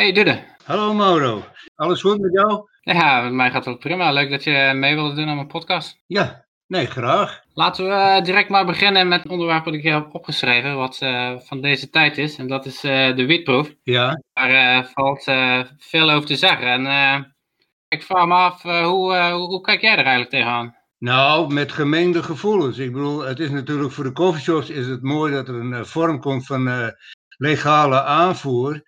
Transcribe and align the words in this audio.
Hey 0.00 0.12
Dude. 0.12 0.44
Hallo 0.64 0.94
Mauro. 0.94 1.44
Alles 1.74 2.00
goed 2.00 2.20
met 2.20 2.32
jou? 2.32 2.68
Ja, 2.80 3.22
met 3.22 3.32
mij 3.32 3.50
gaat 3.50 3.64
het 3.64 3.78
prima. 3.78 4.12
Leuk 4.12 4.30
dat 4.30 4.44
je 4.44 4.72
mee 4.74 4.94
wilde 4.94 5.14
doen 5.14 5.28
aan 5.28 5.34
mijn 5.34 5.46
podcast. 5.46 5.98
Ja, 6.06 6.46
nee, 6.66 6.86
graag. 6.86 7.42
Laten 7.54 7.84
we 7.84 7.92
eh, 7.92 8.24
direct 8.24 8.48
maar 8.48 8.66
beginnen 8.66 9.08
met 9.08 9.22
het 9.22 9.32
onderwerp 9.32 9.64
dat 9.64 9.74
ik 9.74 9.82
hier 9.82 9.92
heb 9.92 10.14
opgeschreven, 10.14 10.76
wat 10.76 11.00
uh, 11.02 11.38
van 11.38 11.60
deze 11.60 11.90
tijd 11.90 12.18
is. 12.18 12.38
En 12.38 12.48
dat 12.48 12.66
is 12.66 12.84
uh, 12.84 13.16
de 13.16 13.26
wietproef. 13.26 13.74
Ja. 13.82 14.22
Daar 14.32 14.90
valt 14.94 15.24
veel 15.78 16.10
over 16.10 16.26
te 16.26 16.36
zeggen. 16.36 16.86
En 16.86 17.36
ik 17.88 18.02
vraag 18.02 18.26
me 18.26 18.34
af, 18.34 18.62
hoe, 18.62 19.30
hoe 19.30 19.60
kijk 19.60 19.80
jij 19.80 19.92
er 19.92 19.98
eigenlijk 19.98 20.30
tegenaan? 20.30 20.76
Nou, 20.98 21.52
met 21.52 21.72
gemeende 21.72 22.22
gevoelens. 22.22 22.78
Ik 22.78 22.92
bedoel, 22.92 23.20
het 23.20 23.38
is 23.38 23.50
natuurlijk 23.50 23.92
voor 23.92 24.04
de 24.04 24.12
coffeeshops 24.12 24.70
is 24.70 24.86
het 24.86 25.02
mooi 25.02 25.32
dat 25.32 25.48
er 25.48 25.54
een 25.54 25.86
vorm 25.86 26.20
komt 26.20 26.46
van 26.46 26.92
legale 27.36 28.02
aanvoer. 28.02 28.82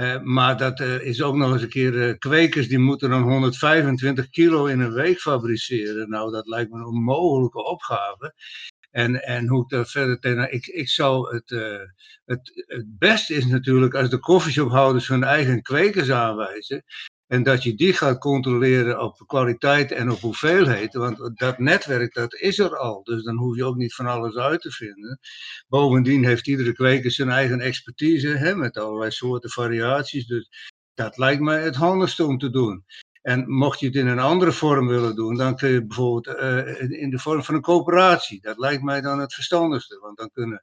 Uh, 0.00 0.20
maar 0.20 0.56
dat 0.56 0.80
uh, 0.80 1.00
is 1.00 1.22
ook 1.22 1.34
nog 1.36 1.52
eens 1.52 1.62
een 1.62 1.68
keer, 1.68 1.92
uh, 1.92 2.18
kwekers 2.18 2.68
die 2.68 2.78
moeten 2.78 3.10
dan 3.10 3.22
125 3.22 4.30
kilo 4.30 4.66
in 4.66 4.80
een 4.80 4.92
week 4.92 5.18
fabriceren. 5.20 6.08
Nou, 6.08 6.30
dat 6.32 6.46
lijkt 6.46 6.70
me 6.70 6.78
een 6.78 6.84
onmogelijke 6.84 7.64
opgave. 7.64 8.34
En, 8.90 9.22
en 9.24 9.48
hoe 9.48 9.62
ik 9.62 9.68
daar 9.68 9.86
verder 9.86 10.18
tegen. 10.18 10.52
Ik, 10.52 10.66
ik 10.66 10.88
zou 10.88 11.34
het, 11.34 11.50
het. 12.24 12.64
Het 12.66 12.98
beste 12.98 13.34
is 13.34 13.46
natuurlijk 13.46 13.94
als 13.94 14.10
de 14.10 14.18
koffieshophouders 14.18 15.08
hun 15.08 15.24
eigen 15.24 15.62
kwekers 15.62 16.10
aanwijzen. 16.10 16.84
En 17.28 17.42
dat 17.42 17.62
je 17.62 17.74
die 17.74 17.92
gaat 17.92 18.18
controleren 18.18 19.00
op 19.00 19.22
kwaliteit 19.26 19.92
en 19.92 20.10
op 20.10 20.18
hoeveelheid. 20.18 20.94
Want 20.94 21.38
dat 21.38 21.58
netwerk, 21.58 22.14
dat 22.14 22.34
is 22.34 22.58
er 22.58 22.76
al. 22.76 23.02
Dus 23.02 23.22
dan 23.22 23.36
hoef 23.36 23.56
je 23.56 23.64
ook 23.64 23.76
niet 23.76 23.94
van 23.94 24.06
alles 24.06 24.36
uit 24.36 24.60
te 24.60 24.70
vinden. 24.70 25.18
Bovendien 25.68 26.24
heeft 26.24 26.46
iedere 26.46 26.72
kweker 26.72 27.10
zijn 27.10 27.30
eigen 27.30 27.60
expertise. 27.60 28.28
Hè, 28.28 28.54
met 28.54 28.76
allerlei 28.76 29.10
soorten 29.10 29.50
variaties. 29.50 30.26
Dus 30.26 30.48
dat 30.94 31.16
lijkt 31.16 31.40
mij 31.40 31.62
het 31.62 31.76
handigste 31.76 32.24
om 32.24 32.38
te 32.38 32.50
doen. 32.50 32.84
En 33.22 33.50
mocht 33.50 33.80
je 33.80 33.86
het 33.86 33.94
in 33.94 34.06
een 34.06 34.18
andere 34.18 34.52
vorm 34.52 34.86
willen 34.86 35.14
doen, 35.14 35.36
dan 35.36 35.56
kun 35.56 35.68
je 35.68 35.86
bijvoorbeeld 35.86 36.38
uh, 36.40 37.00
in 37.00 37.10
de 37.10 37.18
vorm 37.18 37.42
van 37.42 37.54
een 37.54 37.60
coöperatie. 37.60 38.40
Dat 38.40 38.58
lijkt 38.58 38.82
mij 38.82 39.00
dan 39.00 39.18
het 39.20 39.34
verstandigste. 39.34 39.98
Want 39.98 40.16
dan 40.16 40.30
kunnen 40.32 40.62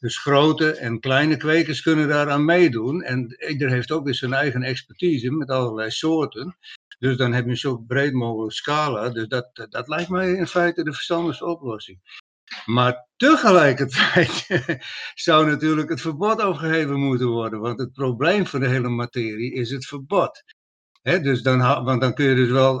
dus 0.00 0.18
grote 0.18 0.72
en 0.72 1.00
kleine 1.00 1.36
kwekers 1.36 1.82
kunnen 1.82 2.08
daaraan 2.08 2.44
meedoen. 2.44 3.02
En 3.02 3.36
ieder 3.48 3.70
heeft 3.70 3.90
ook 3.90 4.04
weer 4.04 4.14
zijn 4.14 4.32
eigen 4.32 4.62
expertise 4.62 5.30
met 5.30 5.50
allerlei 5.50 5.90
soorten. 5.90 6.56
Dus 6.98 7.16
dan 7.16 7.32
heb 7.32 7.46
je 7.46 7.56
zo 7.56 7.76
breed 7.76 8.12
mogelijk 8.12 8.52
scala. 8.52 9.08
Dus 9.08 9.28
dat, 9.28 9.66
dat 9.68 9.88
lijkt 9.88 10.10
mij 10.10 10.32
in 10.32 10.46
feite 10.46 10.84
de 10.84 10.92
verstandigste 10.92 11.46
oplossing. 11.46 12.00
Maar 12.64 13.06
tegelijkertijd 13.16 14.46
zou 15.26 15.46
natuurlijk 15.46 15.88
het 15.88 16.00
verbod 16.00 16.44
opgeheven 16.44 16.98
moeten 16.98 17.28
worden. 17.28 17.60
Want 17.60 17.78
het 17.78 17.92
probleem 17.92 18.46
van 18.46 18.60
de 18.60 18.68
hele 18.68 18.88
materie 18.88 19.52
is 19.52 19.70
het 19.70 19.86
verbod. 19.86 20.42
dus 21.02 21.42
dan, 21.42 21.84
want 21.84 22.00
dan 22.00 22.14
kun 22.14 22.24
je 22.24 22.34
dus 22.34 22.50
wel 22.50 22.78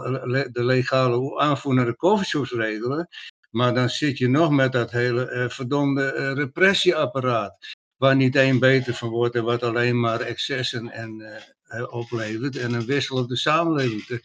de 0.52 0.64
legale 0.64 1.40
aanvoer 1.40 1.74
naar 1.74 1.84
de 1.84 1.96
coffeeshops 1.96 2.50
regelen. 2.50 3.08
Maar 3.50 3.74
dan 3.74 3.88
zit 3.88 4.18
je 4.18 4.28
nog 4.28 4.50
met 4.50 4.72
dat 4.72 4.90
hele 4.90 5.30
uh, 5.30 5.48
verdomde 5.48 6.14
uh, 6.16 6.32
repressieapparaat. 6.32 7.56
Waar 7.96 8.16
niet 8.16 8.36
één 8.36 8.58
beter 8.58 8.94
van 8.94 9.08
wordt 9.08 9.34
en 9.34 9.44
wat 9.44 9.62
alleen 9.62 10.00
maar 10.00 10.20
excessen 10.20 10.90
en, 10.90 11.42
uh, 11.74 11.92
oplevert. 11.92 12.56
En 12.56 12.72
een 12.72 12.86
wissel 12.86 13.16
op 13.16 13.28
de 13.28 13.36
samenleving 13.36 14.22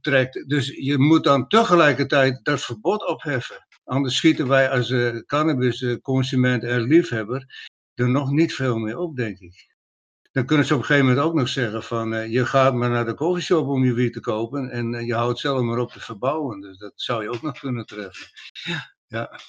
trekt. 0.00 0.48
Dus 0.48 0.68
je 0.68 0.98
moet 0.98 1.24
dan 1.24 1.48
tegelijkertijd 1.48 2.40
dat 2.42 2.64
verbod 2.64 3.06
opheffen. 3.06 3.66
Anders 3.84 4.16
schieten 4.16 4.48
wij 4.48 4.70
als 4.70 4.94
cannabisconsument 5.26 6.64
en 6.64 6.80
liefhebber 6.82 7.70
er 7.94 8.08
nog 8.08 8.30
niet 8.30 8.54
veel 8.54 8.76
meer 8.78 8.98
op, 8.98 9.16
denk 9.16 9.38
ik 9.38 9.71
dan 10.32 10.46
kunnen 10.46 10.66
ze 10.66 10.74
op 10.74 10.80
een 10.80 10.86
gegeven 10.86 11.08
moment 11.08 11.26
ook 11.26 11.34
nog 11.34 11.48
zeggen 11.48 11.82
van 11.82 12.12
uh, 12.12 12.32
je 12.32 12.46
gaat 12.46 12.74
maar 12.74 12.90
naar 12.90 13.04
de 13.04 13.14
koffieshop 13.14 13.68
om 13.68 13.84
je 13.84 13.92
wiet 13.92 14.12
te 14.12 14.20
kopen 14.20 14.70
en 14.70 14.92
uh, 14.92 15.06
je 15.06 15.14
houdt 15.14 15.38
zelf 15.38 15.62
maar 15.62 15.78
op 15.78 15.92
te 15.92 16.00
verbouwen. 16.00 16.60
Dus 16.60 16.78
dat 16.78 16.92
zou 16.94 17.22
je 17.22 17.30
ook 17.30 17.42
nog 17.42 17.58
kunnen 17.58 17.86
treffen. 17.86 18.26
Ja. 19.08 19.40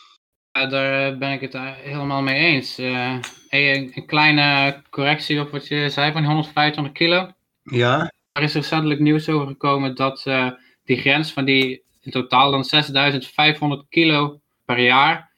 ja 0.52 0.68
daar 0.68 1.12
eh, 1.12 1.18
ben 1.18 1.32
ik 1.32 1.42
het 1.42 1.54
helemaal 1.78 2.22
mee 2.22 2.36
eens. 2.36 2.80
Uh, 2.80 3.20
een, 3.50 3.92
een, 3.96 4.06
kleine 4.06 4.82
correctie 4.90 5.40
op 5.40 5.52
wat 5.52 5.68
je 5.68 5.90
zei 5.90 6.12
van 6.12 6.26
125 6.26 6.94
kilo. 6.94 7.32
Ja. 7.64 8.12
Er 8.32 8.44
is 8.44 8.54
recentelijk 8.54 9.00
nieuws 9.00 9.30
over 9.30 9.48
gekomen 9.48 9.96
dat 9.96 10.24
die 10.84 10.98
grens 10.98 11.34
van 11.34 11.46
die 11.46 11.84
in 12.02 12.12
totaal 12.12 12.52
dan 12.52 12.64
6500 12.64 13.86
kilo 13.90 14.42
per 14.66 14.80
jaar 14.80 15.33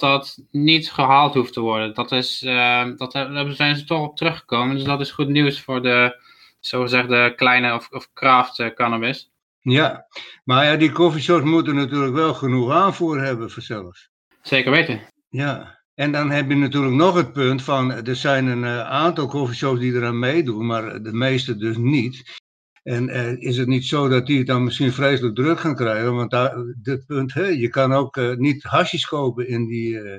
dat 0.00 0.38
niet 0.50 0.90
gehaald 0.90 1.34
hoeft 1.34 1.52
te 1.52 1.60
worden. 1.60 1.94
Dat 1.94 2.12
is, 2.12 2.42
uh, 2.42 2.86
dat, 2.96 3.12
daar 3.12 3.52
zijn 3.52 3.76
ze 3.76 3.84
toch 3.84 4.08
op 4.08 4.16
teruggekomen. 4.16 4.74
Dus 4.74 4.84
dat 4.84 5.00
is 5.00 5.10
goed 5.10 5.28
nieuws 5.28 5.60
voor 5.60 5.82
de, 5.82 6.24
zogezegde 6.66 7.34
kleine 7.36 7.74
of, 7.74 7.88
of 7.90 8.12
craft 8.12 8.58
uh, 8.58 8.74
cannabis. 8.74 9.30
Ja, 9.60 10.06
maar 10.44 10.64
ja, 10.64 10.76
die 10.76 10.92
coffeeshops 10.92 11.44
moeten 11.44 11.74
natuurlijk 11.74 12.14
wel 12.14 12.34
genoeg 12.34 12.70
aanvoer 12.70 13.20
hebben 13.20 13.50
vanzelf. 13.50 14.08
Zeker 14.42 14.70
weten. 14.70 15.00
Ja, 15.28 15.80
en 15.94 16.12
dan 16.12 16.30
heb 16.30 16.48
je 16.48 16.56
natuurlijk 16.56 16.94
nog 16.94 17.14
het 17.14 17.32
punt 17.32 17.62
van, 17.62 17.92
er 17.92 18.16
zijn 18.16 18.46
een 18.46 18.62
uh, 18.62 18.80
aantal 18.80 19.26
coffeeshops 19.26 19.80
die 19.80 19.94
eraan 19.94 20.18
meedoen, 20.18 20.66
maar 20.66 21.02
de 21.02 21.12
meeste 21.12 21.56
dus 21.56 21.76
niet. 21.76 22.44
En 22.86 23.08
uh, 23.08 23.40
is 23.40 23.56
het 23.56 23.68
niet 23.68 23.84
zo 23.84 24.08
dat 24.08 24.26
die 24.26 24.38
het 24.38 24.46
dan 24.46 24.64
misschien 24.64 24.92
vreselijk 24.92 25.34
druk 25.34 25.60
gaan 25.60 25.74
krijgen? 25.74 26.14
Want 26.14 26.30
daar, 26.30 26.54
dit 26.82 27.06
punt, 27.06 27.34
hè, 27.34 27.46
je 27.46 27.68
kan 27.68 27.92
ook 27.92 28.16
uh, 28.16 28.36
niet 28.36 28.62
hasjes 28.62 29.06
kopen 29.06 29.48
in 29.48 29.66
die 29.66 29.92
uh, 29.92 30.16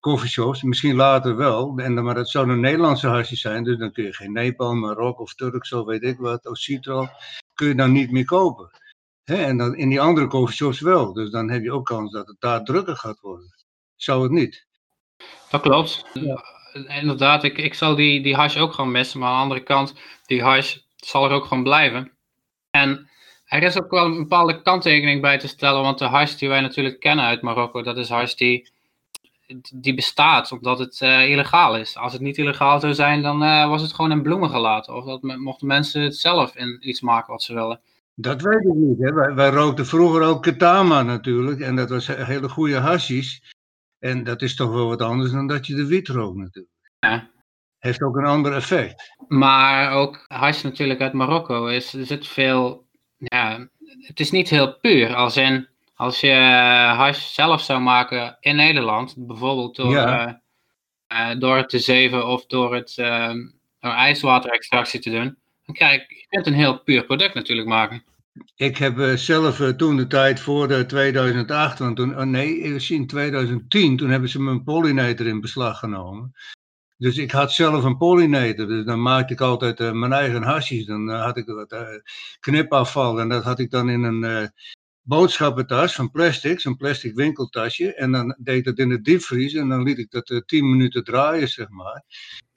coffeeshops. 0.00 0.62
Misschien 0.62 0.94
later 0.94 1.36
wel, 1.36 1.78
en, 1.78 2.04
maar 2.04 2.14
dat 2.14 2.28
zouden 2.28 2.60
Nederlandse 2.60 3.06
hasjes 3.06 3.40
zijn. 3.40 3.64
Dus 3.64 3.78
dan 3.78 3.92
kun 3.92 4.04
je 4.04 4.12
geen 4.12 4.32
Nepal, 4.32 4.74
Marokko 4.74 5.22
of 5.22 5.34
Turk, 5.34 5.66
zo 5.66 5.84
weet 5.84 6.02
ik 6.02 6.18
wat, 6.18 6.46
of 6.46 6.56
Citro, 6.56 7.08
kun 7.54 7.68
je 7.68 7.74
dan 7.74 7.92
niet 7.92 8.10
meer 8.10 8.24
kopen. 8.24 8.70
Hè, 9.24 9.36
en 9.36 9.56
dan 9.56 9.76
in 9.76 9.88
die 9.88 10.00
andere 10.00 10.26
coffeeshops 10.26 10.80
wel. 10.80 11.12
Dus 11.12 11.30
dan 11.30 11.50
heb 11.50 11.62
je 11.62 11.72
ook 11.72 11.86
kans 11.86 12.12
dat 12.12 12.26
het 12.26 12.36
daar 12.38 12.64
drukker 12.64 12.96
gaat 12.96 13.20
worden. 13.20 13.54
Zou 13.96 14.22
het 14.22 14.32
niet? 14.32 14.66
Dat 15.50 15.60
klopt. 15.60 16.06
Ja. 16.12 16.44
Inderdaad, 17.00 17.44
ik, 17.44 17.58
ik 17.58 17.74
zal 17.74 17.94
die, 17.94 18.22
die 18.22 18.34
hash 18.34 18.56
ook 18.56 18.72
gewoon 18.72 18.90
missen. 18.90 19.20
Maar 19.20 19.28
aan 19.28 19.34
de 19.34 19.42
andere 19.42 19.62
kant, 19.62 19.94
die 20.26 20.42
hash 20.42 20.76
zal 21.06 21.24
er 21.24 21.30
ook 21.30 21.44
gewoon 21.44 21.62
blijven. 21.62 22.12
En 22.70 23.08
er 23.44 23.62
is 23.62 23.78
ook 23.78 23.90
wel 23.90 24.04
een 24.04 24.16
bepaalde 24.16 24.62
kanttekening 24.62 25.20
bij 25.20 25.38
te 25.38 25.48
stellen, 25.48 25.82
want 25.82 25.98
de 25.98 26.04
hash 26.04 26.34
die 26.34 26.48
wij 26.48 26.60
natuurlijk 26.60 27.00
kennen 27.00 27.24
uit 27.24 27.42
Marokko, 27.42 27.82
dat 27.82 27.96
is 27.96 28.08
hash 28.08 28.34
die, 28.34 28.70
die 29.74 29.94
bestaat 29.94 30.52
omdat 30.52 30.78
het 30.78 31.00
uh, 31.00 31.30
illegaal 31.30 31.76
is. 31.76 31.96
Als 31.96 32.12
het 32.12 32.22
niet 32.22 32.38
illegaal 32.38 32.80
zou 32.80 32.94
zijn, 32.94 33.22
dan 33.22 33.42
uh, 33.42 33.68
was 33.68 33.82
het 33.82 33.92
gewoon 33.92 34.10
in 34.10 34.22
bloemen 34.22 34.50
gelaten. 34.50 34.94
Of 34.94 35.04
dat 35.04 35.22
mochten 35.22 35.66
mensen 35.66 36.02
het 36.02 36.16
zelf 36.16 36.56
in 36.56 36.88
iets 36.88 37.00
maken 37.00 37.32
wat 37.32 37.42
ze 37.42 37.54
willen. 37.54 37.80
Dat 38.14 38.42
weet 38.42 38.64
ik 38.64 38.74
niet. 38.74 38.98
Hè. 38.98 39.12
Wij, 39.12 39.34
wij 39.34 39.50
rookten 39.50 39.86
vroeger 39.86 40.22
ook 40.22 40.42
ketama 40.42 41.02
natuurlijk. 41.02 41.60
En 41.60 41.76
dat 41.76 41.90
was 41.90 42.06
hele 42.06 42.48
goede 42.48 42.78
hashies. 42.78 43.54
En 43.98 44.24
dat 44.24 44.42
is 44.42 44.56
toch 44.56 44.72
wel 44.72 44.88
wat 44.88 45.02
anders 45.02 45.30
dan 45.30 45.46
dat 45.46 45.66
je 45.66 45.74
de 45.74 45.86
wit 45.86 46.08
rookt 46.08 46.36
natuurlijk. 46.36 46.74
Ja 47.00 47.34
heeft 47.78 48.02
ook 48.02 48.16
een 48.16 48.24
ander 48.24 48.54
effect. 48.54 49.14
Maar 49.28 49.92
ook 49.92 50.24
hash 50.28 50.62
natuurlijk 50.62 51.00
uit 51.00 51.12
Marokko 51.12 51.66
is, 51.66 51.92
er 51.92 52.06
zit 52.06 52.26
veel, 52.26 52.86
ja, 53.16 53.68
het 54.00 54.20
is 54.20 54.30
niet 54.30 54.50
heel 54.50 54.78
puur. 54.78 55.14
Als 55.14 55.36
in, 55.36 55.68
als 55.94 56.20
je 56.20 56.32
hash 56.96 57.34
zelf 57.34 57.60
zou 57.60 57.80
maken 57.80 58.36
in 58.40 58.56
Nederland, 58.56 59.14
bijvoorbeeld 59.18 59.76
door, 59.76 59.92
ja. 59.92 60.42
uh, 61.12 61.38
door 61.38 61.56
het 61.56 61.68
te 61.68 61.78
zeven 61.78 62.26
of 62.26 62.46
door 62.46 62.74
het 62.74 62.96
uh, 62.96 63.32
door 63.80 63.92
ijswaterextractie 63.92 65.00
te 65.00 65.10
doen, 65.10 65.36
dan 65.66 65.74
krijg 65.74 66.08
je, 66.08 66.14
je 66.14 66.26
kunt 66.28 66.46
een 66.46 66.54
heel 66.54 66.78
puur 66.78 67.04
product 67.04 67.34
natuurlijk 67.34 67.68
maken. 67.68 68.04
Ik 68.56 68.76
heb 68.76 69.12
zelf 69.14 69.56
toen 69.76 69.96
de 69.96 70.06
tijd 70.06 70.40
voor 70.40 70.68
de 70.68 70.86
2008, 70.86 71.78
want 71.78 71.96
toen, 71.96 72.18
oh 72.18 72.24
nee, 72.24 72.58
in 72.58 73.06
2010, 73.06 73.96
toen 73.96 74.10
hebben 74.10 74.28
ze 74.28 74.42
mijn 74.42 74.64
pollinator 74.64 75.26
in 75.26 75.40
beslag 75.40 75.78
genomen. 75.78 76.34
Dus 76.98 77.16
ik 77.16 77.30
had 77.30 77.52
zelf 77.52 77.84
een 77.84 77.96
pollinator, 77.96 78.66
dus 78.66 78.84
dan 78.84 79.02
maakte 79.02 79.32
ik 79.32 79.40
altijd 79.40 79.80
uh, 79.80 79.92
mijn 79.92 80.12
eigen 80.12 80.42
hasjes. 80.42 80.86
Dan 80.86 81.08
uh, 81.10 81.24
had 81.24 81.36
ik 81.36 81.46
wat 81.46 81.72
uh, 81.72 81.88
knipafval 82.40 83.20
en 83.20 83.28
dat 83.28 83.44
had 83.44 83.58
ik 83.58 83.70
dan 83.70 83.90
in 83.90 84.02
een 84.02 84.50
boodschappentas 85.02 85.94
van 85.94 86.10
plastic, 86.10 86.60
zo'n 86.60 86.76
plastic 86.76 87.14
winkeltasje. 87.14 87.94
En 87.94 88.12
dan 88.12 88.36
deed 88.38 88.56
ik 88.56 88.64
dat 88.64 88.78
in 88.78 88.88
de 88.88 89.00
diepvries 89.00 89.54
en 89.54 89.68
dan 89.68 89.82
liet 89.82 89.98
ik 89.98 90.10
dat 90.10 90.42
10 90.46 90.70
minuten 90.70 91.04
draaien, 91.04 91.48
zeg 91.48 91.68
maar. 91.68 92.04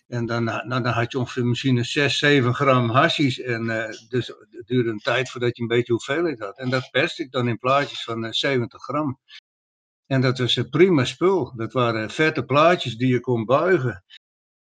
En 0.08 0.26
dan, 0.26 0.44
nou, 0.44 0.68
dan 0.68 0.86
had 0.86 1.12
je 1.12 1.20
ongeveer 1.20 1.46
misschien 1.46 1.86
6, 1.86 2.18
7 2.18 2.54
gram 2.54 2.90
hashies. 2.90 3.40
En 3.40 3.66
dus 4.10 4.28
het 4.28 4.68
duurde 4.68 4.90
een 4.90 5.00
tijd 5.00 5.30
voordat 5.30 5.56
je 5.56 5.62
een 5.62 5.68
beetje 5.68 5.94
hoeveelheid 5.94 6.40
had. 6.40 6.58
En 6.58 6.70
dat 6.70 6.90
perste 6.92 7.24
ik 7.24 7.32
dan 7.32 7.48
in 7.48 7.58
plaatjes 7.58 8.04
van 8.04 8.34
70 8.34 8.84
gram. 8.84 9.20
En 10.08 10.22
dat 10.22 10.38
was 10.38 10.56
een 10.56 10.70
prima 10.70 11.06
spul. 11.06 11.54
Dat 11.56 11.74
waren 11.74 12.10
vette 12.10 12.46
plaatjes 12.46 12.96
die 12.98 13.08
je 13.08 13.20
kon 13.20 13.46
buigen. 13.46 14.04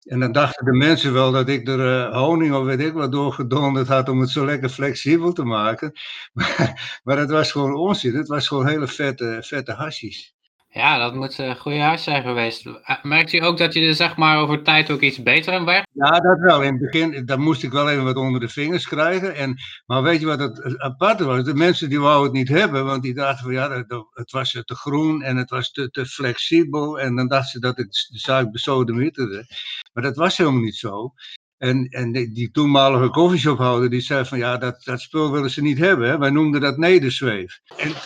En 0.03 0.19
dan 0.19 0.31
dachten 0.31 0.65
de 0.65 0.73
mensen 0.73 1.13
wel 1.13 1.31
dat 1.31 1.49
ik 1.49 1.67
er 1.67 1.79
uh, 1.79 2.15
honing 2.15 2.53
of 2.53 2.63
weet 2.63 2.79
ik 2.79 2.93
wat 2.93 3.11
doorgedonderd 3.11 3.87
had 3.87 4.09
om 4.09 4.19
het 4.19 4.29
zo 4.29 4.45
lekker 4.45 4.69
flexibel 4.69 5.33
te 5.33 5.43
maken. 5.43 5.91
Maar, 6.33 6.99
maar 7.03 7.17
het 7.17 7.29
was 7.29 7.51
gewoon 7.51 7.75
onzin. 7.75 8.15
Het 8.15 8.27
was 8.27 8.47
gewoon 8.47 8.67
hele 8.67 8.87
vette, 8.87 9.37
vette 9.41 9.71
hasjes. 9.71 10.35
Ja, 10.73 10.97
dat 10.97 11.15
moet 11.15 11.37
een 11.37 11.57
goede 11.57 11.79
huis 11.79 12.03
zijn 12.03 12.23
geweest. 12.23 12.65
Eh, 12.65 13.03
merkt 13.03 13.33
u 13.33 13.37
ook 13.37 13.57
dat 13.57 13.73
je 13.73 13.87
er 13.87 13.95
zeg 13.95 14.17
maar 14.17 14.37
over 14.37 14.63
tijd 14.63 14.91
ook 14.91 15.01
iets 15.01 15.23
beter 15.23 15.53
in 15.53 15.65
werd? 15.65 15.87
Ja, 15.91 16.19
dat 16.19 16.39
wel. 16.39 16.61
In 16.61 16.71
het 16.71 16.91
begin 16.91 17.25
daar 17.25 17.39
moest 17.39 17.63
ik 17.63 17.71
wel 17.71 17.89
even 17.89 18.03
wat 18.03 18.15
onder 18.15 18.39
de 18.39 18.49
vingers 18.49 18.87
krijgen. 18.87 19.35
En, 19.35 19.55
maar 19.85 20.03
weet 20.03 20.19
je 20.19 20.25
wat 20.25 20.39
het 20.39 20.79
aparte 20.79 21.23
was? 21.23 21.43
De 21.43 21.53
mensen 21.53 21.89
die 21.89 21.99
wouden 21.99 22.23
het 22.23 22.33
niet 22.33 22.59
hebben, 22.59 22.85
want 22.85 23.03
die 23.03 23.13
dachten 23.13 23.43
van 23.43 23.53
ja, 23.53 23.85
het 24.13 24.31
was 24.31 24.51
te 24.51 24.75
groen 24.75 25.21
en 25.21 25.37
het 25.37 25.49
was 25.49 25.71
te, 25.71 25.89
te 25.89 26.05
flexibel. 26.05 26.99
En 26.99 27.15
dan 27.15 27.27
dachten 27.27 27.49
ze 27.49 27.59
dat 27.59 27.79
ik 27.79 27.87
de 27.91 28.19
zaak 28.19 28.51
besodemieterde. 28.51 29.45
Maar 29.93 30.03
dat 30.03 30.15
was 30.15 30.37
helemaal 30.37 30.61
niet 30.61 30.77
zo. 30.77 31.13
En, 31.63 31.87
en 31.89 32.11
die, 32.11 32.51
toenmalige 32.51 33.09
koffieshophouder 33.09 33.89
die 33.89 34.01
zei 34.01 34.25
van 34.25 34.37
ja, 34.37 34.57
dat, 34.57 34.83
dat 34.83 35.01
spul 35.01 35.31
willen 35.31 35.49
ze 35.49 35.61
niet 35.61 35.77
hebben. 35.77 36.09
Hè? 36.09 36.17
Wij 36.17 36.29
noemden 36.29 36.61
dat 36.61 36.77
nederzweef. 36.77 37.59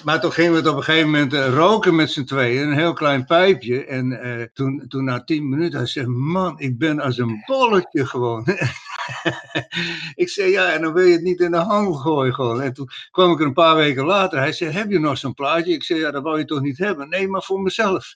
Maar 0.04 0.22
toen 0.22 0.32
gingen 0.32 0.52
we 0.52 0.58
het 0.58 0.68
op 0.68 0.76
een 0.76 0.84
gegeven 0.84 1.10
moment 1.10 1.34
uh, 1.34 1.48
roken 1.48 1.96
met 1.96 2.12
z'n 2.12 2.24
tweeën, 2.24 2.68
een 2.68 2.78
heel 2.78 2.94
klein 2.94 3.26
pijpje. 3.26 3.86
En 3.86 4.12
uh, 4.12 4.44
toen, 4.54 4.86
toen 4.88 5.04
na 5.04 5.24
tien 5.24 5.50
minuten, 5.50 5.78
hij 5.78 5.88
zei 5.88 6.08
man, 6.08 6.60
ik 6.60 6.78
ben 6.78 7.00
als 7.00 7.18
een 7.18 7.44
bolletje 7.46 8.06
gewoon. 8.06 8.46
ik 10.24 10.30
zei 10.30 10.52
ja, 10.52 10.72
en 10.72 10.82
dan 10.82 10.94
wil 10.94 11.06
je 11.06 11.14
het 11.14 11.24
niet 11.24 11.40
in 11.40 11.52
de 11.52 11.58
handel 11.58 11.94
gooien 11.94 12.34
gewoon. 12.34 12.62
En 12.62 12.74
toen 12.74 12.90
kwam 13.12 13.32
ik 13.32 13.40
er 13.40 13.46
een 13.46 13.54
paar 13.54 13.76
weken 13.76 14.06
later, 14.06 14.40
hij 14.40 14.52
zei 14.52 14.72
heb 14.72 14.90
je 14.90 15.00
nog 15.00 15.18
zo'n 15.18 15.34
plaatje? 15.34 15.74
Ik 15.74 15.84
zei 15.84 16.00
ja, 16.00 16.12
dat 16.12 16.24
wou 16.24 16.38
je 16.38 16.46
toch 16.46 16.62
niet 16.62 16.78
hebben? 16.78 17.10
Nee, 17.10 17.28
maar 17.28 17.44
voor 17.44 17.62
mezelf. 17.62 18.16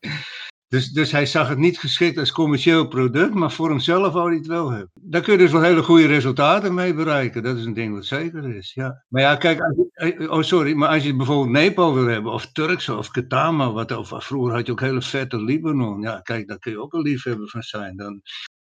Dus, 0.70 0.88
dus 0.88 1.12
hij 1.12 1.26
zag 1.26 1.48
het 1.48 1.58
niet 1.58 1.78
geschikt 1.78 2.18
als 2.18 2.32
commercieel 2.32 2.88
product, 2.88 3.34
maar 3.34 3.52
voor 3.52 3.68
hemzelf 3.68 4.12
wou 4.12 4.28
hij 4.28 4.36
het 4.36 4.46
wel 4.46 4.70
hebben. 4.70 4.90
Daar 4.94 5.20
kun 5.20 5.32
je 5.32 5.38
dus 5.38 5.52
wel 5.52 5.62
hele 5.62 5.82
goede 5.82 6.06
resultaten 6.06 6.74
mee 6.74 6.94
bereiken. 6.94 7.42
Dat 7.42 7.56
is 7.56 7.64
een 7.64 7.74
ding 7.74 7.94
wat 7.94 8.04
zeker 8.04 8.56
is. 8.56 8.72
Ja. 8.74 9.04
Maar 9.08 9.22
ja, 9.22 9.36
kijk, 9.36 9.60
eh, 9.92 10.30
oh 10.30 10.42
sorry, 10.42 10.74
maar 10.74 10.88
als 10.88 11.04
je 11.04 11.16
bijvoorbeeld 11.16 11.50
Nepal 11.50 11.94
wil 11.94 12.06
hebben, 12.06 12.32
of 12.32 12.52
Turks 12.52 12.88
of 12.88 13.10
Katama, 13.10 13.72
wat, 13.72 13.96
of 13.96 14.12
vroeger 14.16 14.54
had 14.54 14.66
je 14.66 14.72
ook 14.72 14.80
hele 14.80 15.02
vette 15.02 15.42
Libanon. 15.42 16.00
Ja, 16.00 16.20
kijk, 16.20 16.48
daar 16.48 16.58
kun 16.58 16.72
je 16.72 16.80
ook 16.80 16.92
een 16.92 17.02
liefhebber 17.02 17.48
van 17.48 17.62
zijn. 17.62 17.96
Dan, 17.96 18.20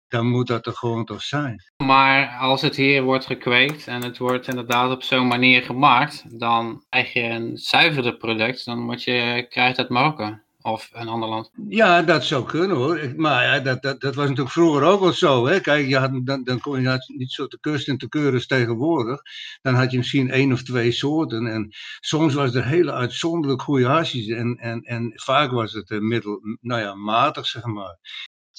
dan 0.08 0.26
moet 0.26 0.46
dat 0.46 0.66
er 0.66 0.72
gewoon 0.72 1.04
toch 1.04 1.22
zijn. 1.22 1.62
Maar 1.84 2.36
als 2.38 2.62
het 2.62 2.76
hier 2.76 3.02
wordt 3.02 3.26
gekweekt 3.26 3.86
en 3.86 4.02
het 4.02 4.18
wordt 4.18 4.48
inderdaad 4.48 4.90
op 4.90 5.02
zo'n 5.02 5.26
manier 5.26 5.62
gemaakt, 5.62 6.38
dan 6.38 6.84
krijg 6.88 7.12
je 7.12 7.22
een 7.22 7.56
zuiverder 7.56 8.16
product 8.16 8.64
dan 8.64 8.86
wat 8.86 9.02
je 9.02 9.46
krijgt 9.48 9.78
uit 9.78 9.88
Marokko 9.88 10.44
of 10.66 10.90
een 10.92 11.08
ander 11.08 11.28
land? 11.28 11.50
Ja, 11.68 12.02
dat 12.02 12.24
zou 12.24 12.44
kunnen 12.44 12.76
hoor. 12.76 13.12
Maar 13.16 13.44
ja, 13.44 13.60
dat, 13.60 13.82
dat, 13.82 14.00
dat 14.00 14.14
was 14.14 14.24
natuurlijk 14.24 14.54
vroeger 14.54 14.82
ook 14.82 15.00
al 15.00 15.12
zo. 15.12 15.46
Hè? 15.46 15.60
Kijk, 15.60 15.86
je 15.86 15.96
had, 15.96 16.26
dan, 16.26 16.44
dan 16.44 16.60
kon 16.60 16.80
je 16.80 17.04
niet 17.06 17.32
zo 17.32 17.46
te 17.46 17.60
kust 17.60 17.88
en 17.88 17.98
te 17.98 18.08
keuren 18.08 18.46
tegenwoordig. 18.46 19.20
Dan 19.62 19.74
had 19.74 19.90
je 19.90 19.96
misschien 19.96 20.30
één 20.30 20.52
of 20.52 20.62
twee 20.62 20.92
soorten. 20.92 21.46
En 21.46 21.74
soms 22.00 22.34
was 22.34 22.54
er 22.54 22.66
hele 22.66 22.92
uitzonderlijk 22.92 23.62
goede 23.62 23.86
hasjes. 23.86 24.26
En, 24.26 24.56
en, 24.56 24.82
en 24.82 25.12
vaak 25.14 25.50
was 25.50 25.72
het 25.72 25.90
uh, 25.90 26.00
middel, 26.00 26.40
nou 26.60 26.80
ja, 26.80 26.94
matig 26.94 27.46
zeg 27.46 27.64
maar. 27.64 27.98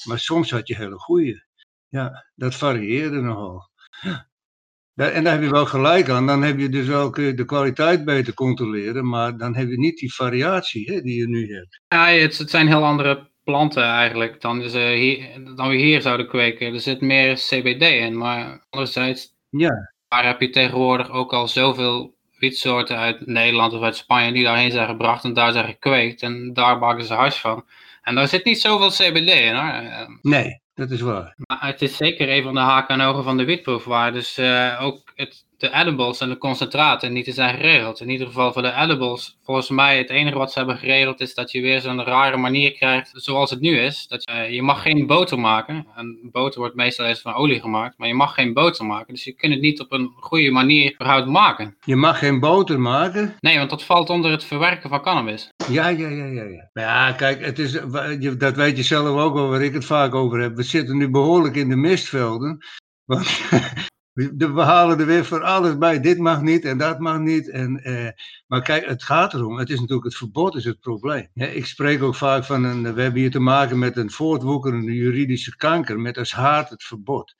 Maar 0.03 0.19
soms 0.19 0.51
had 0.51 0.67
je 0.67 0.75
hele 0.75 0.99
goede. 0.99 1.45
Ja, 1.87 2.25
dat 2.35 2.55
varieerde 2.55 3.21
nogal. 3.21 3.69
Ja 4.01 4.26
en 5.05 5.23
daar 5.23 5.33
heb 5.33 5.43
je 5.43 5.49
wel 5.49 5.65
gelijk 5.65 6.09
aan. 6.09 6.27
Dan 6.27 6.41
heb 6.41 6.59
je 6.59 6.69
dus 6.69 7.09
kun 7.11 7.23
je 7.23 7.33
de 7.33 7.45
kwaliteit 7.45 8.05
beter 8.05 8.33
controleren, 8.33 9.07
maar 9.07 9.37
dan 9.37 9.55
heb 9.55 9.69
je 9.69 9.77
niet 9.77 9.97
die 9.97 10.13
variatie 10.13 10.91
hè, 10.91 11.01
die 11.01 11.19
je 11.19 11.27
nu 11.27 11.53
hebt. 11.53 11.81
Ja, 11.87 12.07
het, 12.07 12.37
het 12.37 12.49
zijn 12.49 12.67
heel 12.67 12.83
andere 12.83 13.29
planten 13.43 13.83
eigenlijk 13.83 14.41
dan, 14.41 14.61
hier, 14.61 15.27
dan 15.55 15.69
we 15.69 15.75
hier 15.75 16.01
zouden 16.01 16.27
kweken. 16.27 16.73
Er 16.73 16.79
zit 16.79 17.01
meer 17.01 17.33
CBD 17.35 17.81
in, 17.81 18.17
maar 18.17 18.65
anderzijds 18.69 19.35
ja. 19.49 19.93
waar 20.07 20.25
heb 20.25 20.41
je 20.41 20.49
tegenwoordig 20.49 21.11
ook 21.11 21.33
al 21.33 21.47
zoveel 21.47 22.15
wietsoorten 22.39 22.97
uit 22.97 23.25
Nederland 23.25 23.73
of 23.73 23.81
uit 23.81 23.95
Spanje 23.95 24.31
die 24.31 24.43
daarheen 24.43 24.71
zijn 24.71 24.87
gebracht 24.87 25.23
en 25.23 25.33
daar 25.33 25.51
zijn 25.51 25.65
gekweekt 25.65 26.21
en 26.21 26.53
daar 26.53 26.79
bakken 26.79 27.05
ze 27.05 27.13
hash 27.13 27.39
van. 27.39 27.65
En 28.01 28.15
daar 28.15 28.27
zit 28.27 28.45
niet 28.45 28.61
zoveel 28.61 28.89
CBD 28.89 29.29
in 29.29 29.55
hoor. 29.55 30.19
Nee, 30.21 30.61
dat 30.77 30.91
is 30.91 31.01
waar. 31.01 31.35
Maar 31.37 31.67
het 31.67 31.81
is 31.81 31.97
zeker 31.97 32.29
een 32.29 32.43
van 32.43 32.53
de 32.53 32.59
haken 32.59 32.99
en 32.99 33.07
ogen 33.07 33.23
van 33.23 33.37
de 33.37 33.45
witproef, 33.45 33.83
waar 33.83 34.11
dus 34.11 34.37
uh, 34.37 34.77
ook 34.81 35.11
het 35.15 35.45
de 35.57 35.73
edibles 35.73 36.19
en 36.19 36.29
de 36.29 36.37
concentraten 36.37 37.13
niet 37.13 37.25
te 37.25 37.31
zijn 37.31 37.55
geregeld. 37.55 37.99
In 37.99 38.09
ieder 38.09 38.27
geval 38.27 38.53
voor 38.53 38.61
de 38.61 38.73
edibles, 38.73 39.37
volgens 39.43 39.69
mij 39.69 39.97
het 39.97 40.09
enige 40.09 40.37
wat 40.37 40.51
ze 40.51 40.57
hebben 40.57 40.77
geregeld 40.77 41.19
is 41.19 41.33
dat 41.33 41.51
je 41.51 41.61
weer 41.61 41.81
zo'n 41.81 42.03
rare 42.03 42.37
manier 42.37 42.71
krijgt 42.71 43.11
zoals 43.13 43.49
het 43.49 43.59
nu 43.59 43.79
is. 43.79 44.07
Dat 44.07 44.23
je, 44.23 44.53
je 44.53 44.61
mag 44.61 44.81
geen 44.81 45.07
boter 45.07 45.39
maken. 45.39 45.87
En 45.95 46.19
boter 46.31 46.59
wordt 46.59 46.75
meestal 46.75 47.05
eens 47.05 47.21
van 47.21 47.33
olie 47.33 47.61
gemaakt, 47.61 47.97
maar 47.97 48.07
je 48.07 48.13
mag 48.13 48.33
geen 48.33 48.53
boter 48.53 48.85
maken. 48.85 49.13
Dus 49.13 49.23
je 49.23 49.31
kunt 49.31 49.53
het 49.53 49.61
niet 49.61 49.79
op 49.79 49.91
een 49.91 50.11
goede 50.15 50.51
manier 50.51 50.93
überhaupt 50.93 51.27
maken. 51.27 51.77
Je 51.85 51.95
mag 51.95 52.19
geen 52.19 52.39
boter 52.39 52.79
maken? 52.79 53.35
Nee, 53.39 53.57
want 53.57 53.69
dat 53.69 53.83
valt 53.83 54.09
onder 54.09 54.31
het 54.31 54.43
verwerken 54.43 54.89
van 54.89 55.01
cannabis. 55.01 55.49
Ja, 55.69 55.87
ja, 55.87 56.07
ja, 56.07 56.25
ja. 56.25 56.43
Ja, 56.43 56.69
ja 56.73 57.11
kijk, 57.11 57.45
het 57.45 57.59
is, 57.59 57.71
dat 58.37 58.55
weet 58.55 58.77
je 58.77 58.83
zelf 58.83 59.19
ook 59.19 59.33
wel 59.33 59.49
waar 59.49 59.61
ik 59.61 59.73
het 59.73 59.85
vaak 59.85 60.15
over 60.15 60.39
heb. 60.39 60.55
We 60.55 60.63
zitten 60.63 60.97
nu 60.97 61.09
behoorlijk 61.09 61.55
in 61.55 61.69
de 61.69 61.75
mistvelden. 61.75 62.57
Want 63.05 63.27
we 64.37 64.61
halen 64.61 64.99
er 64.99 65.05
weer 65.05 65.25
voor 65.25 65.43
alles 65.43 65.77
bij. 65.77 65.99
Dit 65.99 66.17
mag 66.17 66.41
niet 66.41 66.65
en 66.65 66.77
dat 66.77 66.99
mag 66.99 67.19
niet. 67.19 67.49
En, 67.49 67.83
eh, 67.83 68.09
maar 68.47 68.61
kijk, 68.61 68.85
het 68.85 69.03
gaat 69.03 69.33
erom. 69.33 69.57
Het 69.57 69.69
is 69.69 69.79
natuurlijk 69.79 70.07
het 70.07 70.17
verbod 70.17 70.55
is 70.55 70.65
het 70.65 70.79
probleem. 70.79 71.27
ik 71.33 71.65
spreek 71.65 72.03
ook 72.03 72.15
vaak 72.15 72.43
van 72.43 72.63
een. 72.63 72.93
We 72.93 73.01
hebben 73.01 73.21
hier 73.21 73.31
te 73.31 73.39
maken 73.39 73.79
met 73.79 73.97
een 73.97 74.11
voortwoekerende 74.11 74.93
juridische 74.93 75.55
kanker. 75.55 75.99
Met 75.99 76.17
als 76.17 76.31
haat 76.31 76.69
het 76.69 76.83
verbod. 76.83 77.35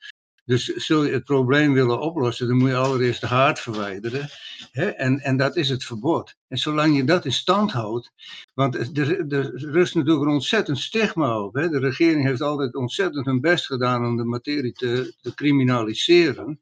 Dus 0.48 0.64
zul 0.64 1.04
je 1.04 1.12
het 1.12 1.24
probleem 1.24 1.72
willen 1.72 2.00
oplossen, 2.00 2.48
dan 2.48 2.56
moet 2.56 2.68
je 2.68 2.76
allereerst 2.76 3.20
de 3.20 3.26
haard 3.26 3.60
verwijderen. 3.60 4.28
Hè? 4.70 4.86
En, 4.88 5.18
en 5.20 5.36
dat 5.36 5.56
is 5.56 5.68
het 5.68 5.84
verbod. 5.84 6.34
En 6.48 6.58
zolang 6.58 6.96
je 6.96 7.04
dat 7.04 7.24
in 7.24 7.32
stand 7.32 7.72
houdt, 7.72 8.12
want 8.54 8.98
er, 8.98 9.32
er 9.32 9.50
rust 9.54 9.94
natuurlijk 9.94 10.26
een 10.26 10.32
ontzettend 10.32 10.78
stigma 10.78 11.40
op. 11.40 11.54
Hè? 11.54 11.68
De 11.68 11.78
regering 11.78 12.24
heeft 12.24 12.40
altijd 12.40 12.74
ontzettend 12.74 13.26
hun 13.26 13.40
best 13.40 13.66
gedaan 13.66 14.06
om 14.06 14.16
de 14.16 14.24
materie 14.24 14.72
te, 14.72 15.14
te 15.20 15.34
criminaliseren. 15.34 16.60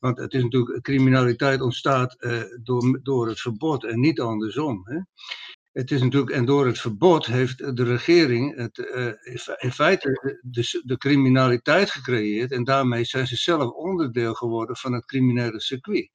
Want 0.00 0.18
het 0.18 0.34
is 0.34 0.42
natuurlijk, 0.42 0.82
criminaliteit 0.82 1.60
ontstaat 1.60 2.16
uh, 2.18 2.42
door, 2.62 3.00
door 3.02 3.28
het 3.28 3.40
verbod 3.40 3.84
en 3.84 4.00
niet 4.00 4.20
andersom. 4.20 4.82
Hè? 4.84 4.98
Het 5.80 5.90
is 5.90 6.02
natuurlijk, 6.02 6.30
en 6.30 6.44
door 6.44 6.66
het 6.66 6.80
verbod 6.80 7.26
heeft 7.26 7.76
de 7.76 7.84
regering 7.84 8.56
het, 8.56 8.78
uh, 8.78 9.06
in 9.58 9.72
feite 9.72 10.38
de, 10.84 10.96
criminaliteit 10.98 11.90
gecreëerd 11.90 12.52
en 12.52 12.64
daarmee 12.64 13.04
zijn 13.04 13.26
ze 13.26 13.36
zelf 13.36 13.70
onderdeel 13.70 14.34
geworden 14.34 14.76
van 14.76 14.92
het 14.92 15.04
criminele 15.04 15.60
circuit. 15.60 16.10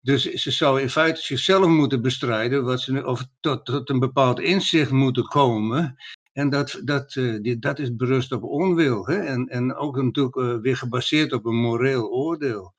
Dus 0.00 0.22
ze 0.22 0.50
zou 0.50 0.80
in 0.80 0.90
feite 0.90 1.20
zichzelf 1.20 1.66
moeten 1.66 2.02
bestrijden, 2.02 2.64
wat 2.64 2.80
ze, 2.80 3.06
of 3.06 3.24
tot, 3.40 3.64
tot 3.64 3.90
een 3.90 3.98
bepaald 3.98 4.40
inzicht 4.40 4.90
moeten 4.90 5.24
komen. 5.24 5.96
En 6.32 6.48
dat, 6.50 6.80
dat, 6.84 7.12
die, 7.12 7.58
dat 7.58 7.78
is 7.78 7.96
berust 7.96 8.32
op 8.32 8.42
onwil. 8.42 9.06
Hè? 9.06 9.18
En, 9.18 9.46
en 9.46 9.74
ook 9.74 9.96
natuurlijk 9.96 10.36
uh, 10.36 10.56
weer 10.60 10.76
gebaseerd 10.76 11.32
op 11.32 11.44
een 11.44 11.60
moreel 11.60 12.08
oordeel. 12.08 12.74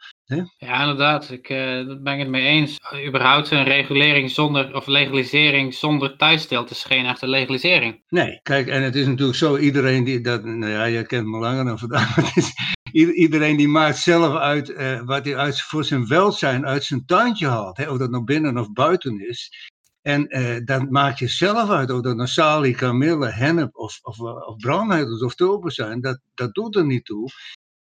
Ja, 0.58 0.82
inderdaad. 0.82 1.30
Ik 1.30 1.50
uh, 1.50 1.58
ben 2.02 2.14
ik 2.14 2.20
het 2.20 2.28
mee 2.28 2.46
eens. 2.46 2.78
Überhaupt 3.08 3.52
een 3.52 3.64
regulering 3.64 4.30
zonder, 4.30 4.76
of 4.76 4.88
legalisering 4.88 5.74
zonder 5.74 6.18
thuisstelt 6.18 6.70
is 6.70 6.84
geen 6.84 7.06
echte 7.06 7.28
legalisering. 7.28 8.04
Nee, 8.10 8.40
kijk, 8.44 8.68
en 8.68 8.84
het 8.84 8.96
is 8.96 9.06
natuurlijk 9.06 9.38
zo, 9.38 9.58
iedereen 9.58 10.04
die 10.04 10.22
dat, 10.22 10.44
nou 10.44 10.72
ja, 10.72 10.84
je 10.84 11.06
kent 11.06 11.28
me 11.28 11.38
langer 11.38 11.66
dan 11.66 11.80
vandaag, 11.80 12.16
maar 12.18 12.32
is, 12.36 12.54
iedereen 12.92 13.58
die 13.58 13.68
maakt 13.68 13.98
zelf 13.98 14.36
uit 14.36 14.70
uh, 14.70 15.02
wat 15.02 15.26
hij 15.26 15.36
uit, 15.36 15.62
voor 15.62 15.84
zijn 15.84 16.08
welzijn 16.08 16.66
uit 16.66 16.84
zijn 16.84 17.06
tuintje 17.06 17.48
haalt. 17.48 17.78
Hè? 17.78 17.90
Of 17.90 17.98
dat 17.98 18.10
nou 18.10 18.24
binnen 18.24 18.58
of 18.58 18.72
buiten 18.72 19.28
is. 19.28 19.70
En 20.02 20.38
uh, 20.38 20.58
dat 20.66 20.90
maakt 20.90 21.20
je 21.20 21.28
zelf 21.28 21.70
uit, 21.70 21.92
of 21.92 22.02
dat 22.02 22.16
nou 22.16 22.28
salie, 22.28 22.76
kamille, 22.76 23.30
hennep 23.30 23.76
of, 23.76 24.00
of, 24.02 24.20
of 24.20 24.56
brandnetels 24.58 25.22
of 25.22 25.36
tulpen 25.36 25.72
zijn, 25.72 26.02
dat, 26.02 26.20
dat 26.34 26.54
doet 26.54 26.76
er 26.76 26.86
niet 26.86 27.06
toe. 27.06 27.30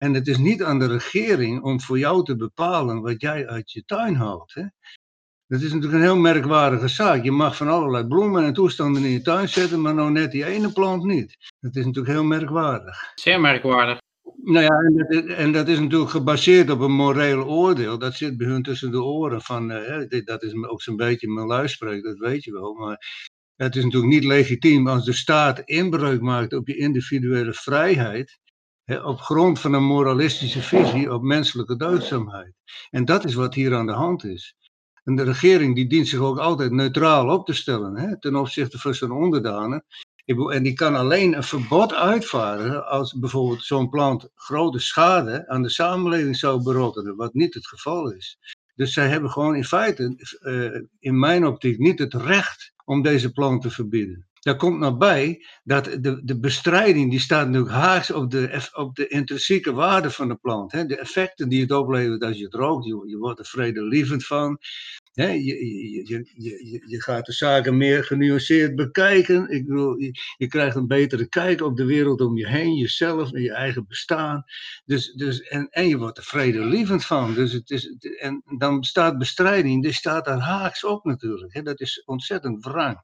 En 0.03 0.15
het 0.15 0.27
is 0.27 0.39
niet 0.39 0.63
aan 0.63 0.79
de 0.79 0.87
regering 0.87 1.63
om 1.63 1.81
voor 1.81 1.99
jou 1.99 2.25
te 2.25 2.37
bepalen 2.37 3.01
wat 3.01 3.21
jij 3.21 3.49
uit 3.49 3.71
je 3.73 3.85
tuin 3.85 4.15
haalt. 4.15 4.55
Hè? 4.55 4.63
Dat 5.47 5.61
is 5.61 5.73
natuurlijk 5.73 5.93
een 5.93 6.09
heel 6.09 6.17
merkwaardige 6.17 6.89
zaak. 6.89 7.25
Je 7.25 7.31
mag 7.31 7.57
van 7.57 7.69
allerlei 7.69 8.07
bloemen 8.07 8.45
en 8.45 8.53
toestanden 8.53 9.05
in 9.05 9.11
je 9.11 9.23
tuin 9.23 9.49
zetten, 9.49 9.81
maar 9.81 9.95
nou 9.95 10.11
net 10.11 10.31
die 10.31 10.45
ene 10.45 10.73
plant 10.73 11.05
niet. 11.05 11.37
Dat 11.61 11.77
is 11.77 11.85
natuurlijk 11.85 12.15
heel 12.15 12.25
merkwaardig. 12.25 13.13
Zeer 13.15 13.41
merkwaardig. 13.41 13.99
Nou 14.43 14.65
ja, 14.65 14.79
en 14.79 14.97
dat, 14.97 15.37
en 15.37 15.53
dat 15.53 15.69
is 15.69 15.79
natuurlijk 15.79 16.11
gebaseerd 16.11 16.71
op 16.71 16.81
een 16.81 16.93
moreel 16.93 17.45
oordeel. 17.45 17.99
Dat 17.99 18.15
zit 18.15 18.37
bij 18.37 18.47
hun 18.47 18.63
tussen 18.63 18.91
de 18.91 19.03
oren. 19.03 19.43
Van, 19.43 19.71
uh, 19.71 20.25
dat 20.25 20.43
is 20.43 20.55
ook 20.55 20.83
zo'n 20.83 20.97
beetje 20.97 21.29
mijn 21.29 21.47
luispreek, 21.47 22.03
dat 22.03 22.19
weet 22.19 22.45
je 22.45 22.53
wel. 22.53 22.75
Maar 22.75 22.99
het 23.57 23.77
is 23.77 23.85
natuurlijk 23.85 24.13
niet 24.13 24.25
legitiem 24.25 24.89
als 24.89 25.05
de 25.05 25.13
staat 25.13 25.61
inbreuk 25.65 26.21
maakt 26.21 26.53
op 26.53 26.69
je 26.69 26.77
individuele 26.77 27.53
vrijheid 27.53 28.39
op 28.99 29.21
grond 29.21 29.61
van 29.61 29.73
een 29.73 29.85
moralistische 29.85 30.63
visie 30.63 31.13
op 31.13 31.23
menselijke 31.23 31.77
deugdzaamheid. 31.77 32.55
En 32.91 33.05
dat 33.05 33.25
is 33.25 33.35
wat 33.35 33.55
hier 33.55 33.75
aan 33.75 33.87
de 33.87 33.93
hand 33.93 34.25
is. 34.25 34.55
En 35.05 35.17
de 35.17 35.23
regering 35.23 35.75
die 35.75 35.87
dient 35.87 36.09
zich 36.09 36.19
ook 36.19 36.39
altijd 36.39 36.71
neutraal 36.71 37.29
op 37.29 37.47
te 37.47 37.53
stellen 37.53 37.97
hè, 37.97 38.21
ten 38.21 38.37
opzichte 38.37 38.79
van 38.79 38.95
zijn 38.95 39.11
onderdanen. 39.11 39.85
En 40.25 40.63
die 40.63 40.73
kan 40.73 40.95
alleen 40.95 41.37
een 41.37 41.43
verbod 41.43 41.95
uitvaardigen 41.95 42.87
als 42.87 43.19
bijvoorbeeld 43.19 43.65
zo'n 43.65 43.91
plant 43.91 44.29
grote 44.35 44.79
schade 44.79 45.49
aan 45.49 45.63
de 45.63 45.69
samenleving 45.71 46.37
zou 46.37 46.63
berokkenen, 46.63 47.17
wat 47.17 47.35
niet 47.35 47.55
het 47.55 47.67
geval 47.67 48.13
is. 48.13 48.39
Dus 48.75 48.93
zij 48.93 49.09
hebben 49.09 49.31
gewoon 49.31 49.57
in 49.57 49.65
feite, 49.65 50.17
uh, 50.41 50.81
in 50.99 51.19
mijn 51.19 51.47
optiek, 51.47 51.79
niet 51.79 51.99
het 51.99 52.15
recht 52.15 52.73
om 52.85 53.03
deze 53.03 53.33
plant 53.33 53.63
te 53.63 53.71
verbieden. 53.71 54.30
Daar 54.41 54.57
komt 54.57 54.79
nog 54.79 54.97
bij 54.97 55.47
dat 55.65 55.85
de, 55.85 56.21
de 56.25 56.39
bestrijding, 56.39 57.11
die 57.11 57.21
staat 57.21 57.47
natuurlijk 57.47 57.75
haaks 57.75 58.11
op 58.11 58.31
de, 58.31 58.69
op 58.73 58.95
de 58.97 59.07
intrinsieke 59.07 59.73
waarde 59.73 60.11
van 60.11 60.29
de 60.29 60.35
plant. 60.35 60.73
Hè? 60.73 60.87
De 60.87 60.97
effecten 60.99 61.49
die 61.49 61.61
het 61.61 61.73
oplevert 61.73 62.23
als 62.23 62.39
je 62.39 62.45
het 62.45 62.55
rookt, 62.55 62.87
je, 62.87 63.03
je 63.07 63.17
wordt 63.17 63.39
er 63.39 63.45
vredelievend 63.45 64.27
van. 64.27 64.59
Hè? 65.13 65.27
Je, 65.27 65.43
je, 66.07 66.31
je, 66.35 66.83
je, 66.87 67.03
gaat 67.03 67.27
de 67.27 67.33
zaken 67.33 67.77
meer 67.77 68.05
genuanceerd 68.05 68.75
bekijken. 68.75 69.49
Ik 69.49 69.67
bedoel, 69.67 69.99
je, 69.99 70.13
je 70.37 70.47
krijgt 70.47 70.77
een 70.77 70.87
betere 70.87 71.29
kijk 71.29 71.63
op 71.63 71.77
de 71.77 71.85
wereld 71.85 72.21
om 72.21 72.37
je 72.37 72.49
heen, 72.49 72.75
jezelf 72.75 73.33
en 73.33 73.43
je 73.43 73.53
eigen 73.53 73.85
bestaan. 73.89 74.45
Dus, 74.85 75.13
dus, 75.13 75.41
en, 75.41 75.69
en 75.71 75.89
je 75.89 75.99
wordt 75.99 76.19
er 76.19 76.25
vredelievend 76.25 77.05
van. 77.05 77.35
Dus 77.35 77.53
het 77.53 77.71
is, 77.71 77.97
en 78.21 78.43
dan 78.59 78.85
staat 78.85 79.19
bestrijding, 79.19 79.83
die 79.83 79.93
staat 79.93 80.25
daar 80.25 80.41
haaks 80.41 80.85
op 80.85 81.05
natuurlijk. 81.05 81.55
Hè? 81.55 81.63
Dat 81.63 81.81
is 81.81 82.03
ontzettend 82.05 82.65
wrang. 82.65 83.01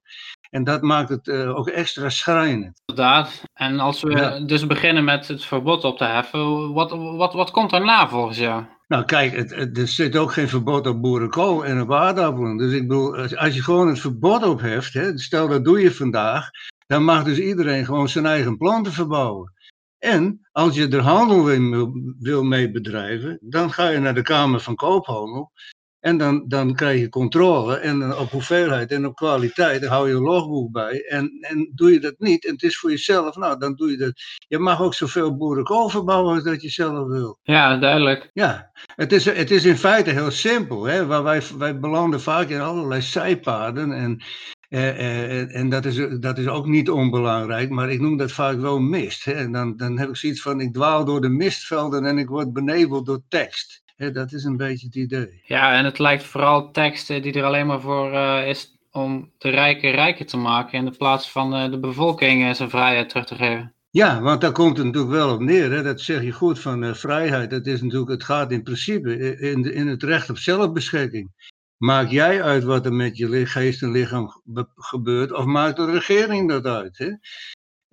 En 0.50 0.64
dat 0.64 0.82
maakt 0.82 1.08
het 1.08 1.26
uh, 1.26 1.56
ook 1.56 1.68
extra 1.68 2.08
schrijnend. 2.08 2.82
Inderdaad. 2.86 3.42
En 3.54 3.80
als 3.80 4.02
we 4.02 4.10
ja. 4.10 4.40
dus 4.40 4.66
beginnen 4.66 5.04
met 5.04 5.28
het 5.28 5.44
verbod 5.44 5.84
op 5.84 5.96
te 5.96 6.04
heffen, 6.04 6.72
wat, 6.72 6.90
wat, 6.90 7.32
wat 7.32 7.50
komt 7.50 7.70
daarna 7.70 8.08
volgens 8.08 8.38
jou? 8.38 8.64
Nou 8.86 9.04
kijk, 9.04 9.50
er 9.76 9.88
zit 9.88 10.16
ook 10.16 10.32
geen 10.32 10.48
verbod 10.48 10.86
op 10.86 11.02
boerenkool 11.02 11.64
en 11.64 11.80
op 11.80 11.92
aardappelen. 11.92 12.56
Dus 12.56 12.72
ik 12.72 12.88
bedoel, 12.88 13.16
als, 13.16 13.54
je 13.54 13.62
gewoon 13.62 13.88
het 13.88 14.00
verbod 14.00 14.42
opheft, 14.42 14.94
hè, 14.94 15.18
stel 15.18 15.48
dat 15.48 15.64
doe 15.64 15.80
je 15.80 15.92
vandaag, 15.92 16.50
dan 16.86 17.04
mag 17.04 17.24
dus 17.24 17.38
iedereen 17.38 17.84
gewoon 17.84 18.08
zijn 18.08 18.26
eigen 18.26 18.56
planten 18.56 18.92
verbouwen. 18.92 19.52
En 19.98 20.46
als 20.52 20.74
je 20.74 20.88
er 20.88 21.00
handel 21.00 21.44
wil, 21.44 21.92
wil 22.18 22.42
mee 22.42 22.70
bedrijven, 22.70 23.38
dan 23.40 23.72
ga 23.72 23.88
je 23.88 23.98
naar 23.98 24.14
de 24.14 24.22
Kamer 24.22 24.60
van 24.60 24.74
Koophandel 24.74 25.52
en 26.00 26.16
dan, 26.16 26.44
dan 26.48 26.74
krijg 26.74 27.00
je 27.00 27.08
controle 27.08 27.76
en 27.76 28.16
op 28.16 28.30
hoeveelheid 28.30 28.90
en 28.90 29.06
op 29.06 29.14
kwaliteit. 29.14 29.80
Dan 29.80 29.90
hou 29.90 30.08
je 30.08 30.14
een 30.14 30.22
logboek 30.22 30.72
bij. 30.72 31.04
En, 31.08 31.38
en 31.40 31.72
doe 31.74 31.92
je 31.92 32.00
dat 32.00 32.14
niet, 32.18 32.46
en 32.46 32.52
het 32.52 32.62
is 32.62 32.78
voor 32.78 32.90
jezelf, 32.90 33.36
nou 33.36 33.58
dan 33.58 33.74
doe 33.74 33.90
je 33.90 33.96
dat. 33.96 34.12
Je 34.48 34.58
mag 34.58 34.80
ook 34.80 34.94
zoveel 34.94 35.36
boerenkool 35.36 35.88
verbouwen 35.88 36.34
als 36.34 36.44
dat 36.44 36.62
je 36.62 36.68
zelf 36.68 37.08
wil. 37.08 37.38
Ja, 37.42 37.76
duidelijk. 37.76 38.30
Ja, 38.32 38.70
het 38.86 39.12
is, 39.12 39.24
het 39.24 39.50
is 39.50 39.64
in 39.64 39.76
feite 39.76 40.10
heel 40.10 40.30
simpel. 40.30 40.84
Hè? 40.84 41.06
Waar 41.06 41.22
wij, 41.22 41.42
wij 41.58 41.78
belanden 41.78 42.20
vaak 42.20 42.48
in 42.48 42.60
allerlei 42.60 43.02
zijpaden. 43.02 43.92
En, 43.92 44.22
en, 44.68 45.48
en 45.48 45.68
dat, 45.68 45.84
is, 45.84 46.18
dat 46.20 46.38
is 46.38 46.46
ook 46.46 46.66
niet 46.66 46.90
onbelangrijk, 46.90 47.70
maar 47.70 47.90
ik 47.90 48.00
noem 48.00 48.16
dat 48.16 48.32
vaak 48.32 48.60
wel 48.60 48.78
mist. 48.78 49.24
Hè? 49.24 49.32
En 49.32 49.52
dan, 49.52 49.76
dan 49.76 49.98
heb 49.98 50.08
ik 50.08 50.16
zoiets 50.16 50.42
van: 50.42 50.60
ik 50.60 50.72
dwaal 50.72 51.04
door 51.04 51.20
de 51.20 51.28
mistvelden 51.28 52.04
en 52.04 52.18
ik 52.18 52.28
word 52.28 52.52
beneveld 52.52 53.06
door 53.06 53.22
tekst 53.28 53.84
dat 53.96 54.32
is 54.32 54.44
een 54.44 54.56
beetje 54.56 54.86
het 54.86 54.96
idee. 54.96 55.40
Ja, 55.44 55.78
en 55.78 55.84
het 55.84 55.98
lijkt 55.98 56.24
vooral 56.24 56.70
teksten 56.70 57.22
die 57.22 57.32
er 57.32 57.44
alleen 57.44 57.66
maar 57.66 57.80
voor 57.80 58.12
uh, 58.12 58.48
is 58.48 58.78
om 58.90 59.32
de 59.38 59.48
rijken 59.48 59.90
rijker 59.90 60.26
te 60.26 60.36
maken 60.36 60.84
in 60.84 60.96
plaats 60.96 61.30
van 61.30 61.54
uh, 61.54 61.70
de 61.70 61.78
bevolking 61.78 62.56
zijn 62.56 62.70
vrijheid 62.70 63.08
terug 63.08 63.26
te 63.26 63.34
geven. 63.34 63.74
Ja, 63.90 64.20
want 64.20 64.40
daar 64.40 64.52
komt 64.52 64.76
het 64.76 64.86
natuurlijk 64.86 65.12
wel 65.12 65.34
op 65.34 65.40
neer. 65.40 65.70
Hè? 65.70 65.82
Dat 65.82 66.00
zeg 66.00 66.22
je 66.22 66.32
goed 66.32 66.60
van 66.60 66.84
uh, 66.84 66.94
vrijheid. 66.94 67.50
Dat 67.50 67.66
is 67.66 67.82
natuurlijk, 67.82 68.10
het 68.10 68.24
gaat 68.24 68.52
in 68.52 68.62
principe 68.62 69.38
in, 69.38 69.62
de, 69.62 69.72
in 69.72 69.86
het 69.86 70.02
recht 70.02 70.30
op 70.30 70.38
zelfbeschikking. 70.38 71.54
Maak 71.76 72.10
jij 72.10 72.42
uit 72.42 72.64
wat 72.64 72.86
er 72.86 72.92
met 72.92 73.16
je 73.16 73.46
geest 73.46 73.82
en 73.82 73.90
lichaam 73.90 74.42
gebeurt, 74.74 75.32
of 75.32 75.44
maakt 75.44 75.76
de 75.76 75.90
regering 75.90 76.48
dat 76.48 76.66
uit? 76.66 76.98
Hè? 76.98 77.10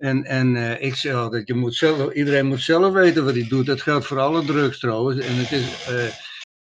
En, 0.04 0.24
en 0.24 0.54
uh, 0.54 0.82
ik 0.82 0.94
zeg 0.94 1.14
altijd, 1.14 1.46
je 1.46 1.54
moet 1.54 1.74
zelf, 1.74 2.12
iedereen 2.12 2.46
moet 2.46 2.60
zelf 2.60 2.92
weten 2.92 3.24
wat 3.24 3.34
hij 3.34 3.48
doet. 3.48 3.66
Dat 3.66 3.82
geldt 3.82 4.06
voor 4.06 4.20
alle 4.20 4.44
drugs 4.44 4.78
trouwens. 4.78 5.20
En, 5.20 5.36
het 5.36 5.52
is, 5.52 5.88
uh, 5.90 6.04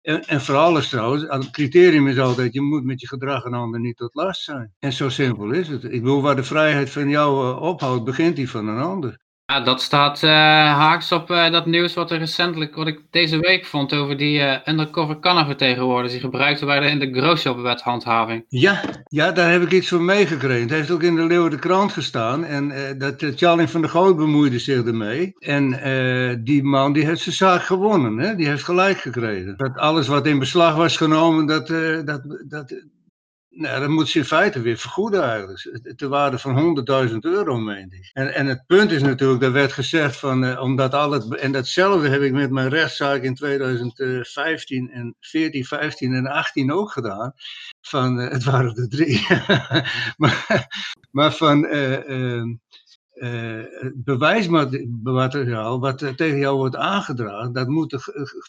en, 0.01 0.21
en, 0.21 0.41
voor 0.41 0.55
alles 0.55 0.89
trouwens. 0.89 1.23
Het 1.27 1.49
criterium 1.49 2.07
is 2.07 2.19
altijd, 2.19 2.53
je 2.53 2.61
moet 2.61 2.83
met 2.83 3.01
je 3.01 3.07
gedrag 3.07 3.43
een 3.43 3.53
ander 3.53 3.79
niet 3.79 3.97
tot 3.97 4.15
last 4.15 4.43
zijn. 4.43 4.73
En 4.79 4.93
zo 4.93 5.09
simpel 5.09 5.51
is 5.51 5.67
het. 5.67 5.83
Ik 5.83 6.01
bedoel, 6.01 6.21
waar 6.21 6.35
de 6.35 6.43
vrijheid 6.43 6.89
van 6.89 7.09
jou 7.09 7.47
uh, 7.47 7.61
ophoudt, 7.61 8.03
begint 8.03 8.35
die 8.35 8.49
van 8.49 8.67
een 8.67 8.81
ander. 8.81 9.19
Ja, 9.53 9.61
dat 9.61 9.81
staat 9.81 10.23
uh, 10.23 10.31
haaks 10.31 11.11
op 11.11 11.31
uh, 11.31 11.51
dat 11.51 11.65
nieuws 11.65 11.93
wat 11.93 12.11
er 12.11 12.17
recentelijk, 12.17 12.75
wat 12.75 12.87
ik 12.87 13.01
deze 13.09 13.39
week 13.39 13.65
vond 13.65 13.93
over 13.93 14.17
die 14.17 14.39
uh, 14.39 14.57
undercover 14.65 15.19
kannenvertegenwoordigers 15.19 16.11
die 16.11 16.21
gebruikt 16.21 16.59
werden 16.59 16.89
in 16.89 16.99
de 16.99 17.19
growshop 17.19 17.81
handhaving. 17.83 18.45
Ja, 18.47 18.81
ja, 19.05 19.31
daar 19.31 19.51
heb 19.51 19.61
ik 19.61 19.71
iets 19.71 19.87
van 19.87 20.05
meegekregen. 20.05 20.61
Het 20.61 20.71
heeft 20.71 20.91
ook 20.91 21.03
in 21.03 21.15
de 21.15 21.25
Leeuwen 21.25 21.59
Krant 21.59 21.91
gestaan 21.91 22.45
en 22.45 22.95
dat 22.97 23.25
Charlie 23.35 23.67
van 23.67 23.81
der 23.81 23.89
Goot 23.89 24.17
bemoeide 24.17 24.59
zich 24.59 24.85
ermee. 24.85 25.33
En 25.39 25.69
die 26.43 26.63
man 26.63 26.93
die 26.93 27.05
heeft 27.05 27.21
zijn 27.21 27.35
zaak 27.35 27.61
gewonnen, 27.61 28.17
hè? 28.17 28.35
die 28.35 28.47
heeft 28.47 28.63
gelijk 28.63 28.97
gekregen. 28.97 29.57
Dat 29.57 29.77
alles 29.77 30.07
wat 30.07 30.27
in 30.27 30.39
beslag 30.39 30.75
was 30.75 30.97
genomen, 30.97 31.45
dat, 31.45 31.67
dat, 32.05 32.21
dat, 32.49 32.75
nou, 33.57 33.79
dat 33.79 33.89
moet 33.89 34.09
ze 34.09 34.17
in 34.17 34.25
feite 34.25 34.61
weer 34.61 34.77
vergoeden 34.77 35.23
eigenlijk. 35.23 35.81
Ter 35.95 36.09
waarde 36.09 36.37
van 36.39 36.85
100.000 37.09 37.15
euro, 37.19 37.57
meen 37.57 37.91
ik. 37.91 38.09
En, 38.13 38.33
en 38.33 38.45
het 38.45 38.63
punt 38.65 38.91
is 38.91 39.01
natuurlijk, 39.01 39.43
er 39.43 39.51
werd 39.51 39.71
gezegd 39.71 40.15
van, 40.15 40.43
uh, 40.43 40.61
omdat 40.61 40.93
al 40.93 41.11
het, 41.11 41.35
en 41.35 41.51
datzelfde 41.51 42.09
heb 42.09 42.21
ik 42.21 42.31
met 42.31 42.51
mijn 42.51 42.69
rechtszaak 42.69 43.21
in 43.21 43.35
2015 43.35 44.89
en 44.91 45.15
14, 45.19 45.65
15 45.65 46.13
en 46.13 46.27
18 46.27 46.71
ook 46.71 46.91
gedaan. 46.91 47.33
Van, 47.81 48.19
uh, 48.19 48.29
het 48.29 48.43
waren 48.43 48.75
er 48.75 48.89
drie. 48.89 49.27
maar, 50.17 50.67
maar 51.11 51.33
van, 51.33 51.65
uh, 51.65 52.43
uh, 53.17 53.63
bewijsmateriaal 53.93 55.79
wat 55.79 55.97
tegen 56.15 56.37
jou 56.37 56.57
wordt 56.57 56.75
aangedragen, 56.75 57.53
dat 57.53 57.67
moet 57.67 57.89
de 57.89 57.99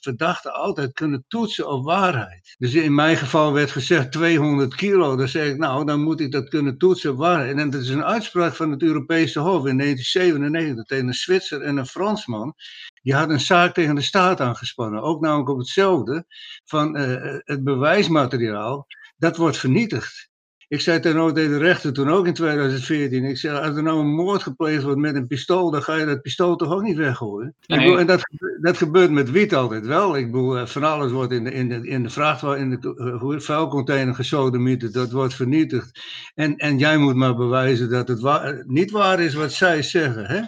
verdachte 0.00 0.52
altijd 0.52 0.92
kunnen 0.92 1.24
toetsen 1.28 1.68
op 1.68 1.84
waarheid. 1.84 2.54
Dus 2.58 2.74
in 2.74 2.94
mijn 2.94 3.16
geval 3.16 3.52
werd 3.52 3.70
gezegd 3.70 4.12
200 4.12 4.74
kilo, 4.74 5.16
dan 5.16 5.28
zeg 5.28 5.46
ik 5.46 5.58
nou, 5.58 5.84
dan 5.84 6.00
moet 6.00 6.20
ik 6.20 6.32
dat 6.32 6.48
kunnen 6.48 6.78
toetsen 6.78 7.10
op 7.10 7.16
waarheid. 7.16 7.56
En 7.56 7.70
dat 7.70 7.80
is 7.80 7.88
een 7.88 8.04
uitspraak 8.04 8.54
van 8.54 8.70
het 8.70 8.82
Europese 8.82 9.40
Hof 9.40 9.66
in 9.66 9.78
1997 9.78 10.84
tegen 10.84 11.06
een 11.06 11.14
Zwitser 11.14 11.60
en 11.62 11.76
een 11.76 11.86
Fransman. 11.86 12.54
Die 13.02 13.14
had 13.14 13.30
een 13.30 13.40
zaak 13.40 13.74
tegen 13.74 13.94
de 13.94 14.00
staat 14.00 14.40
aangespannen, 14.40 15.02
ook 15.02 15.20
namelijk 15.20 15.48
op 15.48 15.58
hetzelfde, 15.58 16.24
van 16.64 17.00
uh, 17.00 17.38
het 17.44 17.64
bewijsmateriaal, 17.64 18.86
dat 19.16 19.36
wordt 19.36 19.56
vernietigd. 19.56 20.30
Ik 20.68 20.80
zei 20.80 21.00
ten 21.00 21.34
tegen 21.34 21.50
de 21.50 21.58
rechter 21.58 21.92
toen 21.92 22.10
ook 22.10 22.26
in 22.26 22.34
2014. 22.34 23.24
Ik 23.24 23.38
zei, 23.38 23.58
als 23.58 23.76
er 23.76 23.82
nou 23.82 24.00
een 24.00 24.14
moord 24.14 24.42
gepleegd 24.42 24.82
wordt 24.82 24.98
met 24.98 25.14
een 25.14 25.26
pistool, 25.26 25.70
dan 25.70 25.82
ga 25.82 25.94
je 25.94 26.06
dat 26.06 26.22
pistool 26.22 26.56
toch 26.56 26.72
ook 26.72 26.82
niet 26.82 26.96
weggooien. 26.96 27.54
Nee. 27.66 27.78
Bedoel, 27.78 27.98
en 27.98 28.06
dat, 28.06 28.20
dat 28.60 28.76
gebeurt 28.76 29.10
met 29.10 29.30
wiet 29.30 29.54
altijd 29.54 29.86
wel. 29.86 30.16
Ik 30.16 30.26
bedoel, 30.26 30.58
eh, 30.58 30.66
van 30.66 30.84
alles 30.84 31.12
wordt 31.12 31.32
in 31.32 31.44
de, 31.44 31.52
in 31.52 31.68
de, 31.68 31.88
in 31.88 32.02
de 32.02 32.10
vrachtwagen, 32.10 32.60
in 32.60 32.70
de 32.70 33.20
uh, 33.22 33.40
vuilcontainer 33.40 34.14
gesodemieterd, 34.14 34.92
dat 34.92 35.12
wordt 35.12 35.34
vernietigd. 35.34 36.00
En, 36.34 36.56
en 36.56 36.78
jij 36.78 36.98
moet 36.98 37.14
maar 37.14 37.36
bewijzen 37.36 37.90
dat 37.90 38.08
het 38.08 38.20
waar, 38.20 38.62
niet 38.66 38.90
waar 38.90 39.20
is 39.20 39.34
wat 39.34 39.52
zij 39.52 39.82
zeggen. 39.82 40.26
Hè? 40.26 40.40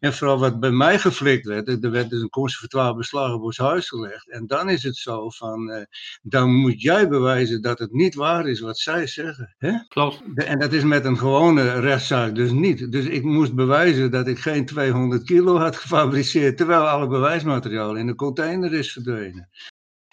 En 0.00 0.12
vooral 0.12 0.38
wat 0.38 0.60
bij 0.60 0.70
mij 0.70 0.98
geflikt 0.98 1.46
werd, 1.46 1.84
er 1.84 1.90
werd 1.90 2.10
dus 2.10 2.20
een 2.20 2.28
conservatoire 2.28 2.96
beslag 2.96 3.34
op 3.34 3.42
ons 3.42 3.58
huis 3.58 3.88
gelegd. 3.88 4.30
En 4.30 4.46
dan 4.46 4.68
is 4.68 4.82
het 4.82 4.96
zo 4.96 5.30
van, 5.30 5.70
uh, 5.70 5.82
dan 6.22 6.54
moet 6.54 6.82
jij 6.82 7.08
bewijzen 7.08 7.62
dat 7.62 7.78
het 7.78 7.92
niet 7.92 8.14
waar 8.14 8.48
is 8.48 8.60
wat 8.60 8.78
zij 8.78 9.06
zeggen. 9.06 9.54
Hè? 9.58 9.72
Klopt. 9.88 10.22
En 10.34 10.58
dat 10.58 10.72
is 10.72 10.84
met 10.84 11.04
een 11.04 11.18
gewone 11.18 11.80
rechtszaak 11.80 12.34
dus 12.34 12.50
niet. 12.50 12.92
Dus 12.92 13.04
ik 13.06 13.22
moest 13.22 13.54
bewijzen 13.54 14.10
dat 14.10 14.26
ik 14.26 14.38
geen 14.38 14.66
200 14.66 15.24
kilo 15.24 15.58
had 15.58 15.76
gefabriceerd, 15.76 16.56
terwijl 16.56 16.88
alle 16.88 17.06
bewijsmateriaal 17.06 17.96
in 17.96 18.06
de 18.06 18.14
container 18.14 18.72
is 18.72 18.92
verdwenen. 18.92 19.48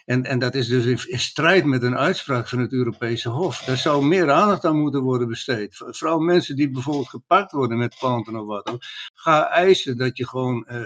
En, 0.05 0.24
en 0.24 0.39
dat 0.39 0.55
is 0.55 0.67
dus 0.67 1.05
in, 1.05 1.19
strijd 1.19 1.65
met 1.65 1.83
een 1.83 1.98
uitspraak 1.98 2.48
van 2.48 2.60
het 2.60 2.72
Europese 2.72 3.29
Hof. 3.29 3.60
Daar 3.60 3.77
zou 3.77 4.05
meer 4.05 4.31
aandacht 4.31 4.65
aan 4.65 4.79
moeten 4.79 5.01
worden 5.01 5.27
besteed. 5.27 5.75
Vooral 5.75 6.19
mensen 6.19 6.55
die 6.55 6.72
bijvoorbeeld 6.72 7.10
gepakt 7.10 7.51
worden 7.51 7.77
met 7.77 7.95
planten 8.00 8.36
of 8.36 8.45
wat. 8.45 8.77
Ga 9.13 9.50
eisen 9.50 9.98
dat, 9.98 10.17
je 10.17 10.27
gewoon, 10.27 10.67
uh, 10.67 10.81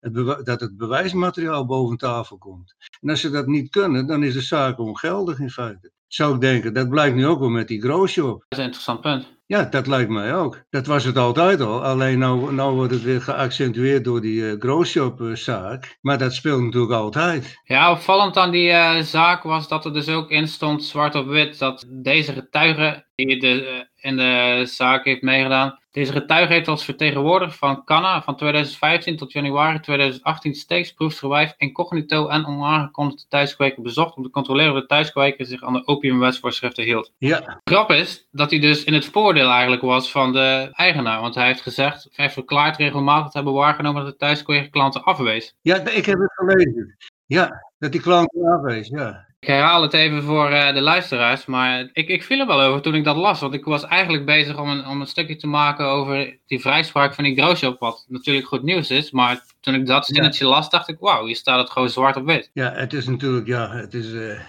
het 0.00 0.46
dat 0.46 0.60
het 0.60 0.76
bewijsmateriaal 0.76 1.66
boven 1.66 1.96
tafel 1.96 2.38
komt. 2.38 2.74
En 3.00 3.10
als 3.10 3.20
ze 3.20 3.30
dat 3.30 3.46
niet 3.46 3.70
kunnen, 3.70 4.06
dan 4.06 4.22
is 4.22 4.34
de 4.34 4.40
zaak 4.40 4.78
ongeldig 4.78 5.38
in 5.38 5.50
feite. 5.50 5.92
Zou 6.08 6.34
ik 6.34 6.40
denken. 6.40 6.74
Dat 6.74 6.88
blijkt 6.88 7.16
nu 7.16 7.26
ook 7.26 7.38
wel 7.38 7.48
met 7.48 7.68
die 7.68 7.80
growshop. 7.80 8.44
Dat 8.48 8.58
is 8.58 8.58
een 8.58 8.64
interessant 8.64 9.00
punt. 9.00 9.36
Ja, 9.46 9.64
dat 9.64 9.86
lijkt 9.86 10.10
mij 10.10 10.34
ook. 10.34 10.64
Dat 10.70 10.86
was 10.86 11.04
het 11.04 11.16
altijd 11.16 11.60
al. 11.60 11.84
Alleen 11.84 12.18
nou, 12.18 12.52
nou 12.54 12.74
wordt 12.74 12.92
het 12.92 13.02
weer 13.02 13.20
geaccentueerd 13.20 14.04
door 14.04 14.20
die 14.20 14.40
uh, 14.40 14.60
growshop-zaak. 14.60 15.98
Maar 16.00 16.18
dat 16.18 16.34
speelt 16.34 16.62
natuurlijk 16.62 16.92
altijd. 16.92 17.60
Ja, 17.64 17.90
opvallend 17.90 18.36
aan 18.36 18.50
die 18.50 18.68
uh, 18.68 19.00
zaak 19.00 19.42
was 19.42 19.68
dat 19.68 19.84
er 19.84 19.92
dus 19.92 20.08
ook 20.08 20.30
in 20.30 20.48
stond, 20.48 20.84
zwart 20.84 21.14
op 21.14 21.26
wit, 21.26 21.58
dat 21.58 21.84
deze 22.02 22.32
getuige 22.32 23.06
die 23.14 23.40
de, 23.40 23.87
in 24.00 24.16
de 24.16 24.62
zaak 24.66 25.04
heeft 25.04 25.22
meegedaan, 25.22 25.78
deze 25.90 26.12
getuige 26.12 26.52
heeft 26.52 26.68
als 26.68 26.84
vertegenwoordiger 26.84 27.54
van 27.54 27.84
Canna 27.84 28.22
van 28.22 28.36
2015 28.36 29.16
tot 29.16 29.32
januari 29.32 29.80
2018 29.80 30.54
steeds 30.54 30.92
proefsgewijf 30.92 31.54
incognito 31.56 32.28
en 32.28 32.46
onaangekondigd 32.46 33.26
thuiskweker 33.28 33.82
bezocht 33.82 34.16
om 34.16 34.22
te 34.22 34.30
controleren 34.30 34.74
of 34.74 34.80
de 34.80 34.86
thuiskweker 34.86 35.46
zich 35.46 35.62
aan 35.62 35.72
de 35.72 35.86
opiumwetsvoorschriften 35.86 36.84
hield. 36.84 37.12
Ja. 37.18 37.60
Grap 37.64 37.90
is 37.90 38.28
dat 38.30 38.50
hij 38.50 38.60
dus 38.60 38.84
in 38.84 38.94
het 38.94 39.06
voordeel 39.06 39.50
eigenlijk 39.50 39.82
was 39.82 40.10
van 40.10 40.32
de 40.32 40.68
eigenaar, 40.72 41.20
want 41.20 41.34
hij 41.34 41.46
heeft 41.46 41.62
gezegd, 41.62 42.02
hij 42.02 42.24
heeft 42.24 42.34
verklaard 42.34 42.76
regelmatig 42.76 43.30
te 43.30 43.36
hebben 43.36 43.54
waargenomen 43.54 44.02
dat 44.02 44.10
de 44.12 44.18
thuiskweker 44.18 44.70
klanten 44.70 45.02
afwees. 45.02 45.54
Ja, 45.60 45.76
ik 45.76 46.06
heb 46.06 46.18
het 46.18 46.32
gelezen. 46.32 46.96
Ja, 47.26 47.64
dat 47.78 47.92
die 47.92 48.00
klanten 48.00 48.52
afwees, 48.52 48.88
ja. 48.88 49.27
Ik 49.40 49.48
herhaal 49.48 49.82
het 49.82 49.92
even 49.92 50.22
voor 50.22 50.50
uh, 50.50 50.74
de 50.74 50.80
luisteraars, 50.80 51.46
maar 51.46 51.90
ik, 51.92 52.08
ik 52.08 52.22
viel 52.22 52.40
er 52.40 52.46
wel 52.46 52.60
over 52.60 52.82
toen 52.82 52.94
ik 52.94 53.04
dat 53.04 53.16
las. 53.16 53.40
Want 53.40 53.54
ik 53.54 53.64
was 53.64 53.84
eigenlijk 53.84 54.24
bezig 54.24 54.58
om 54.58 54.68
een, 54.68 54.86
om 54.86 55.00
een 55.00 55.06
stukje 55.06 55.36
te 55.36 55.46
maken 55.46 55.86
over 55.86 56.38
die 56.46 56.60
vrijspraak 56.60 57.14
van 57.14 57.24
die 57.24 57.42
Grosjean, 57.42 57.76
wat 57.78 58.04
natuurlijk 58.08 58.46
goed 58.46 58.62
nieuws 58.62 58.90
is. 58.90 59.10
Maar 59.10 59.44
toen 59.60 59.74
ik 59.74 59.86
dat 59.86 60.06
zinnetje 60.06 60.44
ja. 60.44 60.50
las, 60.50 60.70
dacht 60.70 60.88
ik, 60.88 60.96
wauw, 60.98 61.26
hier 61.26 61.36
staat 61.36 61.58
het 61.58 61.70
gewoon 61.70 61.88
zwart 61.90 62.16
op 62.16 62.26
wit. 62.26 62.50
Ja, 62.52 62.72
het 62.72 62.92
is 62.92 63.06
natuurlijk, 63.06 63.46
ja, 63.46 63.70
het 63.70 63.94
is... 63.94 64.12
Uh, 64.12 64.34
ja. 64.34 64.42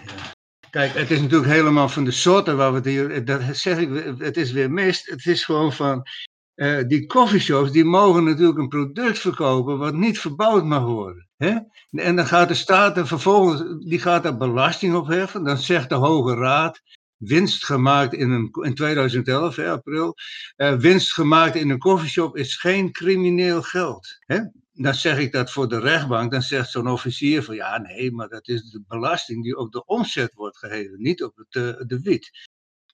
Kijk, 0.70 0.94
het 0.94 1.12
is 1.12 1.22
natuurlijk 1.22 1.52
helemaal 1.52 1.90
van 1.90 2.04
de 2.04 2.12
soorten 2.12 2.58
waar 2.58 2.70
we 2.70 2.76
het 2.76 2.86
hier, 2.86 3.26
dat 3.26 3.42
zeg 3.52 3.78
ik, 3.78 4.16
het 4.18 4.38
is 4.38 4.52
weer 4.52 4.72
mist. 4.72 5.10
Het 5.10 5.26
is 5.26 5.44
gewoon 5.44 5.74
van, 5.74 6.08
uh, 6.60 6.88
die 6.88 7.06
coffeeshops, 7.06 7.72
die 7.72 7.86
mogen 7.86 8.24
natuurlijk 8.24 8.58
een 8.58 8.68
product 8.68 9.20
verkopen 9.20 9.78
wat 9.78 9.94
niet 9.94 10.20
verbouwd 10.20 10.66
mag 10.66 10.84
worden. 10.84 11.28
Hè? 11.38 11.58
En 11.92 12.16
dan 12.16 12.26
gaat 12.26 12.48
de 12.48 12.54
staat 12.54 12.98
er 12.98 13.08
vervolgens, 13.08 13.86
die 13.88 14.00
gaat 14.00 14.24
daar 14.24 14.38
belasting 14.38 14.96
op 14.96 15.08
heffen. 15.08 15.44
Dan 15.44 15.58
zegt 15.58 15.90
de 15.90 15.96
Hoge 15.96 16.36
Raad, 16.36 16.82
winst 17.18 17.66
gemaakt 17.66 18.14
in, 18.14 18.30
een, 18.30 18.50
in 18.62 18.76
2011, 18.76 19.56
hè, 19.56 19.70
april, 19.70 20.16
uh, 20.58 20.74
winst 20.74 21.14
gemaakt 21.14 21.56
in 21.56 21.70
een 21.70 21.80
coffeeshop 21.80 22.38
is 22.38 22.56
geen 22.56 22.92
crimineel 22.92 23.62
geld. 23.62 24.18
Hè? 24.26 24.40
Dan 24.74 24.94
zeg 24.94 25.18
ik 25.18 25.32
dat 25.32 25.52
voor 25.52 25.70
de 25.70 25.80
rechtbank, 25.80 26.32
dan 26.32 26.42
zegt 26.42 26.72
zo'n 26.72 26.90
officier 26.90 27.44
van 27.44 27.56
ja, 27.56 27.78
nee, 27.78 28.12
maar 28.12 28.30
dat 28.30 28.48
is 28.48 28.70
de 28.70 28.84
belasting 28.88 29.44
die 29.44 29.58
op 29.58 29.72
de 29.72 29.86
omzet 29.86 30.34
wordt 30.34 30.58
geheven, 30.58 31.02
niet 31.02 31.24
op 31.24 31.38
het, 31.38 31.56
uh, 31.56 31.88
de 31.88 32.00
wiet. 32.02 32.49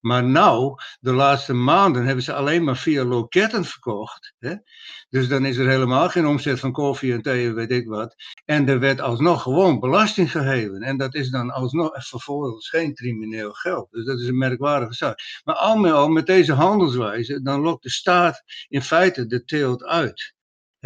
Maar 0.05 0.23
nou, 0.23 0.75
de 0.99 1.13
laatste 1.13 1.53
maanden 1.53 2.05
hebben 2.05 2.23
ze 2.23 2.33
alleen 2.33 2.63
maar 2.63 2.77
via 2.77 3.03
loketten 3.03 3.65
verkocht. 3.65 4.33
Hè? 4.39 4.55
Dus 5.09 5.27
dan 5.27 5.45
is 5.45 5.57
er 5.57 5.69
helemaal 5.69 6.09
geen 6.09 6.25
omzet 6.25 6.59
van 6.59 6.71
koffie 6.71 7.13
en 7.13 7.21
thee 7.21 7.47
en 7.47 7.55
weet 7.55 7.71
ik 7.71 7.87
wat. 7.87 8.15
En 8.45 8.67
er 8.67 8.79
werd 8.79 9.01
alsnog 9.01 9.41
gewoon 9.41 9.79
belasting 9.79 10.31
geheven. 10.31 10.81
En 10.81 10.97
dat 10.97 11.15
is 11.15 11.29
dan 11.29 11.51
alsnog 11.51 12.07
vervolgens 12.07 12.69
geen 12.69 12.93
crimineel 12.93 13.51
geld. 13.51 13.91
Dus 13.91 14.05
dat 14.05 14.19
is 14.19 14.27
een 14.27 14.37
merkwaardige 14.37 14.93
zaak. 14.93 15.19
Maar 15.43 15.55
al 15.55 15.77
met 15.77 15.91
al, 15.91 16.07
met 16.07 16.25
deze 16.25 16.53
handelswijze, 16.53 17.41
dan 17.41 17.61
lokt 17.61 17.83
de 17.83 17.89
staat 17.89 18.43
in 18.67 18.81
feite 18.81 19.25
de 19.25 19.43
teelt 19.43 19.83
uit. 19.83 20.34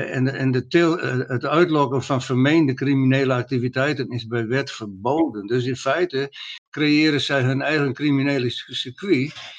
En, 0.07 0.33
en 0.33 0.51
de 0.51 0.65
eh, 0.69 1.29
het 1.29 1.45
uitlokken 1.45 2.03
van 2.03 2.21
vermeende 2.21 2.73
criminele 2.73 3.33
activiteiten 3.33 4.09
is 4.09 4.27
bij 4.27 4.47
wet 4.47 4.71
verboden. 4.71 5.47
Dus 5.47 5.65
in 5.65 5.75
feite 5.75 6.29
creëren 6.69 7.21
zij 7.21 7.41
hun 7.41 7.61
eigen 7.61 7.93
criminele 7.93 8.49
circuit. 8.49 9.33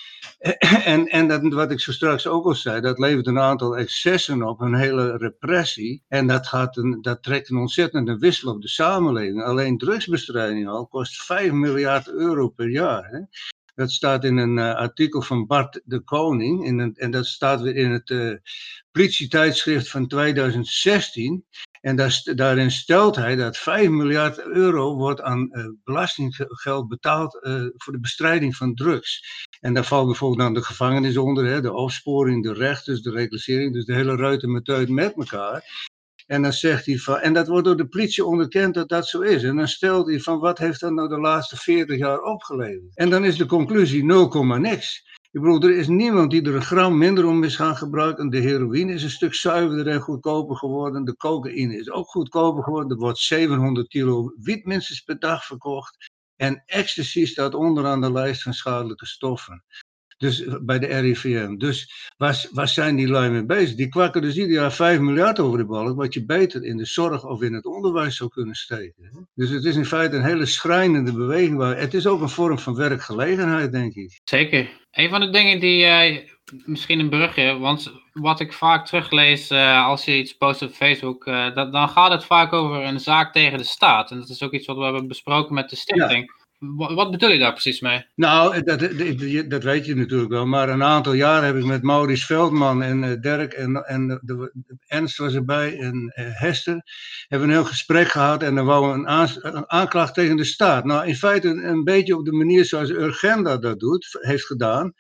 En, 0.84 1.06
en 1.06 1.28
dat, 1.28 1.52
wat 1.52 1.70
ik 1.70 1.80
zo 1.80 1.92
straks 1.92 2.26
ook 2.26 2.44
al 2.44 2.54
zei, 2.54 2.80
dat 2.80 2.98
levert 2.98 3.26
een 3.26 3.38
aantal 3.38 3.76
excessen 3.76 4.42
op, 4.42 4.60
een 4.60 4.74
hele 4.74 5.16
repressie. 5.16 6.04
En 6.08 6.26
dat, 6.26 6.46
gaat 6.46 6.76
een, 6.76 6.98
dat 7.02 7.22
trekt 7.22 7.50
een 7.50 7.56
ontzettende 7.56 8.18
wissel 8.18 8.52
op 8.52 8.62
de 8.62 8.68
samenleving. 8.68 9.42
Alleen 9.42 9.78
drugsbestrijding 9.78 10.68
al 10.68 10.86
kost 10.86 11.22
5 11.22 11.52
miljard 11.52 12.08
euro 12.08 12.48
per 12.48 12.70
jaar. 12.70 13.04
Hè? 13.04 13.18
Dat 13.74 13.90
staat 13.90 14.24
in 14.24 14.36
een 14.36 14.56
uh, 14.56 14.74
artikel 14.74 15.22
van 15.22 15.46
Bart 15.46 15.80
de 15.84 16.00
Koning. 16.00 16.64
In 16.64 16.94
en 16.96 17.10
dat 17.10 17.26
staat 17.26 17.60
weer 17.60 17.76
in 17.76 17.90
het 17.90 18.10
uh, 18.10 18.34
politietijdschrift 18.92 19.90
van 19.90 20.06
2016. 20.06 21.44
En 21.80 21.96
daar, 21.96 22.22
daarin 22.34 22.70
stelt 22.70 23.16
hij 23.16 23.36
dat 23.36 23.56
5 23.56 23.88
miljard 23.88 24.46
euro 24.46 24.96
wordt 24.96 25.20
aan 25.20 25.48
uh, 25.52 25.64
belastinggeld 25.84 26.88
betaald 26.88 27.38
voor 27.76 27.92
de 27.92 28.00
bestrijding 28.00 28.56
van 28.56 28.74
drugs. 28.74 29.22
En 29.60 29.74
daar 29.74 29.84
valt 29.84 30.06
bijvoorbeeld 30.06 30.40
dan 30.40 30.54
de 30.54 30.62
gevangenis 30.62 31.16
onder, 31.16 31.46
hè, 31.46 31.60
de 31.60 31.72
opsporing, 31.72 32.42
de 32.42 32.52
rechters, 32.52 33.02
de 33.02 33.10
reclassering, 33.10 33.72
dus 33.72 33.84
de 33.84 33.94
hele 33.94 34.16
ruitenmeteut 34.16 34.88
met 34.88 35.14
elkaar. 35.16 35.89
En 36.30 36.42
dan 36.42 36.52
zegt 36.52 36.86
hij 36.86 36.98
van, 36.98 37.18
en 37.18 37.32
dat 37.32 37.48
wordt 37.48 37.64
door 37.64 37.76
de 37.76 37.88
politie 37.88 38.24
onderkend 38.24 38.74
dat 38.74 38.88
dat 38.88 39.08
zo 39.08 39.20
is. 39.20 39.42
En 39.42 39.56
dan 39.56 39.68
stelt 39.68 40.06
hij 40.06 40.20
van, 40.20 40.38
wat 40.38 40.58
heeft 40.58 40.80
dat 40.80 40.92
nou 40.92 41.08
de 41.08 41.20
laatste 41.20 41.56
40 41.56 41.98
jaar 41.98 42.20
opgeleverd? 42.20 42.96
En 42.96 43.10
dan 43.10 43.24
is 43.24 43.36
de 43.36 43.46
conclusie 43.46 44.04
0, 44.04 44.44
niks. 44.44 45.08
Ik 45.30 45.40
bedoel, 45.40 45.62
er 45.62 45.76
is 45.76 45.88
niemand 45.88 46.30
die 46.30 46.42
er 46.42 46.54
een 46.54 46.62
gram 46.62 46.98
minder 46.98 47.26
om 47.26 47.44
is 47.44 47.56
gaan 47.56 47.76
gebruiken. 47.76 48.30
De 48.30 48.38
heroïne 48.38 48.92
is 48.92 49.02
een 49.02 49.10
stuk 49.10 49.34
zuiverder 49.34 49.86
en 49.92 50.00
goedkoper 50.00 50.56
geworden. 50.56 51.04
De 51.04 51.16
cocaïne 51.16 51.76
is 51.76 51.90
ook 51.90 52.08
goedkoper 52.08 52.62
geworden. 52.62 52.90
Er 52.90 52.96
wordt 52.96 53.18
700 53.18 53.88
kilo 53.88 54.32
wiet 54.36 54.64
minstens 54.64 55.00
per 55.00 55.18
dag 55.18 55.44
verkocht. 55.44 56.10
En 56.36 56.62
ecstasy 56.66 57.26
staat 57.26 57.54
onderaan 57.54 58.00
de 58.00 58.12
lijst 58.12 58.42
van 58.42 58.54
schadelijke 58.54 59.06
stoffen. 59.06 59.64
Dus 60.20 60.44
eh, 60.44 60.54
bij 60.60 60.78
de 60.78 60.86
RIVM. 60.86 61.56
Dus 61.56 62.10
waar, 62.16 62.46
waar 62.52 62.68
zijn 62.68 62.96
die 62.96 63.08
lui 63.08 63.30
mee 63.30 63.44
bezig? 63.44 63.76
Die 63.76 63.88
kwakken 63.88 64.22
dus 64.22 64.36
ieder 64.36 64.52
jaar 64.52 64.72
5 64.72 64.98
miljard 64.98 65.38
over 65.38 65.58
de 65.58 65.64
balk, 65.64 65.96
wat 65.96 66.14
je 66.14 66.24
beter 66.24 66.64
in 66.64 66.76
de 66.76 66.84
zorg 66.84 67.24
of 67.24 67.42
in 67.42 67.54
het 67.54 67.66
onderwijs 67.66 68.16
zou 68.16 68.30
kunnen 68.30 68.54
steken. 68.54 69.28
Dus 69.34 69.50
het 69.50 69.64
is 69.64 69.76
in 69.76 69.84
feite 69.84 70.16
een 70.16 70.24
hele 70.24 70.46
schrijnende 70.46 71.12
beweging. 71.12 71.56
Waar, 71.56 71.78
het 71.78 71.94
is 71.94 72.06
ook 72.06 72.20
een 72.20 72.28
vorm 72.28 72.58
van 72.58 72.74
werkgelegenheid, 72.74 73.72
denk 73.72 73.94
ik. 73.94 74.20
Zeker. 74.24 74.70
Een 74.90 75.10
van 75.10 75.20
de 75.20 75.30
dingen 75.30 75.60
die, 75.60 75.84
uh, 75.84 76.18
misschien 76.64 77.00
een 77.00 77.10
brugje, 77.10 77.58
want 77.58 77.92
wat 78.12 78.40
ik 78.40 78.52
vaak 78.52 78.86
teruglees 78.86 79.50
uh, 79.50 79.86
als 79.86 80.04
je 80.04 80.18
iets 80.18 80.32
post 80.32 80.62
op 80.62 80.70
Facebook, 80.70 81.26
uh, 81.26 81.54
dat, 81.54 81.72
dan 81.72 81.88
gaat 81.88 82.12
het 82.12 82.24
vaak 82.24 82.52
over 82.52 82.84
een 82.84 83.00
zaak 83.00 83.32
tegen 83.32 83.58
de 83.58 83.64
staat. 83.64 84.10
En 84.10 84.18
dat 84.18 84.28
is 84.28 84.42
ook 84.42 84.52
iets 84.52 84.66
wat 84.66 84.76
we 84.76 84.82
hebben 84.82 85.08
besproken 85.08 85.54
met 85.54 85.70
de 85.70 85.76
stichting. 85.76 86.24
Ja. 86.26 86.39
Wat 86.76 87.10
bedoel 87.10 87.30
je 87.30 87.38
daar 87.38 87.52
precies 87.52 87.80
mee? 87.80 88.06
Nou, 88.14 88.62
dat, 88.62 88.80
dat 89.50 89.62
weet 89.62 89.86
je 89.86 89.96
natuurlijk 89.96 90.30
wel. 90.30 90.46
Maar 90.46 90.68
een 90.68 90.82
aantal 90.82 91.12
jaar 91.12 91.44
heb 91.44 91.56
ik 91.56 91.64
met 91.64 91.82
Maurice 91.82 92.26
Veldman 92.26 92.82
en 92.82 93.02
uh, 93.02 93.20
Dirk 93.20 93.52
en, 93.52 93.76
en 93.76 94.20
de, 94.22 94.52
Ernst 94.86 95.16
was 95.16 95.34
erbij 95.34 95.78
en 95.78 96.12
uh, 96.16 96.26
Hester. 96.38 96.82
Hebben 97.28 97.48
een 97.48 97.54
heel 97.54 97.64
gesprek 97.64 98.08
gehad 98.08 98.42
en 98.42 98.54
dan 98.54 98.64
wou 98.64 98.92
een, 98.92 99.10
een, 99.56 99.70
aanklacht 99.70 100.14
tegen 100.14 100.36
de 100.36 100.44
staat. 100.44 100.84
Nou, 100.84 101.06
in 101.06 101.16
feite 101.16 101.48
een, 101.48 101.68
een 101.68 101.84
beetje 101.84 102.16
op 102.16 102.24
de 102.24 102.32
manier 102.32 102.64
zoals 102.64 102.90
Urgenda 102.90 103.56
dat 103.56 103.80
doet, 103.80 104.18
heeft 104.20 104.46
gedaan 104.46 104.94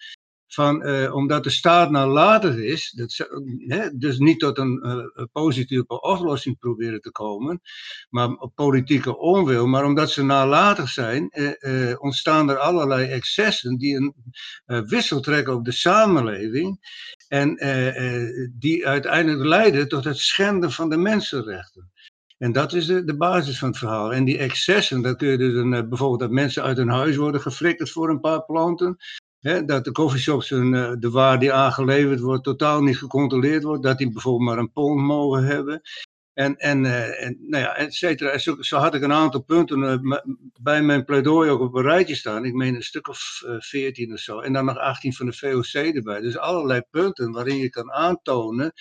van, 0.52 0.86
uh, 0.86 1.14
omdat 1.14 1.44
de 1.44 1.50
staat 1.50 1.90
nalatig 1.90 2.56
is, 2.56 2.90
dat, 2.90 3.28
dus 3.94 4.18
niet 4.18 4.40
tot 4.40 4.58
een 4.58 4.80
uh, 4.82 5.24
positieve 5.32 6.00
oplossing 6.00 6.58
proberen 6.58 7.00
te 7.00 7.10
komen, 7.10 7.60
maar 8.08 8.28
op 8.28 8.54
politieke 8.54 9.18
onwil, 9.18 9.66
maar 9.66 9.84
omdat 9.84 10.10
ze 10.10 10.24
nalatig 10.24 10.88
zijn, 10.88 11.30
uh, 11.60 11.94
ontstaan 11.98 12.50
er 12.50 12.56
allerlei 12.56 13.06
excessen 13.06 13.76
die 13.76 13.96
een 13.96 14.14
wissel 14.86 15.20
trekken 15.20 15.54
op 15.54 15.64
de 15.64 15.72
samenleving 15.72 16.78
en 17.28 17.54
die 18.58 18.86
uiteindelijk 18.86 19.44
leiden 19.44 19.88
tot 19.88 20.04
het 20.04 20.18
schenden 20.18 20.72
van 20.72 20.88
de 20.88 20.96
mensenrechten. 20.96 21.90
En 22.38 22.52
dat 22.52 22.72
is 22.72 22.86
de, 22.86 23.04
de, 23.04 23.16
basis 23.16 23.58
van 23.58 23.68
het 23.68 23.78
verhaal. 23.78 24.12
En 24.12 24.24
die 24.24 24.38
excessen, 24.38 25.02
dat 25.02 25.16
kun 25.16 25.28
je 25.28 25.38
dus 25.38 25.54
een, 25.54 25.88
bijvoorbeeld 25.88 26.20
dat 26.20 26.30
mensen 26.30 26.62
uit 26.62 26.76
hun 26.76 26.88
huis 26.88 27.16
worden 27.16 27.40
geflikkerd 27.40 27.90
voor 27.90 28.10
een 28.10 28.20
paar 28.20 28.44
planten 28.44 28.96
dat 29.40 29.84
de 29.84 29.92
coffeeshops 29.92 30.50
eh, 30.50 30.92
de 30.98 31.10
waar 31.10 31.38
die 31.38 31.52
aangeleverd 31.52 32.20
wordt 32.20 32.44
totaal 32.44 32.82
niet 32.82 32.98
gecontroleerd 32.98 33.62
wordt. 33.62 33.82
Dat 33.82 33.98
die 33.98 34.10
bijvoorbeeld 34.10 34.48
maar 34.48 34.58
een 34.58 34.72
pond 34.72 35.00
mogen 35.00 35.44
hebben. 35.44 35.80
En, 36.32 36.56
en, 36.56 36.84
uh, 36.84 37.24
en 37.24 37.36
nou 37.40 37.62
ja, 37.62 37.76
et 37.76 37.94
cetera. 37.94 38.38
Zo, 38.38 38.56
zo, 38.62 38.76
had 38.76 38.94
ik 38.94 39.02
een 39.02 39.12
aantal 39.12 39.40
punten 39.40 39.78
uh, 39.78 40.18
bij 40.60 40.82
mijn 40.82 41.04
pleidooi 41.04 41.50
ook 41.50 41.60
op 41.60 41.74
een 41.74 41.82
rijtje 41.82 42.14
staan. 42.14 42.44
Ik 42.44 42.54
meen 42.54 42.74
een 42.74 42.82
stuk 42.82 43.08
of 43.08 43.42
veertien 43.58 44.12
of 44.12 44.18
zo. 44.18 44.40
En 44.40 44.52
dan 44.52 44.64
nog 44.64 44.78
18 44.78 45.14
van 45.14 45.26
de 45.26 45.32
VOC 45.32 45.94
erbij. 45.94 46.20
Dus 46.20 46.38
allerlei 46.38 46.82
punten 46.90 47.32
waarin 47.32 47.56
je 47.56 47.70
kan 47.70 47.92
aantonen 47.92 48.72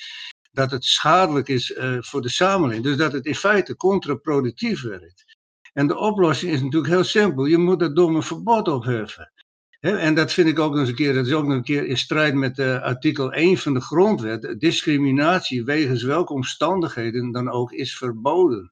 dat 0.51 0.71
het 0.71 0.85
schadelijk 0.85 1.47
is 1.47 1.73
voor 1.99 2.21
de 2.21 2.29
samenleving. 2.29 2.85
Dus 2.85 2.97
dat 2.97 3.11
het 3.11 3.25
in 3.25 3.35
feite 3.35 3.75
contraproductief 3.75 4.81
werkt. 4.81 5.37
En 5.73 5.87
de 5.87 5.97
oplossing 5.97 6.51
is 6.51 6.61
natuurlijk 6.61 6.93
heel 6.93 7.03
simpel. 7.03 7.45
Je 7.45 7.57
moet 7.57 7.79
dat 7.79 7.95
domme 7.95 8.21
verbod 8.21 8.67
opheffen 8.67 9.31
en 9.79 10.15
dat 10.15 10.33
vind 10.33 10.47
ik 10.47 10.59
ook 10.59 10.71
nog 10.71 10.79
eens 10.79 10.89
een 10.89 10.95
keer, 10.95 11.13
dat 11.13 11.25
is 11.25 11.33
ook 11.33 11.45
nog 11.45 11.55
een 11.55 11.63
keer 11.63 11.85
in 11.85 11.97
strijd 11.97 12.33
met 12.33 12.57
uh, 12.57 12.81
artikel 12.81 13.31
1 13.33 13.57
van 13.57 13.73
de 13.73 13.81
grondwet. 13.81 14.55
Discriminatie 14.59 15.63
wegens 15.63 16.03
welke 16.03 16.33
omstandigheden 16.33 17.31
dan 17.31 17.49
ook 17.49 17.71
is 17.71 17.97
verboden. 17.97 18.71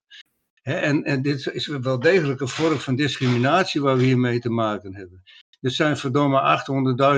en, 0.61 1.03
en 1.03 1.21
dit 1.21 1.49
is 1.53 1.67
wel 1.67 1.99
degelijk 1.99 2.41
een 2.41 2.47
vorm 2.47 2.77
van 2.77 2.95
discriminatie 2.95 3.81
waar 3.81 3.97
we 3.97 4.03
hiermee 4.03 4.39
te 4.39 4.49
maken 4.49 4.95
hebben. 4.95 5.23
Er 5.61 5.71
zijn 5.71 5.97
verdomme 5.97 6.61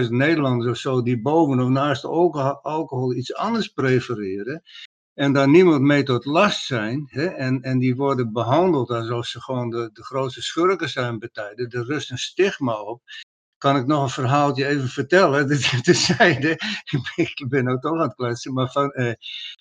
800.000 0.03 0.09
Nederlanders 0.09 0.69
of 0.69 0.77
zo 0.77 1.01
die 1.01 1.21
boven 1.21 1.59
of 1.59 1.69
naast 1.69 2.05
alcohol, 2.05 2.61
alcohol 2.61 3.15
iets 3.15 3.35
anders 3.35 3.67
prefereren. 3.67 4.61
En 5.13 5.33
daar 5.33 5.49
niemand 5.49 5.81
mee 5.81 6.03
tot 6.03 6.25
last 6.25 6.65
zijn. 6.65 7.07
en, 7.11 7.61
en 7.61 7.79
die 7.79 7.95
worden 7.95 8.33
behandeld 8.33 8.89
alsof 8.89 9.25
ze 9.25 9.41
gewoon 9.41 9.69
de, 9.69 9.89
de 9.93 10.03
grootste 10.03 10.41
schurken 10.41 10.89
zijn 10.89 11.19
betijden. 11.19 11.69
Er 11.69 11.85
rust 11.85 12.11
een 12.11 12.17
stigma 12.17 12.81
op 12.81 13.01
kan 13.59 13.75
ik 13.75 13.85
nog 13.85 14.03
een 14.03 14.09
verhaaltje 14.09 14.65
even 14.65 14.89
vertellen. 14.89 15.47
Tezijde, 15.81 16.59
ik 17.15 17.45
ben 17.49 17.67
ook 17.67 17.81
toch 17.81 17.93
aan 17.93 18.01
het 18.01 18.15
kletsen, 18.15 18.53
maar 18.53 18.71
van, 18.71 18.93
uh, 18.95 19.13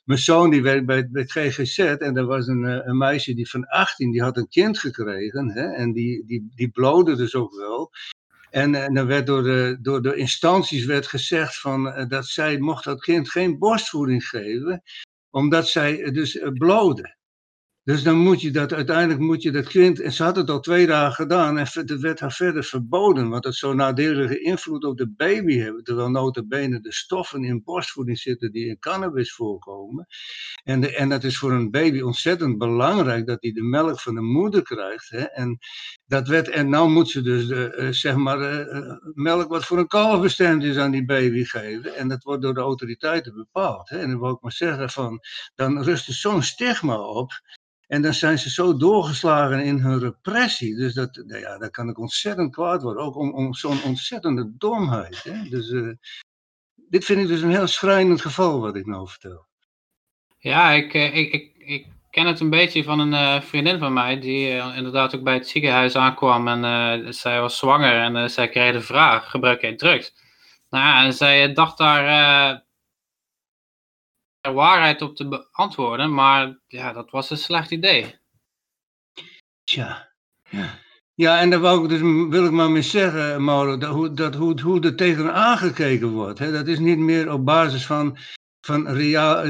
mijn 0.05 0.19
zoon 0.19 0.51
die 0.51 0.63
werkt 0.63 0.87
bij, 0.87 1.09
bij 1.11 1.23
het 1.23 1.33
GGZ 1.33 1.79
en 1.79 2.17
er 2.17 2.27
was 2.27 2.47
een, 2.47 2.63
uh, 2.63 2.79
een 2.83 2.97
meisje 2.97 3.35
die 3.35 3.51
van 3.51 3.67
18, 3.67 4.11
die 4.11 4.23
had 4.23 4.37
een 4.37 4.49
kind 4.49 4.79
gekregen 4.79 5.51
hè, 5.51 5.73
en 5.73 5.93
die, 5.93 6.27
die, 6.27 6.53
die 6.55 6.69
blode 6.69 7.17
dus 7.17 7.35
ook 7.35 7.55
wel. 7.55 7.91
En, 8.51 8.75
en 8.75 8.97
er 8.97 9.07
werd 9.07 9.27
door 9.27 9.43
de, 9.43 9.79
door 9.81 10.03
de 10.03 10.17
instanties 10.17 10.85
werd 10.85 11.07
gezegd 11.07 11.61
van, 11.61 12.07
dat 12.09 12.27
zij 12.27 12.59
mocht 12.59 12.85
dat 12.85 13.01
kind 13.01 13.31
geen 13.31 13.59
borstvoeding 13.59 14.25
geven, 14.29 14.83
omdat 15.31 15.69
zij 15.69 16.11
dus 16.11 16.41
blode. 16.53 17.18
Dus 17.89 18.03
dan 18.03 18.17
moet 18.19 18.41
je 18.41 18.51
dat, 18.51 18.73
uiteindelijk 18.73 19.21
moet 19.21 19.43
je 19.43 19.51
dat 19.51 19.69
kind, 19.69 20.01
en 20.01 20.13
ze 20.13 20.23
had 20.23 20.37
het 20.37 20.51
al 20.51 20.61
twee 20.61 20.87
dagen 20.87 21.13
gedaan, 21.13 21.59
en 21.59 21.67
het 21.73 22.01
werd 22.01 22.21
haar 22.21 22.33
verder 22.33 22.65
verboden, 22.65 23.29
want 23.29 23.45
het 23.45 23.55
zou 23.55 23.75
nadelige 23.75 24.41
invloed 24.41 24.85
op 24.85 24.97
de 24.97 25.13
baby 25.17 25.59
hebben, 25.59 25.85
terwijl 25.85 26.11
notabene 26.11 26.81
de 26.81 26.93
stoffen 26.93 27.45
in 27.45 27.63
borstvoeding 27.65 28.19
zitten 28.19 28.53
die 28.53 28.67
in 28.67 28.79
cannabis 28.79 29.35
voorkomen. 29.35 30.07
En, 30.65 30.81
de, 30.81 30.97
en 30.97 31.09
dat 31.09 31.25
is 31.25 31.39
voor 31.39 31.53
een 31.53 31.71
baby 31.71 32.01
ontzettend 32.01 32.59
belangrijk, 32.59 33.27
dat 33.27 33.39
hij 33.41 33.53
de 33.53 33.63
melk 33.63 34.01
van 34.01 34.15
de 34.15 34.21
moeder 34.21 34.63
krijgt. 34.63 35.09
Hè? 35.11 35.23
En, 35.23 35.59
dat 36.07 36.29
werd, 36.29 36.49
en 36.49 36.69
nou 36.69 36.91
moet 36.91 37.11
ze 37.11 37.23
dus 37.23 37.47
de, 37.47 37.77
uh, 37.79 37.89
zeg 37.91 38.17
maar, 38.17 38.41
uh, 38.41 38.97
melk 39.15 39.49
wat 39.49 39.65
voor 39.65 39.79
een 39.79 39.87
kalf 39.87 40.21
bestemd 40.21 40.63
is 40.63 40.77
aan 40.77 40.91
die 40.91 41.05
baby 41.05 41.45
geven. 41.45 41.95
En 41.95 42.09
dat 42.09 42.23
wordt 42.23 42.43
door 42.43 42.55
de 42.55 42.61
autoriteiten 42.61 43.35
bepaald. 43.35 43.89
Hè? 43.89 43.99
En 43.99 44.11
dan 44.11 44.21
wil 44.21 44.31
ik 44.31 44.41
maar 44.41 44.53
zeggen 44.53 44.91
van, 44.91 45.21
dan 45.55 45.83
rust 45.83 46.09
er 46.09 46.15
zo'n 46.15 46.43
stigma 46.43 47.01
op. 47.01 47.31
En 47.89 48.03
dan 48.03 48.15
zijn 48.15 48.39
ze 48.39 48.51
zo 48.51 48.77
doorgeslagen 48.77 49.65
in 49.65 49.79
hun 49.79 49.99
repressie. 49.99 50.77
Dus 50.77 50.95
dat, 50.95 51.23
nou 51.27 51.41
ja, 51.41 51.59
dat 51.59 51.71
kan 51.71 51.89
ik 51.89 51.99
ontzettend 51.99 52.53
kwaad 52.53 52.83
worden. 52.83 53.03
Ook 53.03 53.17
om, 53.17 53.33
om 53.33 53.55
zo'n 53.55 53.83
ontzettende 53.83 54.53
domheid. 54.57 55.23
Hè? 55.23 55.49
Dus 55.49 55.69
uh, 55.71 55.93
dit 56.75 57.05
vind 57.05 57.21
ik 57.21 57.27
dus 57.27 57.41
een 57.41 57.51
heel 57.51 57.67
schrijnend 57.67 58.21
geval 58.21 58.61
wat 58.61 58.77
ik 58.77 58.87
nou 58.87 59.09
vertel. 59.09 59.47
Ja, 60.39 60.71
ik, 60.71 60.95
ik, 60.95 61.33
ik, 61.33 61.55
ik 61.57 61.87
ken 62.11 62.27
het 62.27 62.41
een 62.41 62.51
beetje 62.51 62.85
van 62.85 62.99
een 62.99 63.13
uh, 63.13 63.41
vriendin 63.41 63.79
van 63.79 63.93
mij. 63.93 64.21
Die 64.21 64.49
inderdaad 64.77 65.15
ook 65.15 65.23
bij 65.23 65.35
het 65.35 65.49
ziekenhuis 65.49 65.97
aankwam. 65.97 66.49
En 66.49 67.15
zij 67.15 67.41
was 67.41 67.59
zwanger 67.59 68.01
en 68.01 68.31
zij 68.31 68.49
kreeg 68.49 68.73
de 68.73 68.81
vraag, 68.81 69.31
gebruik 69.31 69.61
jij 69.61 69.75
drugs? 69.75 70.13
Nou 70.71 70.85
ja, 70.85 71.05
en 71.05 71.13
zij 71.13 71.53
dacht 71.53 71.79
daar 71.79 72.67
waarheid 74.41 75.03
op 75.03 75.17
te 75.17 75.29
beantwoorden, 75.29 76.15
maar 76.15 76.59
ja, 76.67 76.93
dat 76.93 77.11
was 77.11 77.31
een 77.31 77.37
slecht 77.37 77.71
idee. 77.71 78.19
Tja, 79.65 80.13
ja. 80.51 80.79
Ja, 81.15 81.41
en 81.41 81.51
daar 81.51 81.61
wou 81.61 81.83
ik 81.83 81.89
dus, 81.89 82.01
wil 82.31 82.45
ik 82.45 82.51
maar 82.51 82.71
mee 82.71 82.83
zeggen, 82.83 83.45
Mauro, 83.45 83.77
dat, 83.79 83.91
hoe, 83.91 84.13
dat, 84.13 84.35
hoe, 84.35 84.61
hoe 84.61 84.81
er 84.81 84.97
tegen 84.97 85.35
aangekeken 85.35 86.09
wordt. 86.09 86.39
Hè? 86.39 86.53
Dat 86.53 86.67
is 86.67 86.79
niet 86.79 86.99
meer 86.99 87.33
op 87.33 87.45
basis 87.45 87.87
van, 87.87 88.19
van 88.61 88.89
reaal, 88.89 89.45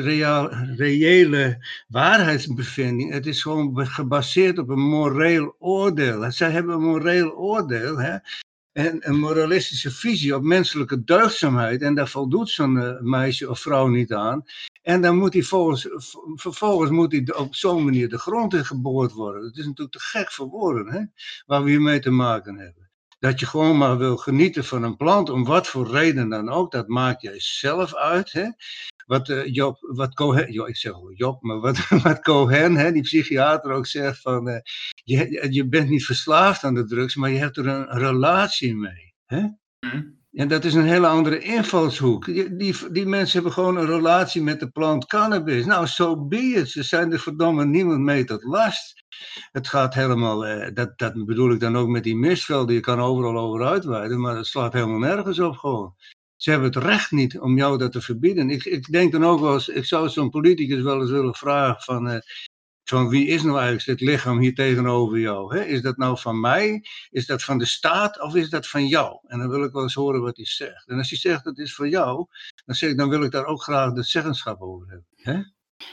reële 0.77 1.67
waarheidsbevinding. 1.89 3.13
Het 3.13 3.27
is 3.27 3.43
gewoon 3.43 3.87
gebaseerd 3.87 4.59
op 4.59 4.69
een 4.69 4.89
moreel 4.89 5.57
oordeel. 5.59 6.33
Zij 6.33 6.51
hebben 6.51 6.75
een 6.75 6.83
moreel 6.83 7.31
oordeel. 7.31 7.99
Hè? 7.99 8.17
en 8.79 9.09
een 9.09 9.19
moralistische 9.19 9.91
visie 9.91 10.35
op 10.35 10.43
menselijke 10.43 11.05
deugdzaamheid. 11.05 11.83
En 11.83 11.95
daar 11.95 12.09
voldoet 12.09 12.51
zo'n 12.51 12.77
uh, 12.77 13.01
meisje 13.01 13.51
of 13.51 13.61
vrouw 13.61 13.87
niet 13.87 14.13
aan. 14.13 14.45
En 14.89 15.01
dan 15.01 15.17
moet 15.17 15.33
hij 15.33 15.43
volgens, 15.43 15.89
vervolgens 16.35 16.91
moet 16.91 17.13
hij 17.13 17.35
op 17.35 17.55
zo'n 17.55 17.85
manier 17.85 18.09
de 18.09 18.19
grond 18.19 18.55
in 18.55 18.65
geboord 18.65 19.13
worden. 19.13 19.43
Dat 19.43 19.57
is 19.57 19.65
natuurlijk 19.65 19.97
te 19.97 20.01
gek 20.03 20.33
voor 20.33 20.49
woorden, 20.49 20.93
hè? 20.93 21.03
waar 21.47 21.63
we 21.63 21.71
hiermee 21.71 22.01
te 22.01 22.11
maken 22.11 22.59
hebben. 22.59 22.91
Dat 23.19 23.41
je 23.41 23.47
gewoon 23.47 23.79
maar 23.79 23.99
wil 23.99 24.17
genieten 24.17 24.65
van 24.65 24.83
een 24.83 24.97
plant, 24.97 25.31
om 25.31 25.45
wat 25.45 25.67
voor 25.67 25.91
reden 25.91 26.29
dan 26.29 26.49
ook, 26.49 26.73
dat 26.73 26.89
maakt 26.89 27.23
jij 27.23 27.41
zelf 27.41 27.95
uit. 27.95 28.33
Hè? 28.33 28.49
Wat 29.07 29.29
uh, 29.29 29.47
Job, 29.47 29.79
wat 29.81 30.15
Cohen, 30.15 30.53
jo, 30.53 30.65
ik 30.65 30.77
zeg 30.77 30.93
Job, 31.15 31.43
maar 31.43 31.61
wat, 31.61 31.89
wat 32.03 32.21
Cohen, 32.21 32.77
hè, 32.77 32.93
die 32.93 33.03
psychiater 33.03 33.71
ook 33.71 33.87
zegt 33.87 34.21
van, 34.21 34.49
uh, 34.49 34.59
je, 35.05 35.47
je 35.51 35.69
bent 35.69 35.89
niet 35.89 36.05
verslaafd 36.05 36.65
aan 36.65 36.75
de 36.75 36.85
drugs, 36.85 37.17
maar 37.17 37.31
je 37.31 37.39
hebt 37.39 37.57
er 37.57 37.67
een 37.67 37.99
relatie 37.99 38.77
mee. 38.77 39.15
Hè? 39.27 39.41
Mm. 39.81 40.18
En 40.39 40.49
dat 40.49 40.65
is 40.65 40.75
een 40.75 40.87
hele 40.87 41.07
andere 41.07 41.39
invalshoek. 41.39 42.25
Die, 42.25 42.91
die, 42.93 43.07
mensen 43.07 43.33
hebben 43.33 43.53
gewoon 43.53 43.77
een 43.77 43.87
relatie 43.87 44.43
met 44.43 44.61
de 44.61 44.71
plant 44.71 45.07
cannabis. 45.07 45.65
Nou, 45.65 45.87
zo 45.87 46.05
so 46.05 46.27
be 46.27 46.37
it. 46.37 46.71
Ze 46.71 46.83
zijn 46.83 47.13
er 47.13 47.19
verdomme 47.19 47.65
niemand 47.65 48.01
mee 48.01 48.25
tot 48.25 48.43
last. 48.43 49.05
Het 49.53 49.69
gaat 49.69 49.95
helemaal, 49.95 50.47
eh, 50.47 50.75
dat, 50.75 50.99
dat 50.99 51.25
bedoel 51.25 51.53
ik 51.53 51.61
dan 51.61 51.77
ook 51.77 51.89
met 51.89 52.03
die 52.03 52.17
misvelden. 52.17 52.75
Je 52.75 52.81
kan 52.81 53.01
overal 53.01 53.37
over 53.39 53.67
uitweiden, 53.67 54.21
maar 54.21 54.37
het 54.37 54.47
slaat 54.47 54.73
helemaal 54.73 54.99
nergens 54.99 55.39
op 55.39 55.57
gewoon. 55.57 55.95
Ze 56.37 56.51
hebben 56.51 56.69
het 56.69 56.83
recht 56.85 57.11
niet 57.11 57.39
om 57.39 57.57
jou 57.57 57.79
dat 57.79 57.93
te 57.93 58.01
verbieden. 58.01 58.51
Ik, 58.51 58.65
ik 58.65 58.93
denk 58.93 59.13
dan 59.13 59.25
ook 59.25 59.41
wel 59.41 59.53
eens, 59.53 59.69
ik 59.69 59.85
zou 59.85 60.09
zo'n 60.09 60.31
politicus 60.31 60.83
wel 60.83 61.01
eens 61.01 61.11
willen 61.11 61.35
vragen 61.35 61.83
van, 61.83 62.11
uh, 62.11 62.19
van 62.89 63.09
wie 63.09 63.27
is 63.27 63.43
nou 63.43 63.59
eigenlijk 63.59 63.99
dit 63.99 64.09
lichaam 64.09 64.39
hier 64.39 64.55
tegenover 64.55 65.19
jou? 65.19 65.57
Hè? 65.57 65.65
Is 65.65 65.83
dat 65.83 65.97
nou 65.97 66.19
van 66.19 66.41
mij? 66.41 66.85
Is 67.11 67.27
dat 67.27 67.43
van 67.43 67.59
de 67.59 67.67
staat 67.67 68.21
of 68.21 68.35
is 68.35 68.51
dat 68.51 68.69
van 68.69 68.87
jou? 68.87 69.19
En 69.27 69.39
dan 69.39 69.49
wil 69.49 69.65
ik 69.65 69.73
wel 69.73 69.83
eens 69.83 69.95
horen 69.95 70.21
wat 70.21 70.37
hij 70.37 70.47
zegt. 70.47 70.89
En 70.89 70.99
als 70.99 71.09
hij 71.09 71.19
zegt 71.19 71.45
dat 71.45 71.59
is 71.59 71.75
van 71.75 71.89
jou, 71.89 72.27
dan 72.65 72.75
zeg 72.75 72.91
ik, 72.91 72.97
dan 72.97 73.09
wil 73.09 73.23
ik 73.23 73.31
daar 73.31 73.47
ook 73.47 73.63
graag 73.63 73.93
de 73.93 74.03
zeggenschap 74.03 74.61
over 74.61 74.87
hebben. 74.89 75.07
Hè? 75.17 75.41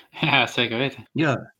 Ja, 0.09 0.47
zeker 0.47 0.77
weten. 0.77 1.09
Ja. 1.11 1.53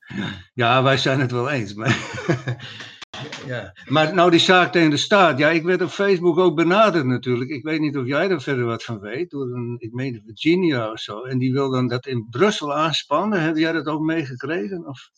ja, 0.54 0.84
wij 0.84 0.98
zijn 0.98 1.20
het 1.20 1.32
wel 1.32 1.50
eens. 1.50 1.74
Maar 1.74 1.98
ja. 3.46 3.74
Maar 3.86 4.14
nou 4.14 4.32
die 4.32 4.40
zaak 4.40 4.72
tegen 4.72 4.90
de 4.90 4.98
staat. 4.98 5.38
Ja, 5.38 5.50
ik 5.50 5.64
werd 5.64 5.82
op 5.82 5.90
Facebook 5.90 6.38
ook 6.38 6.56
benaderd 6.56 7.06
natuurlijk. 7.06 7.50
Ik 7.50 7.64
weet 7.64 7.80
niet 7.80 7.98
of 7.98 8.06
jij 8.06 8.30
er 8.30 8.42
verder 8.42 8.66
wat 8.66 8.84
van 8.84 9.00
weet. 9.00 9.30
Door 9.30 9.56
een, 9.56 9.76
ik 9.80 9.94
meen 9.94 10.24
Virginia 10.26 10.92
of 10.92 11.00
zo. 11.00 11.22
En 11.22 11.38
die 11.38 11.54
wil 11.54 11.70
dan 11.70 11.88
dat 11.88 12.06
in 12.08 12.28
Brussel 12.30 12.76
aanspannen. 12.76 13.42
Heb 13.42 13.56
jij 13.56 13.72
dat 13.72 13.86
ook 13.86 14.02
meegekregen? 14.02 14.88
Of? 14.88 15.10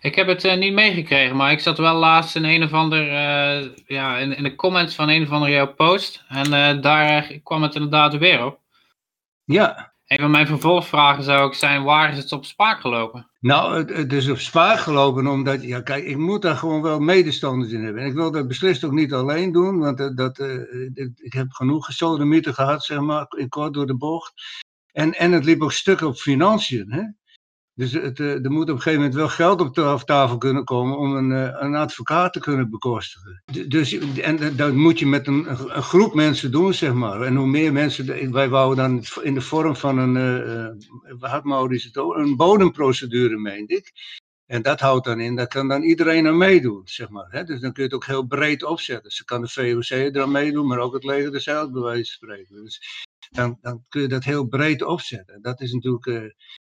Ik 0.00 0.14
heb 0.14 0.26
het 0.26 0.44
uh, 0.44 0.56
niet 0.56 0.72
meegekregen, 0.72 1.36
maar 1.36 1.52
ik 1.52 1.60
zat 1.60 1.78
wel 1.78 1.94
laatst 1.94 2.36
in 2.36 2.44
een 2.44 2.62
of 2.62 2.72
ander, 2.72 3.06
uh, 3.06 3.68
ja, 3.86 4.18
in, 4.18 4.36
in, 4.36 4.42
de 4.42 4.54
comments 4.54 4.94
van 4.94 5.08
een 5.08 5.22
of 5.22 5.30
andere 5.30 5.52
jouw 5.52 5.74
post. 5.74 6.24
En 6.28 6.46
uh, 6.52 6.82
daar 6.82 7.40
kwam 7.42 7.62
het 7.62 7.74
inderdaad 7.74 8.16
weer 8.16 8.44
op. 8.44 8.58
Ja. 9.44 9.92
Een 10.06 10.18
van 10.18 10.30
mijn 10.30 10.46
vervolgvragen 10.46 11.24
zou 11.24 11.40
ook 11.40 11.54
zijn, 11.54 11.82
waar 11.82 12.12
is 12.12 12.18
het 12.18 12.32
op 12.32 12.44
spaak 12.44 12.80
gelopen? 12.80 13.30
Nou, 13.40 13.76
het, 13.76 13.96
het 13.96 14.12
is 14.12 14.28
op 14.28 14.38
spaak 14.38 14.78
gelopen 14.78 15.26
omdat, 15.26 15.62
ja 15.62 15.80
kijk, 15.80 16.04
ik 16.04 16.16
moet 16.16 16.42
daar 16.42 16.56
gewoon 16.56 16.82
wel 16.82 17.00
medestanders 17.00 17.72
in 17.72 17.84
hebben. 17.84 18.02
En 18.02 18.08
ik 18.08 18.14
wil 18.14 18.30
dat 18.30 18.48
beslist 18.48 18.84
ook 18.84 18.92
niet 18.92 19.12
alleen 19.12 19.52
doen, 19.52 19.78
want 19.78 20.16
dat, 20.16 20.38
ik 21.22 21.32
heb 21.32 21.50
genoeg 21.50 21.84
gesodemieten 21.84 22.54
gehad, 22.54 22.84
zeg 22.84 23.00
maar, 23.00 23.26
in 23.36 23.48
kort 23.48 23.74
door 23.74 23.86
de 23.86 23.96
bocht. 23.96 24.32
En, 24.92 25.12
en 25.12 25.32
het 25.32 25.44
liep 25.44 25.62
ook 25.62 25.72
stuk 25.72 26.00
op 26.00 26.16
financiën, 26.16 26.92
hè. 26.92 27.02
Dus 27.76 27.92
het, 27.92 28.20
eh, 28.20 28.44
er 28.44 28.50
moet 28.50 28.62
op 28.62 28.68
een 28.68 28.82
gegeven 28.82 28.98
moment 28.98 29.14
wel 29.14 29.28
geld 29.28 29.60
op 29.60 30.04
tafel 30.04 30.38
kunnen 30.38 30.64
komen 30.64 30.98
om 30.98 31.16
een, 31.16 31.32
eh, 31.32 31.56
een 31.62 31.74
advocaat 31.74 32.32
te 32.32 32.40
kunnen 32.40 32.70
bekostigen. 32.70 33.42
Dus, 33.68 33.98
en 33.98 34.56
dat 34.56 34.72
moet 34.72 34.98
je 34.98 35.06
met 35.06 35.26
een, 35.26 35.46
een, 35.48 35.82
groep 35.82 36.14
mensen 36.14 36.52
doen, 36.52 36.74
zeg 36.74 36.92
maar. 36.92 37.22
En 37.22 37.36
hoe 37.36 37.46
meer 37.46 37.72
mensen, 37.72 38.32
wij 38.32 38.48
wouden 38.48 38.84
dan 38.84 39.22
in 39.22 39.34
de 39.34 39.40
vorm 39.40 39.76
van 39.76 39.98
een, 39.98 40.16
uh, 40.16 41.18
wat 41.18 41.44
Maurice 41.44 41.86
het 41.86 41.98
ook, 41.98 42.16
een 42.16 42.36
bodemprocedure, 42.36 43.38
meende 43.38 43.74
ik. 43.74 43.92
En 44.46 44.62
dat 44.62 44.80
houdt 44.80 45.04
dan 45.04 45.20
in, 45.20 45.36
dat 45.36 45.48
kan 45.48 45.68
dan 45.68 45.82
iedereen 45.82 46.26
aan 46.26 46.36
meedoen, 46.36 46.82
zeg 46.84 47.08
maar. 47.08 47.26
Hè? 47.30 47.44
Dus 47.44 47.60
dan 47.60 47.72
kun 47.72 47.82
je 47.82 47.88
het 47.88 47.96
ook 47.96 48.06
heel 48.06 48.26
breed 48.26 48.64
opzetten. 48.64 49.04
Dus 49.04 49.24
kan 49.24 49.40
de 49.40 49.48
VOC 49.48 49.88
er 49.88 50.22
aan 50.22 50.30
meedoen, 50.30 50.66
maar 50.66 50.78
ook 50.78 50.94
het 50.94 51.04
leger 51.04 51.40
zelf, 51.40 51.70
bij 51.70 51.82
wijze 51.82 52.16
van 52.18 52.28
spreken. 52.28 52.64
Dus 52.64 53.06
dan, 53.30 53.58
dan 53.60 53.84
kun 53.88 54.02
je 54.02 54.08
dat 54.08 54.24
heel 54.24 54.46
breed 54.46 54.82
opzetten. 54.82 55.42
Dat 55.42 55.60
is 55.60 55.72
natuurlijk 55.72 56.34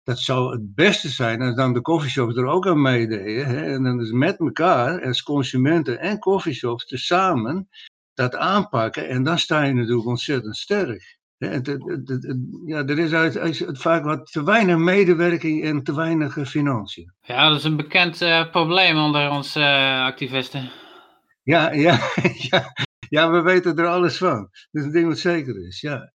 dat 0.06 0.20
zou 0.20 0.52
het 0.52 0.76
beste 0.76 1.10
zijn 1.10 1.41
als 1.41 1.56
dan 1.56 1.74
de 1.74 1.82
coffeeshops 1.82 2.36
er 2.36 2.46
ook 2.46 2.68
aan 2.68 2.82
meededen. 2.82 3.46
Hè? 3.46 3.74
En 3.74 3.84
dan 3.84 4.02
is 4.02 4.12
met 4.12 4.39
elkaar, 4.39 5.06
als 5.06 5.24
consumenten 5.24 6.00
en 6.00 6.20
coffeeshops, 6.20 6.86
tezamen 6.86 7.70
dat 8.13 8.36
aanpakken. 8.36 9.10
En 9.10 9.24
dan 9.24 9.39
sta 9.39 9.63
je 9.63 9.74
natuurlijk 9.74 10.08
ontzettend 10.08 10.56
sterk. 10.56 11.18
Het, 11.38 11.68
het, 11.68 11.84
het, 12.06 12.38
ja, 12.65 12.86
er 12.86 13.00
is 13.00 13.13
uit, 13.13 13.63
vaak 13.80 14.04
wat 14.04 14.32
te 14.32 14.44
weinig 14.44 14.78
medewerking 14.78 15.63
en 15.63 15.84
te 15.84 15.96
weinig 15.96 16.38
financiën. 16.50 17.13
Ja, 17.22 17.50
dat 17.50 17.58
is 17.58 17.63
een 17.63 17.76
bekend 17.76 18.22
uh, 18.22 18.52
probleem 18.52 18.98
onder 18.98 19.30
onze 19.30 19.60
uh, 19.60 20.06
activisten. 20.06 20.72
Ja, 21.44 21.72
ja, 21.72 22.00
ja, 22.50 22.74
ja, 23.10 23.32
we 23.32 23.41
weten 23.41 23.78
er 23.78 23.88
alles 23.88 24.18
van. 24.18 24.39
Dat 24.39 24.82
is 24.82 24.84
een 24.84 24.91
ding 24.91 25.08
wat 25.08 25.18
zeker 25.18 25.68
is, 25.68 25.82
ja. 25.82 26.13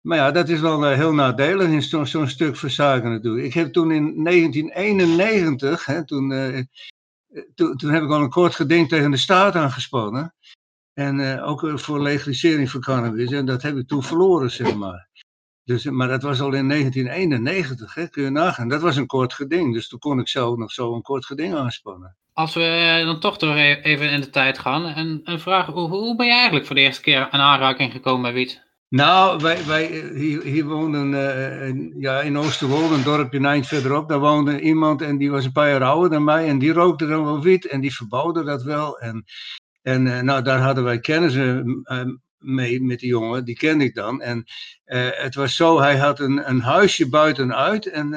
Maar 0.00 0.18
ja, 0.18 0.30
dat 0.30 0.48
is 0.48 0.60
wel 0.60 0.90
uh, 0.90 0.96
heel 0.96 1.12
nadelig 1.12 1.68
in 1.68 1.82
zo'n 1.82 2.06
zo 2.06 2.26
stuk 2.26 2.56
verzaken 2.56 3.10
natuurlijk. 3.10 3.46
Ik 3.46 3.54
heb 3.54 3.72
toen 3.72 3.90
in 3.90 4.24
1991, 4.24 5.86
hè, 5.86 6.04
toen, 6.06 6.30
uh, 6.30 6.62
toen, 7.54 7.76
toen 7.76 7.90
heb 7.90 8.02
ik 8.02 8.10
al 8.10 8.22
een 8.22 8.30
kort 8.30 8.54
geding 8.54 8.88
tegen 8.88 9.10
de 9.10 9.16
staat 9.16 9.54
aangespannen. 9.54 10.34
En 10.92 11.18
uh, 11.18 11.48
ook 11.48 11.80
voor 11.80 12.02
legalisering 12.02 12.70
van 12.70 12.80
cannabis. 12.80 13.30
En 13.30 13.46
dat 13.46 13.62
heb 13.62 13.76
ik 13.76 13.86
toen 13.86 14.02
verloren, 14.02 14.50
zeg 14.50 14.74
maar. 14.74 15.08
Dus, 15.68 15.84
maar 15.84 16.08
dat 16.08 16.22
was 16.22 16.40
al 16.40 16.52
in 16.52 16.68
1991, 16.68 17.94
hè, 17.94 18.08
kun 18.08 18.22
je 18.22 18.30
nagaan. 18.30 18.68
Dat 18.68 18.80
was 18.80 18.96
een 18.96 19.06
kort 19.06 19.32
geding, 19.32 19.74
dus 19.74 19.88
toen 19.88 19.98
kon 19.98 20.18
ik 20.18 20.28
zo 20.28 20.56
nog 20.56 20.70
zo 20.72 20.94
een 20.94 21.02
kort 21.02 21.26
geding 21.26 21.54
aanspannen. 21.54 22.16
Als 22.32 22.54
we 22.54 22.62
eh, 22.62 23.06
dan 23.06 23.20
toch 23.20 23.36
door 23.36 23.54
e-, 23.54 23.80
even 23.82 24.10
in 24.10 24.20
de 24.20 24.30
tijd 24.30 24.58
gaan 24.58 24.86
en, 24.86 25.20
en 25.24 25.40
vragen, 25.40 25.72
hoe, 25.72 25.88
hoe 25.88 26.16
ben 26.16 26.26
je 26.26 26.32
eigenlijk 26.32 26.66
voor 26.66 26.74
de 26.74 26.82
eerste 26.82 27.02
keer 27.02 27.28
in 27.30 27.38
aanraking 27.38 27.92
gekomen 27.92 28.20
met 28.20 28.32
wiet? 28.32 28.62
Nou, 28.88 29.42
wij, 29.42 29.64
wij 29.66 29.90
eh, 29.90 30.16
hier, 30.16 30.42
hier 30.42 30.64
woonden 30.64 31.12
uh, 31.12 31.68
in, 31.68 31.94
ja, 31.98 32.20
in 32.20 32.38
Oosterwolde, 32.38 32.94
een 32.94 33.02
dorpje 33.02 33.40
eind 33.40 33.66
verderop, 33.66 34.08
daar 34.08 34.20
woonde 34.20 34.60
iemand 34.60 35.02
en 35.02 35.18
die 35.18 35.30
was 35.30 35.44
een 35.44 35.52
paar 35.52 35.70
jaar 35.70 35.84
ouder 35.84 36.10
dan 36.10 36.24
mij 36.24 36.48
en 36.48 36.58
die 36.58 36.72
rookte 36.72 37.06
dan 37.06 37.24
wel 37.24 37.42
wiet 37.42 37.66
en 37.66 37.80
die 37.80 37.94
verbouwde 37.94 38.44
dat 38.44 38.62
wel. 38.62 38.98
En, 38.98 39.24
en 39.82 40.06
uh, 40.06 40.20
nou, 40.20 40.42
daar 40.42 40.60
hadden 40.60 40.84
wij 40.84 41.00
kennis. 41.00 41.34
Mee 42.38 42.82
met 42.82 42.98
die 42.98 43.08
jongen, 43.08 43.44
die 43.44 43.56
kende 43.56 43.84
ik 43.84 43.94
dan. 43.94 44.22
En 44.22 44.44
het 45.14 45.34
was 45.34 45.56
zo, 45.56 45.80
hij 45.80 45.96
had 45.96 46.20
een, 46.20 46.48
een 46.48 46.60
huisje 46.60 47.08
buitenuit 47.08 47.86
en 47.86 48.10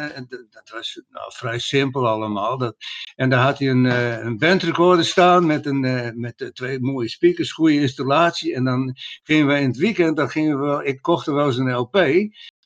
dat 0.50 0.70
was 0.74 1.02
nou, 1.10 1.32
vrij 1.34 1.60
simpel 1.60 2.08
allemaal. 2.08 2.58
Dat, 2.58 2.76
en 3.16 3.30
daar 3.30 3.44
had 3.44 3.60
hij 3.60 3.70
een, 3.70 3.86
een 4.26 4.38
bandrecorder 4.38 5.06
staan 5.06 5.46
met, 5.46 5.66
een, 5.66 6.12
met 6.20 6.52
twee 6.54 6.80
mooie 6.80 7.10
speakers, 7.10 7.52
goede 7.52 7.80
installatie. 7.80 8.56
En 8.56 8.64
dan 8.64 8.96
gingen 9.24 9.48
we 9.48 9.60
in 9.60 9.68
het 9.68 9.78
weekend, 9.78 10.18
dan 10.18 10.30
gingen 10.30 10.62
we 10.62 10.86
ik 10.86 11.02
kocht 11.02 11.28
er 11.28 11.34
wel 11.34 11.46
eens 11.46 11.58
een 11.58 11.74
LP 11.74 11.98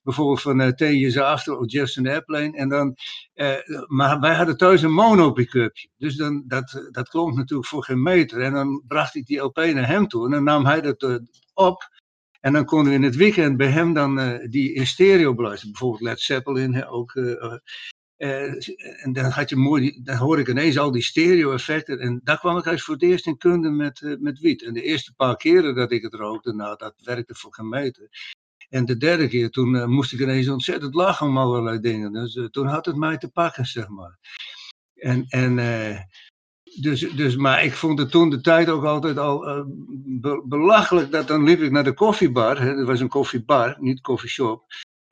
bijvoorbeeld 0.05 0.41
van 0.41 0.61
uh, 0.61 0.67
T 0.67 0.79
Years 0.79 1.17
After 1.17 1.57
of 1.57 1.71
Jefferson 1.71 2.07
Airplane. 2.07 2.57
En 2.57 2.69
dan, 2.69 2.95
uh, 3.35 3.53
maar 3.87 4.19
wij 4.19 4.35
hadden 4.35 4.57
thuis 4.57 4.81
een 4.81 4.93
mono 4.93 5.31
pick-upje. 5.31 5.89
Dus 5.97 6.15
dan, 6.15 6.43
dat, 6.47 6.87
dat 6.91 7.09
klonk 7.09 7.35
natuurlijk 7.35 7.69
voor 7.69 7.83
geen 7.83 8.01
meter. 8.01 8.41
En 8.41 8.53
dan 8.53 8.83
bracht 8.87 9.15
ik 9.15 9.25
die 9.25 9.39
LP 9.39 9.55
naar 9.55 9.87
hem 9.87 10.07
toe 10.07 10.25
en 10.25 10.31
dan 10.31 10.43
nam 10.43 10.65
hij 10.65 10.81
dat 10.81 11.01
uh, 11.03 11.15
op. 11.53 11.89
En 12.39 12.53
dan 12.53 12.65
konden 12.65 12.89
we 12.89 12.97
in 12.97 13.03
het 13.03 13.15
weekend 13.15 13.57
bij 13.57 13.67
hem 13.67 13.93
dan 13.93 14.39
die 14.49 14.73
in 14.73 14.87
stereo 14.87 15.35
beluisteren. 15.35 15.71
Bijvoorbeeld 15.71 16.01
Led 16.01 16.19
Zeppelin 16.19 16.85
ook. 16.85 17.15
en 18.15 19.13
dan, 19.13 19.25
had 19.25 19.49
je 19.49 19.55
mooi, 19.55 20.01
dan 20.03 20.15
hoorde 20.15 20.41
ik 20.41 20.47
ineens 20.47 20.77
al 20.77 20.91
die 20.91 21.01
stereo-effecten. 21.01 21.99
En 21.99 22.21
daar 22.23 22.39
kwam 22.39 22.57
ik 22.57 22.65
eigenlijk 22.65 22.83
voor 22.83 22.93
het 22.93 23.03
eerst 23.03 23.27
in 23.27 23.37
kunde 23.37 23.69
met, 23.69 24.17
met 24.19 24.39
wiet. 24.39 24.63
En 24.63 24.73
de 24.73 24.81
eerste 24.81 25.13
paar 25.13 25.35
keren 25.35 25.75
dat 25.75 25.91
ik 25.91 26.03
het 26.03 26.13
rookte, 26.13 26.53
nou, 26.53 26.77
dat 26.77 26.93
werkte 27.03 27.35
voor 27.35 27.53
geen 27.53 27.69
meter. 27.69 28.09
En 28.75 28.85
de 28.85 28.97
derde 28.97 29.27
keer, 29.27 29.49
toen 29.49 29.75
uh, 29.75 29.85
moest 29.85 30.13
ik 30.13 30.19
ineens 30.19 30.49
ontzettend 30.49 30.93
lachen 30.93 31.27
om 31.27 31.37
allerlei 31.37 31.79
dingen. 31.79 32.13
Dus 32.13 32.35
uh, 32.35 32.45
toen 32.45 32.67
had 32.67 32.85
het 32.85 32.95
mij 32.95 33.17
te 33.17 33.29
pakken, 33.29 33.65
zeg 33.65 33.87
maar. 33.87 34.17
En, 34.95 35.25
en 35.27 35.57
uh, 35.57 35.99
dus, 36.81 36.99
dus, 36.99 37.35
maar 37.35 37.63
ik 37.63 37.73
vond 37.73 37.99
het 37.99 38.11
toen 38.11 38.29
de 38.29 38.41
tijd 38.41 38.69
ook 38.69 38.83
altijd 38.83 39.17
al 39.17 39.39
be 40.05 40.43
belachelijk. 40.45 41.11
Dat 41.11 41.27
dan 41.27 41.43
liep 41.43 41.59
ik 41.61 41.71
naar 41.71 41.83
de 41.83 41.93
koffiebar. 41.93 42.61
Hè, 42.61 42.75
dat 42.75 42.87
was 42.87 42.99
een 42.99 43.07
koffiebar, 43.07 43.77
niet 43.79 44.01
koffieshop. 44.01 44.63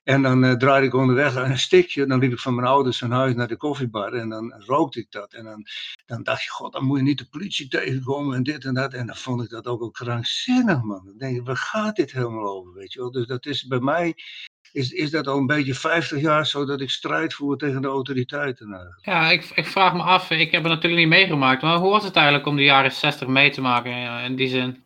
En 0.03 0.21
dan 0.21 0.43
uh, 0.43 0.51
draaide 0.51 0.87
ik 0.87 0.93
onderweg 0.93 1.35
een 1.35 1.57
stikje. 1.57 2.05
Dan 2.05 2.19
liep 2.19 2.31
ik 2.31 2.39
van 2.39 2.55
mijn 2.55 2.67
ouders 2.67 2.97
van 2.97 3.11
huis 3.11 3.35
naar 3.35 3.47
de 3.47 3.57
koffiebar. 3.57 4.13
En 4.13 4.29
dan 4.29 4.53
rookte 4.57 4.99
ik 4.99 5.11
dat. 5.11 5.33
En 5.33 5.43
dan, 5.43 5.65
dan 6.05 6.23
dacht 6.23 6.43
je, 6.43 6.49
god, 6.49 6.73
dan 6.73 6.85
moet 6.85 6.97
je 6.97 7.03
niet 7.03 7.17
de 7.17 7.27
politie 7.29 7.67
tegenkomen 7.67 8.35
en 8.35 8.43
dit 8.43 8.65
en 8.65 8.73
dat. 8.73 8.93
En 8.93 9.05
dan 9.05 9.15
vond 9.15 9.43
ik 9.43 9.49
dat 9.49 9.67
ook, 9.67 9.81
ook 9.81 9.93
krankzinnig, 9.93 10.81
man. 10.81 11.05
Dan 11.05 11.17
denk 11.17 11.35
je, 11.35 11.43
waar 11.43 11.57
gaat 11.57 11.95
dit 11.95 12.11
helemaal 12.11 12.49
over, 12.49 12.73
weet 12.73 12.93
je 12.93 12.99
wel. 12.99 13.11
Dus 13.11 13.27
dat 13.27 13.45
is 13.45 13.67
bij 13.67 13.79
mij, 13.79 14.13
is, 14.71 14.91
is 14.91 15.11
dat 15.11 15.27
al 15.27 15.37
een 15.37 15.45
beetje 15.45 15.75
50 15.75 16.21
jaar 16.21 16.47
zo 16.47 16.65
dat 16.65 16.81
ik 16.81 16.89
strijd 16.89 17.33
voer 17.33 17.57
tegen 17.57 17.81
de 17.81 17.87
autoriteiten. 17.87 18.95
Ja, 19.01 19.31
ik, 19.31 19.51
ik 19.55 19.65
vraag 19.65 19.93
me 19.93 20.01
af, 20.01 20.29
ik 20.29 20.51
heb 20.51 20.63
het 20.63 20.71
natuurlijk 20.71 21.01
niet 21.01 21.11
meegemaakt. 21.11 21.61
Maar 21.61 21.77
hoe 21.77 21.91
was 21.91 22.03
het 22.03 22.15
eigenlijk 22.15 22.47
om 22.47 22.55
de 22.55 22.63
jaren 22.63 22.91
60 22.91 23.27
mee 23.27 23.49
te 23.49 23.61
maken 23.61 24.23
in 24.23 24.35
die 24.35 24.49
zin? 24.49 24.83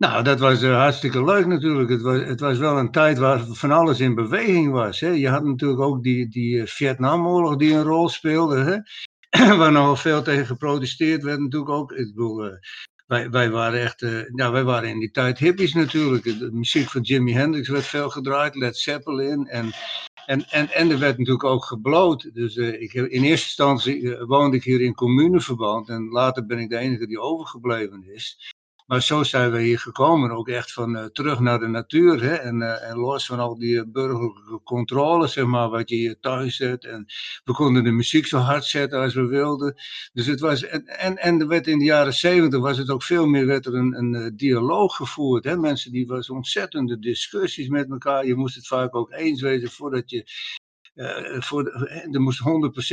Nou, 0.00 0.22
dat 0.22 0.38
was 0.38 0.62
uh, 0.62 0.76
hartstikke 0.76 1.24
leuk 1.24 1.46
natuurlijk. 1.46 1.90
Het 1.90 2.02
was, 2.02 2.18
het 2.18 2.40
was 2.40 2.58
wel 2.58 2.78
een 2.78 2.90
tijd 2.90 3.18
waar 3.18 3.44
van 3.46 3.70
alles 3.70 4.00
in 4.00 4.14
beweging 4.14 4.72
was. 4.72 5.00
Hè. 5.00 5.08
Je 5.08 5.28
had 5.28 5.44
natuurlijk 5.44 5.80
ook 5.80 6.02
die, 6.02 6.28
die 6.28 6.60
eh, 6.60 6.66
Vietnamoorlog 6.66 7.56
die 7.56 7.74
een 7.74 7.82
rol 7.82 8.08
speelde. 8.08 8.84
Hè. 9.30 9.56
waar 9.58 9.72
nogal 9.72 9.96
veel 9.96 10.22
tegen 10.22 10.46
geprotesteerd 10.46 11.22
werd 11.22 11.40
natuurlijk 11.40 11.70
ook. 11.70 11.92
Ik 11.92 12.06
bedoel, 12.14 12.46
uh, 12.46 12.52
wij, 13.06 13.30
wij 13.30 13.50
waren 13.50 13.80
echt, 13.80 14.00
ja, 14.34 14.50
wij 14.50 14.64
waren 14.64 14.88
in 14.88 14.98
die 14.98 15.10
tijd 15.10 15.38
hippies 15.38 15.74
natuurlijk. 15.74 16.24
De 16.24 16.50
muziek 16.52 16.88
van 16.88 17.00
Jimi 17.00 17.32
Hendrix 17.32 17.68
werd 17.68 17.86
veel 17.86 18.10
gedraaid, 18.10 18.54
Led 18.54 18.76
Zeppelin. 18.76 19.46
En, 19.46 19.70
en, 20.26 20.44
en, 20.48 20.70
en 20.70 20.90
er 20.90 20.98
werd 20.98 21.18
natuurlijk 21.18 21.44
ook 21.44 21.64
gebloot. 21.64 22.30
Dus 22.34 22.56
ik 22.56 22.92
in 22.92 23.22
eerste 23.22 23.46
instantie 23.46 24.16
woonde 24.16 24.56
ik 24.56 24.64
hier 24.64 24.80
in 24.80 24.94
communeverband. 24.94 25.88
En 25.88 26.08
later 26.08 26.46
ben 26.46 26.58
ik 26.58 26.68
de 26.68 26.78
enige 26.78 27.06
die 27.06 27.20
overgebleven 27.20 28.04
is. 28.14 28.54
Maar 28.90 29.02
zo 29.02 29.22
zijn 29.22 29.50
we 29.50 29.60
hier 29.60 29.78
gekomen, 29.78 30.30
ook 30.30 30.48
echt 30.48 30.72
van 30.72 30.96
uh, 30.96 31.04
terug 31.04 31.40
naar 31.40 31.58
de 31.58 31.66
natuur. 31.66 32.22
Hè? 32.22 32.34
En, 32.34 32.60
uh, 32.60 32.90
en 32.90 32.96
los 32.96 33.26
van 33.26 33.38
al 33.38 33.58
die 33.58 33.86
burgerlijke 33.86 34.60
controle, 34.64 35.26
zeg 35.26 35.44
maar, 35.44 35.68
wat 35.68 35.88
je 35.88 35.94
hier 35.94 36.20
thuis 36.20 36.56
zet. 36.56 36.84
En 36.84 37.06
we 37.44 37.52
konden 37.52 37.84
de 37.84 37.90
muziek 37.90 38.26
zo 38.26 38.38
hard 38.38 38.64
zetten 38.64 39.00
als 39.00 39.14
we 39.14 39.26
wilden. 39.26 39.74
Dus 40.12 40.26
het 40.26 40.40
was, 40.40 40.62
en, 40.62 40.86
en, 40.86 41.16
en 41.16 41.40
er 41.40 41.46
werd 41.46 41.66
in 41.66 41.78
de 41.78 41.84
jaren 41.84 42.12
zeventig 42.12 42.60
was 42.60 42.78
het 42.78 42.90
ook 42.90 43.02
veel 43.02 43.26
meer, 43.26 43.46
werd 43.46 43.66
er 43.66 43.74
een, 43.74 43.94
een 43.94 44.36
dialoog 44.36 44.96
gevoerd. 44.96 45.44
Hè? 45.44 45.56
Mensen 45.56 45.92
die 45.92 46.06
was 46.06 46.30
ontzettende 46.30 46.98
discussies 46.98 47.68
met 47.68 47.90
elkaar. 47.90 48.26
Je 48.26 48.34
moest 48.34 48.54
het 48.54 48.66
vaak 48.66 48.94
ook 48.94 49.12
eens 49.12 49.40
wezen 49.40 49.70
voordat 49.70 50.10
je 50.10 50.24
uh, 50.94 51.40
voor 51.40 51.66
er 52.12 52.20
moest 52.20 52.42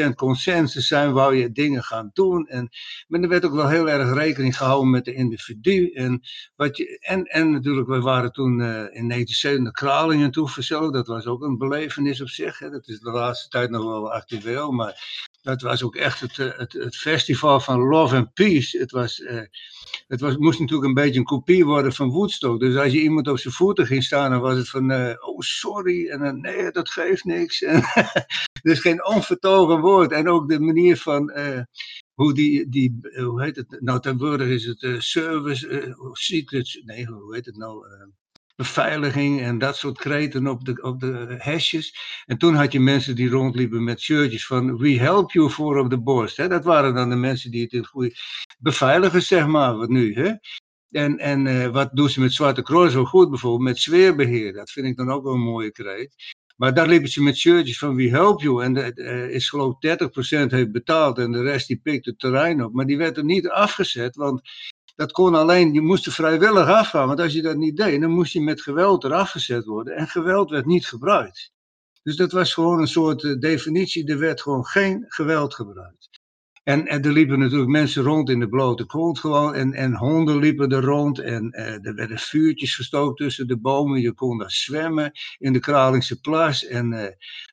100% 0.08 0.10
consensus 0.16 0.88
zijn, 0.88 1.12
wou 1.12 1.36
je 1.36 1.52
dingen 1.52 1.84
gaan 1.84 2.10
doen. 2.14 2.48
En, 2.48 2.70
maar 3.08 3.20
er 3.20 3.30
werd 3.30 3.46
ook 3.46 3.54
wel 3.54 3.68
heel 3.68 3.90
erg 3.90 4.14
rekening 4.14 4.58
gehouden 4.58 4.90
met 4.90 5.06
de 5.06 5.14
individu. 5.14 5.92
En, 5.92 6.22
wat 6.56 6.78
je, 6.78 7.00
en, 7.00 7.24
en 7.24 7.52
natuurlijk, 7.52 7.88
we 7.88 8.02
waren 8.02 8.32
toen 8.32 8.60
uh, 8.60 8.66
in 8.68 9.08
1970 9.08 9.64
naar 9.64 9.72
Kralingen 9.72 10.32
toe 10.32 10.50
verzeld. 10.50 10.94
Dat 10.94 11.08
was 11.08 11.26
ook 11.26 11.42
een 11.42 11.58
belevenis 11.58 12.22
op 12.22 12.30
zich. 12.30 12.60
Hè. 12.60 12.70
Dat 12.70 12.88
is 12.88 13.00
de 13.00 13.12
laatste 13.12 13.50
tijd 13.50 13.70
nog 13.70 13.84
wel 13.84 14.14
actueel. 14.14 14.72
Maar 14.72 15.28
dat 15.48 15.62
was 15.62 15.84
ook 15.84 15.96
echt 15.96 16.20
het, 16.20 16.40
eh, 16.40 16.58
het, 16.58 16.74
het 16.74 16.96
festival 16.96 17.60
van 17.60 17.80
Love 17.80 18.16
and 18.16 18.34
Peace. 18.34 18.78
Het 18.78 18.92
was... 18.92 19.20
Uh, 19.20 19.42
het 20.08 20.22
was, 20.22 20.38
moest 20.38 20.60
natuurlijk 20.60 20.88
een 20.88 20.94
beetje 20.94 21.20
een 21.20 21.26
kopie 21.26 21.66
worden 21.66 21.94
van 21.94 22.10
Woodstock. 22.10 22.60
Dus 22.60 22.76
als 22.76 22.92
je 22.92 23.02
iemand 23.02 23.28
op 23.28 23.40
zijn 23.40 23.54
voeten 23.54 23.86
ging 23.86 24.04
staan, 24.04 24.32
dan 24.32 24.40
was 24.40 24.58
het 24.58 24.70
van, 24.70 24.92
uh, 24.92 25.14
oh 25.20 25.40
sorry, 25.40 26.10
en 26.10 26.20
dan, 26.20 26.42
nee, 26.42 26.72
dat 26.72 26.90
geeft 26.90 27.24
niks. 27.24 27.62
En, 27.62 27.84
dus 28.68 28.80
geen 28.80 29.06
onvertogen 29.06 29.80
woord. 29.80 30.12
En 30.12 30.30
ook 30.30 30.50
de 30.50 30.60
manier 30.60 30.98
van, 30.98 31.32
hoe 32.14 32.34
die, 32.34 32.70
die, 32.70 33.00
hoe 33.16 33.44
heet 33.44 33.56
het, 33.56 33.78
nou 33.80 34.00
tegenwoordig 34.00 34.48
is 34.48 34.66
het 34.66 35.04
service, 35.04 35.96
secrets, 36.12 36.82
nee, 36.86 37.06
hoe 37.06 37.36
heet 37.36 37.46
het 37.46 37.58
nou, 37.58 37.86
beveiliging 38.58 39.42
en 39.42 39.58
dat 39.58 39.76
soort 39.76 39.98
kreten 39.98 40.48
op 40.48 40.66
de, 40.66 40.82
op 40.82 41.00
de 41.00 41.36
hesjes. 41.38 41.96
En 42.26 42.38
toen 42.38 42.56
had 42.56 42.72
je 42.72 42.80
mensen 42.80 43.16
die 43.16 43.30
rondliepen 43.30 43.84
met 43.84 44.02
shirtjes 44.02 44.46
van 44.46 44.78
We 44.78 45.00
help 45.00 45.32
you 45.32 45.50
voor 45.50 45.78
op 45.78 45.90
de 45.90 45.98
borst. 45.98 46.38
Hè? 46.38 46.48
Dat 46.48 46.64
waren 46.64 46.94
dan 46.94 47.10
de 47.10 47.16
mensen 47.16 47.52
die 47.52 47.64
het 47.64 47.72
in 47.72 47.86
goede 47.86 48.16
beveiligers, 48.60 49.28
zeg 49.28 49.48
maar, 49.48 49.78
wat 49.78 49.90
nu. 49.90 50.14
Hè? 50.14 50.32
En, 50.92 51.18
en 51.18 51.46
uh, 51.46 51.68
wat 51.68 51.90
doen 51.94 52.10
ze 52.10 52.20
met 52.20 52.34
Zwarte 52.34 52.62
Cross 52.62 52.94
zo 52.94 53.06
goed 53.06 53.30
bijvoorbeeld? 53.30 53.70
Met 53.70 53.78
sfeerbeheer. 53.78 54.54
Dat 54.54 54.72
vind 54.72 54.88
ik 54.88 54.98
dan 54.98 55.12
ook 55.12 55.24
wel 55.24 55.34
een 55.34 55.40
mooie 55.40 55.72
kreet. 55.72 56.36
Maar 56.56 56.74
daar 56.74 56.88
liepen 56.88 57.10
ze 57.10 57.24
met 57.24 57.38
shirtjes 57.38 57.78
van 57.78 57.96
We 57.96 58.10
help 58.10 58.42
you. 58.42 58.64
En 58.64 58.74
dat 58.74 58.98
uh, 58.98 59.30
is 59.30 59.50
geloof 59.50 59.76
30% 59.76 59.80
heeft 60.30 60.72
betaald 60.72 61.18
en 61.18 61.32
de 61.32 61.42
rest 61.42 61.68
die 61.68 61.80
pikt 61.84 62.06
het 62.06 62.20
terrein 62.20 62.64
op. 62.64 62.74
Maar 62.74 62.86
die 62.86 62.98
werd 62.98 63.18
er 63.18 63.26
niet 63.26 63.50
afgezet, 63.50 64.16
want 64.16 64.42
dat 64.98 65.12
kon 65.12 65.36
alleen, 65.36 65.74
je 65.74 65.82
moest 65.82 66.06
er 66.06 66.12
vrijwillig 66.12 66.68
afgaan. 66.68 67.08
Want 67.08 67.20
als 67.20 67.34
je 67.34 67.42
dat 67.42 67.56
niet 67.56 67.78
deed, 67.78 68.02
dan 68.02 68.12
moest 68.12 68.34
je 68.34 68.42
met 68.42 68.62
geweld 68.62 69.04
eraf 69.04 69.30
gezet 69.30 69.66
worden. 69.66 69.96
En 69.96 70.08
geweld 70.08 70.50
werd 70.50 70.66
niet 70.66 70.88
gebruikt. 70.88 71.52
Dus 72.04 72.16
dat 72.16 72.32
was 72.32 72.54
gewoon 72.54 72.80
een 72.80 72.88
soort 72.88 73.24
uh, 73.24 73.40
definitie, 73.40 74.08
er 74.08 74.20
werd 74.20 74.42
gewoon 74.42 74.66
geen 74.66 75.06
geweld 75.08 75.56
gebruikt. 75.56 76.17
En, 76.68 76.88
er 76.88 77.12
liepen 77.12 77.40
natuurlijk 77.40 77.70
mensen 77.70 78.04
rond 78.04 78.30
in 78.30 78.40
de 78.40 78.50
blote 78.50 78.86
kont 78.86 79.20
gewoon. 79.20 79.56
En, 79.56 79.74
en 79.74 79.96
honden 79.96 80.38
liepen 80.38 80.70
er 80.70 80.84
rond. 80.84 81.20
En 81.20 81.54
uh, 81.56 81.86
er 81.86 81.96
werden 81.96 82.18
vuurtjes 82.18 82.76
gestookt 82.76 83.18
tussen 83.18 83.48
de 83.48 83.58
bomen. 83.58 84.02
Je 84.02 84.14
kon 84.14 84.38
daar 84.38 84.52
zwemmen 84.52 85.12
in 85.38 85.54
de 85.54 85.60
Kralingse 85.60 86.20
Plas. 86.20 86.66
En 86.66 86.92
uh, 86.92 87.00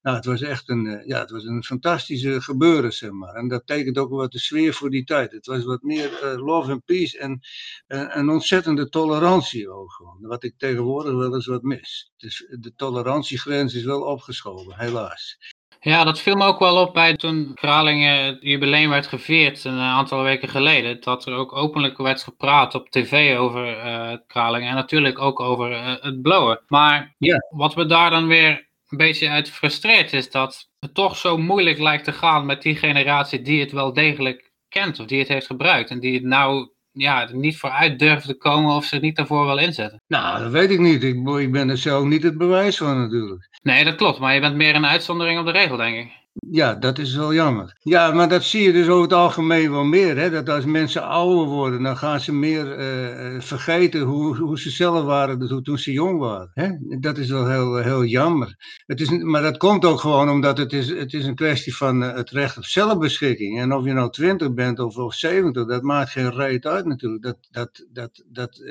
nou, 0.03 0.16
het 0.16 0.24
was 0.24 0.42
echt 0.42 0.68
een, 0.68 0.85
uh, 0.85 1.07
ja, 1.07 1.20
het 1.20 1.31
was 1.31 1.44
een 1.44 1.64
fantastische 1.64 2.40
gebeuren, 2.40 2.92
zeg 2.92 3.11
maar. 3.11 3.35
En 3.35 3.48
dat 3.48 3.66
tekent 3.66 3.98
ook 3.98 4.11
wat 4.11 4.33
de 4.33 4.38
sfeer 4.38 4.74
voor 4.74 4.90
die 4.90 5.05
tijd. 5.05 5.33
Het 5.33 5.46
was 5.46 5.64
wat 5.64 5.83
meer 5.83 6.37
love 6.37 6.70
and 6.70 6.85
peace 6.85 7.18
en 7.18 7.40
een 7.87 8.29
ontzettende 8.29 8.88
tolerantie 8.88 9.70
ook 9.70 9.92
gewoon. 9.92 10.18
Wat 10.20 10.44
ik 10.44 10.55
tegenwoordig 10.57 11.14
wel 11.14 11.35
eens 11.35 11.46
wat 11.46 11.62
mis. 11.62 12.12
Dus 12.16 12.46
de 12.61 12.74
tolerantiegrens 12.77 13.74
is 13.74 13.85
wel 13.85 14.03
opgeschoven, 14.03 14.79
helaas. 14.79 15.54
Ja, 15.85 16.05
dat 16.05 16.20
viel 16.20 16.37
me 16.37 16.44
ook 16.44 16.59
wel 16.59 16.77
op 16.77 16.94
bij 16.94 17.16
toen 17.16 17.55
Kralingen 17.55 18.38
jubileum 18.40 18.90
werd 18.90 19.07
gevierd 19.07 19.64
een 19.64 19.79
aantal 19.79 20.23
weken 20.23 20.49
geleden. 20.49 21.01
Dat 21.01 21.27
er 21.27 21.35
ook 21.35 21.53
openlijk 21.53 21.99
werd 21.99 22.23
gepraat 22.23 22.75
op 22.75 22.90
tv 22.90 23.37
over 23.37 23.85
uh, 23.85 24.12
Kralingen 24.27 24.68
en 24.68 24.75
natuurlijk 24.75 25.18
ook 25.18 25.40
over 25.40 25.70
uh, 25.70 25.94
het 26.01 26.23
blowen. 26.23 26.61
Maar 26.66 27.14
yeah. 27.18 27.40
wat 27.51 27.77
me 27.77 27.87
daar 27.87 28.11
dan 28.11 28.27
weer 28.27 28.68
een 28.88 28.99
beetje 28.99 29.29
uit 29.29 29.51
frustreert 29.51 30.12
is 30.12 30.31
dat 30.31 30.70
het 30.81 30.94
toch 30.94 31.16
zo 31.16 31.38
moeilijk 31.38 31.79
lijkt 31.79 32.05
te 32.05 32.12
gaan 32.12 32.47
met 32.47 32.62
die 32.62 32.77
generatie 32.77 33.42
die 33.42 33.61
het 33.61 33.73
wel 33.73 33.92
degelijk 33.92 34.53
kent 34.68 35.01
of 35.01 35.07
die 35.07 35.18
het 35.18 35.29
heeft 35.29 35.47
gebruikt. 35.47 35.90
En 35.90 36.01
die 36.01 36.14
het 36.14 36.25
nou 36.25 36.68
ja, 36.94 37.28
er 37.28 37.37
niet 37.37 37.57
vooruit 37.57 37.98
durven 37.98 38.28
te 38.28 38.37
komen 38.37 38.74
of 38.74 38.85
ze 38.85 38.96
niet 38.96 39.16
daarvoor 39.16 39.46
wel 39.46 39.59
inzetten. 39.59 40.02
Nou, 40.07 40.42
dat 40.42 40.52
weet 40.52 40.70
ik 40.70 40.78
niet. 40.78 41.02
Ik, 41.02 41.28
ik 41.28 41.52
ben 41.52 41.68
er 41.70 41.78
zelf 41.78 42.04
niet 42.04 42.22
het 42.22 42.38
bewijs 42.38 42.76
van 42.76 43.00
natuurlijk. 43.00 43.48
Nee, 43.62 43.85
dat 43.85 43.94
klopt. 43.94 44.18
Maar 44.18 44.35
je 44.35 44.40
bent 44.40 44.57
meer 44.57 44.74
een 44.74 44.87
uitzondering 44.87 45.38
op 45.38 45.46
de 45.46 45.52
regel, 45.52 45.76
denk 45.76 45.96
ik. 45.96 46.23
Ja, 46.51 46.75
dat 46.75 46.99
is 46.99 47.14
wel 47.14 47.35
jammer. 47.35 47.77
Ja, 47.83 48.12
maar 48.12 48.29
dat 48.29 48.44
zie 48.44 48.62
je 48.62 48.73
dus 48.73 48.88
over 48.88 49.03
het 49.03 49.12
algemeen 49.12 49.70
wel 49.70 49.85
meer. 49.85 50.16
Hè? 50.16 50.31
Dat 50.31 50.49
als 50.49 50.64
mensen 50.64 51.03
ouder 51.03 51.47
worden, 51.47 51.83
dan 51.83 51.97
gaan 51.97 52.20
ze 52.20 52.33
meer 52.33 52.79
uh, 52.79 53.40
vergeten 53.40 54.01
hoe, 54.01 54.37
hoe 54.37 54.59
ze 54.59 54.70
zelf 54.70 55.05
waren 55.05 55.62
toen 55.62 55.79
ze 55.79 55.92
jong 55.92 56.18
waren. 56.18 56.51
Hè? 56.55 56.99
Dat 57.01 57.18
is 57.18 57.31
wel 57.31 57.49
heel, 57.49 57.77
heel 57.77 58.05
jammer. 58.05 58.57
Het 58.87 59.01
is, 59.01 59.11
maar 59.11 59.42
dat 59.42 59.57
komt 59.57 59.85
ook 59.85 60.01
gewoon 60.01 60.31
omdat 60.31 60.59
het 60.59 60.73
is, 60.73 60.88
het 60.88 61.12
is 61.12 61.25
een 61.25 61.35
kwestie 61.35 61.77
van 61.77 62.03
uh, 62.03 62.14
het 62.14 62.31
recht 62.31 62.57
op 62.57 62.64
zelfbeschikking. 62.64 63.61
En 63.61 63.73
of 63.73 63.85
je 63.85 63.92
nou 63.92 64.11
20 64.11 64.55
bent 64.55 64.79
of, 64.79 64.97
of 64.97 65.14
70, 65.14 65.66
dat 65.66 65.83
maakt 65.83 66.11
geen 66.11 66.33
reet 66.33 66.66
uit 66.66 66.85
natuurlijk. 66.85 67.23
Dat, 67.23 67.37
dat, 67.51 67.87
dat, 67.92 68.25
dat, 68.27 68.62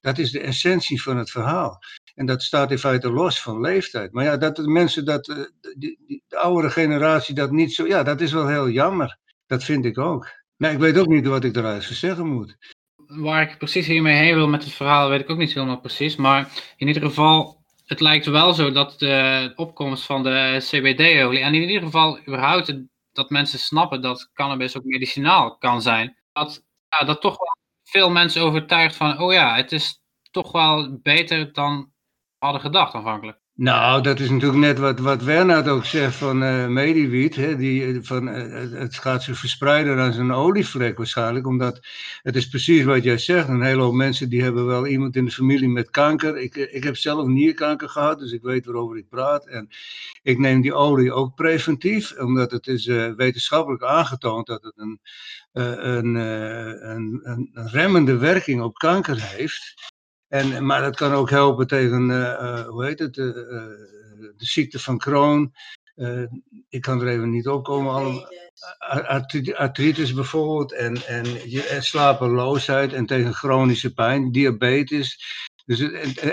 dat 0.00 0.18
is 0.18 0.30
de 0.30 0.40
essentie 0.40 1.02
van 1.02 1.16
het 1.16 1.30
verhaal. 1.30 1.78
En 2.14 2.26
dat 2.26 2.42
staat 2.42 2.70
in 2.70 2.78
feite 2.78 3.10
los 3.10 3.42
van 3.42 3.60
leeftijd. 3.60 4.12
Maar 4.12 4.24
ja, 4.24 4.36
dat 4.36 4.56
de 4.56 4.68
mensen, 4.68 5.04
dat, 5.04 5.24
de 5.24 6.16
oudere 6.28 6.70
generatie 6.70 6.93
dat 7.34 7.50
niet 7.50 7.74
zo. 7.74 7.86
Ja, 7.86 8.02
dat 8.02 8.20
is 8.20 8.32
wel 8.32 8.48
heel 8.48 8.68
jammer. 8.68 9.18
Dat 9.46 9.64
vind 9.64 9.84
ik 9.84 9.98
ook. 9.98 10.42
Maar 10.56 10.72
ik 10.72 10.78
weet 10.78 10.98
ook 10.98 11.06
niet 11.06 11.26
wat 11.26 11.44
ik 11.44 11.56
eruit 11.56 11.82
zeggen 11.82 12.26
moet. 12.26 12.56
Waar 13.06 13.42
ik 13.42 13.58
precies 13.58 13.86
hiermee 13.86 14.16
heen 14.16 14.34
wil 14.34 14.48
met 14.48 14.64
het 14.64 14.72
verhaal, 14.72 15.08
weet 15.08 15.20
ik 15.20 15.30
ook 15.30 15.38
niet 15.38 15.54
helemaal 15.54 15.80
precies. 15.80 16.16
Maar 16.16 16.52
in 16.76 16.86
ieder 16.86 17.02
geval, 17.02 17.62
het 17.84 18.00
lijkt 18.00 18.26
wel 18.26 18.54
zo 18.54 18.72
dat 18.72 18.98
de 18.98 19.52
opkomst 19.56 20.04
van 20.04 20.22
de 20.22 20.56
CBD-olie. 20.58 21.40
En 21.40 21.54
in 21.54 21.62
ieder 21.62 21.82
geval, 21.82 22.18
überhaupt, 22.18 22.74
dat 23.12 23.30
mensen 23.30 23.58
snappen 23.58 24.02
dat 24.02 24.30
cannabis 24.32 24.76
ook 24.76 24.84
medicinaal 24.84 25.56
kan 25.56 25.82
zijn. 25.82 26.16
Dat, 26.32 26.64
ja, 26.88 27.06
dat 27.06 27.20
toch 27.20 27.38
wel 27.38 27.56
veel 27.84 28.10
mensen 28.10 28.42
overtuigt 28.42 28.96
van: 28.96 29.18
oh 29.18 29.32
ja, 29.32 29.56
het 29.56 29.72
is 29.72 30.00
toch 30.30 30.52
wel 30.52 30.98
beter 31.02 31.52
dan 31.52 31.92
hadden 32.38 32.60
gedacht 32.60 32.94
aanvankelijk. 32.94 33.38
Nou, 33.56 34.02
dat 34.02 34.20
is 34.20 34.30
natuurlijk 34.30 34.60
net 34.60 34.78
wat, 34.78 34.98
wat 35.00 35.22
ook 35.68 35.84
zegt 35.84 36.16
van 36.16 36.42
uh. 36.42 37.34
Hè, 37.34 37.56
die, 37.56 37.84
eh, 37.84 37.98
van, 38.02 38.28
uh, 38.28 38.80
het 38.80 38.98
gaat 38.98 39.22
zich 39.22 39.38
verspreiden 39.38 39.98
als 39.98 40.16
een 40.16 40.32
olievlek 40.32 40.96
waarschijnlijk. 40.96 41.46
Omdat 41.46 41.86
het 42.22 42.36
is 42.36 42.48
precies 42.48 42.84
wat 42.84 43.04
jij 43.04 43.18
zegt. 43.18 43.48
Een 43.48 43.62
hele 43.62 43.82
hoop 43.82 43.94
mensen 43.94 44.28
die 44.28 44.42
hebben 44.42 44.66
wel 44.66 44.86
iemand 44.86 45.16
in 45.16 45.24
de 45.24 45.30
familie 45.30 45.68
met 45.68 45.90
kanker. 45.90 46.38
Ik, 46.38 46.56
ik 46.56 46.84
heb 46.84 46.96
zelf 46.96 47.26
nierkanker 47.26 47.88
gehad, 47.88 48.18
dus 48.18 48.32
ik 48.32 48.42
weet 48.42 48.64
waarover 48.66 48.96
ik 48.96 49.08
praat. 49.08 49.46
En 49.46 49.68
ik 50.22 50.38
neem 50.38 50.60
die 50.60 50.74
olie 50.74 51.12
ook 51.12 51.34
preventief. 51.34 52.18
Omdat 52.18 52.50
het 52.50 52.66
is 52.66 52.86
wetenschappelijk 53.16 53.82
aangetoond 53.82 54.46
dat 54.46 54.62
het 54.62 54.74
een, 54.76 55.00
een, 55.52 56.14
een, 56.14 57.20
een 57.22 57.68
remmende 57.68 58.16
werking 58.16 58.62
op 58.62 58.74
kanker 58.74 59.22
heeft. 59.22 59.92
En, 60.34 60.66
maar 60.66 60.80
dat 60.80 60.96
kan 60.96 61.12
ook 61.12 61.30
helpen 61.30 61.66
tegen, 61.66 62.10
uh, 62.10 62.66
hoe 62.66 62.84
heet 62.84 62.98
het, 62.98 63.16
uh, 63.16 63.34
de 64.36 64.46
ziekte 64.46 64.78
van 64.78 64.98
Crohn. 64.98 65.54
ik 66.68 66.80
kan 66.80 67.00
er 67.00 67.08
even 67.08 67.30
niet 67.30 67.48
opkomen. 67.48 67.92
Alle, 67.92 69.54
artritis 69.56 70.14
bijvoorbeeld 70.14 70.72
en, 70.72 71.06
en, 71.06 71.24
en 71.68 71.82
slapeloosheid 71.82 72.92
en 72.92 73.06
tegen 73.06 73.34
chronische 73.34 73.94
pijn, 73.94 74.32
diabetes. 74.32 75.18
Dus 75.66 75.80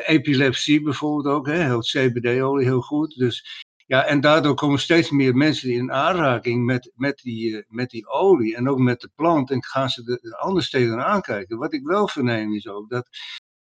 epilepsie 0.05 0.81
bijvoorbeeld 0.81 1.35
ook, 1.35 1.47
hè, 1.47 1.63
heel 1.63 1.81
CBD-olie 1.81 2.65
heel 2.65 2.81
goed. 2.81 3.15
Dus 3.17 3.63
ja, 3.85 4.05
en 4.05 4.21
daardoor 4.21 4.55
komen 4.55 4.79
steeds 4.79 5.09
meer 5.09 5.35
mensen 5.35 5.69
in 5.69 5.91
aanraking 5.91 6.65
met, 6.65 6.91
met, 6.95 7.17
die, 7.17 7.65
met 7.67 7.89
die 7.89 8.07
olie 8.07 8.55
en 8.55 8.69
ook 8.69 8.79
met 8.79 9.01
de 9.01 9.09
plant. 9.15 9.51
En 9.51 9.63
gaan 9.63 9.89
ze 9.89 10.19
er 10.21 10.35
anders 10.35 10.69
tegenaan 10.69 11.21
kijken. 11.21 11.57
Wat 11.57 11.73
ik 11.73 11.83
wel 11.83 12.07
verneem 12.07 12.53
is 12.53 12.67
ook 12.67 12.89
dat 12.89 13.09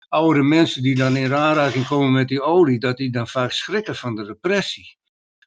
oude 0.10 0.44
mensen 0.44 0.82
die 0.82 0.96
dan 0.96 1.16
in 1.16 1.34
aanraking 1.34 1.88
komen 1.88 2.12
met 2.12 2.28
die 2.28 2.42
olie, 2.42 2.80
dat 2.80 2.98
die 2.98 3.12
dan 3.12 3.28
vaak 3.28 3.52
schrikken 3.52 3.96
van 3.96 4.16
de 4.16 4.24
repressie. 4.24 4.98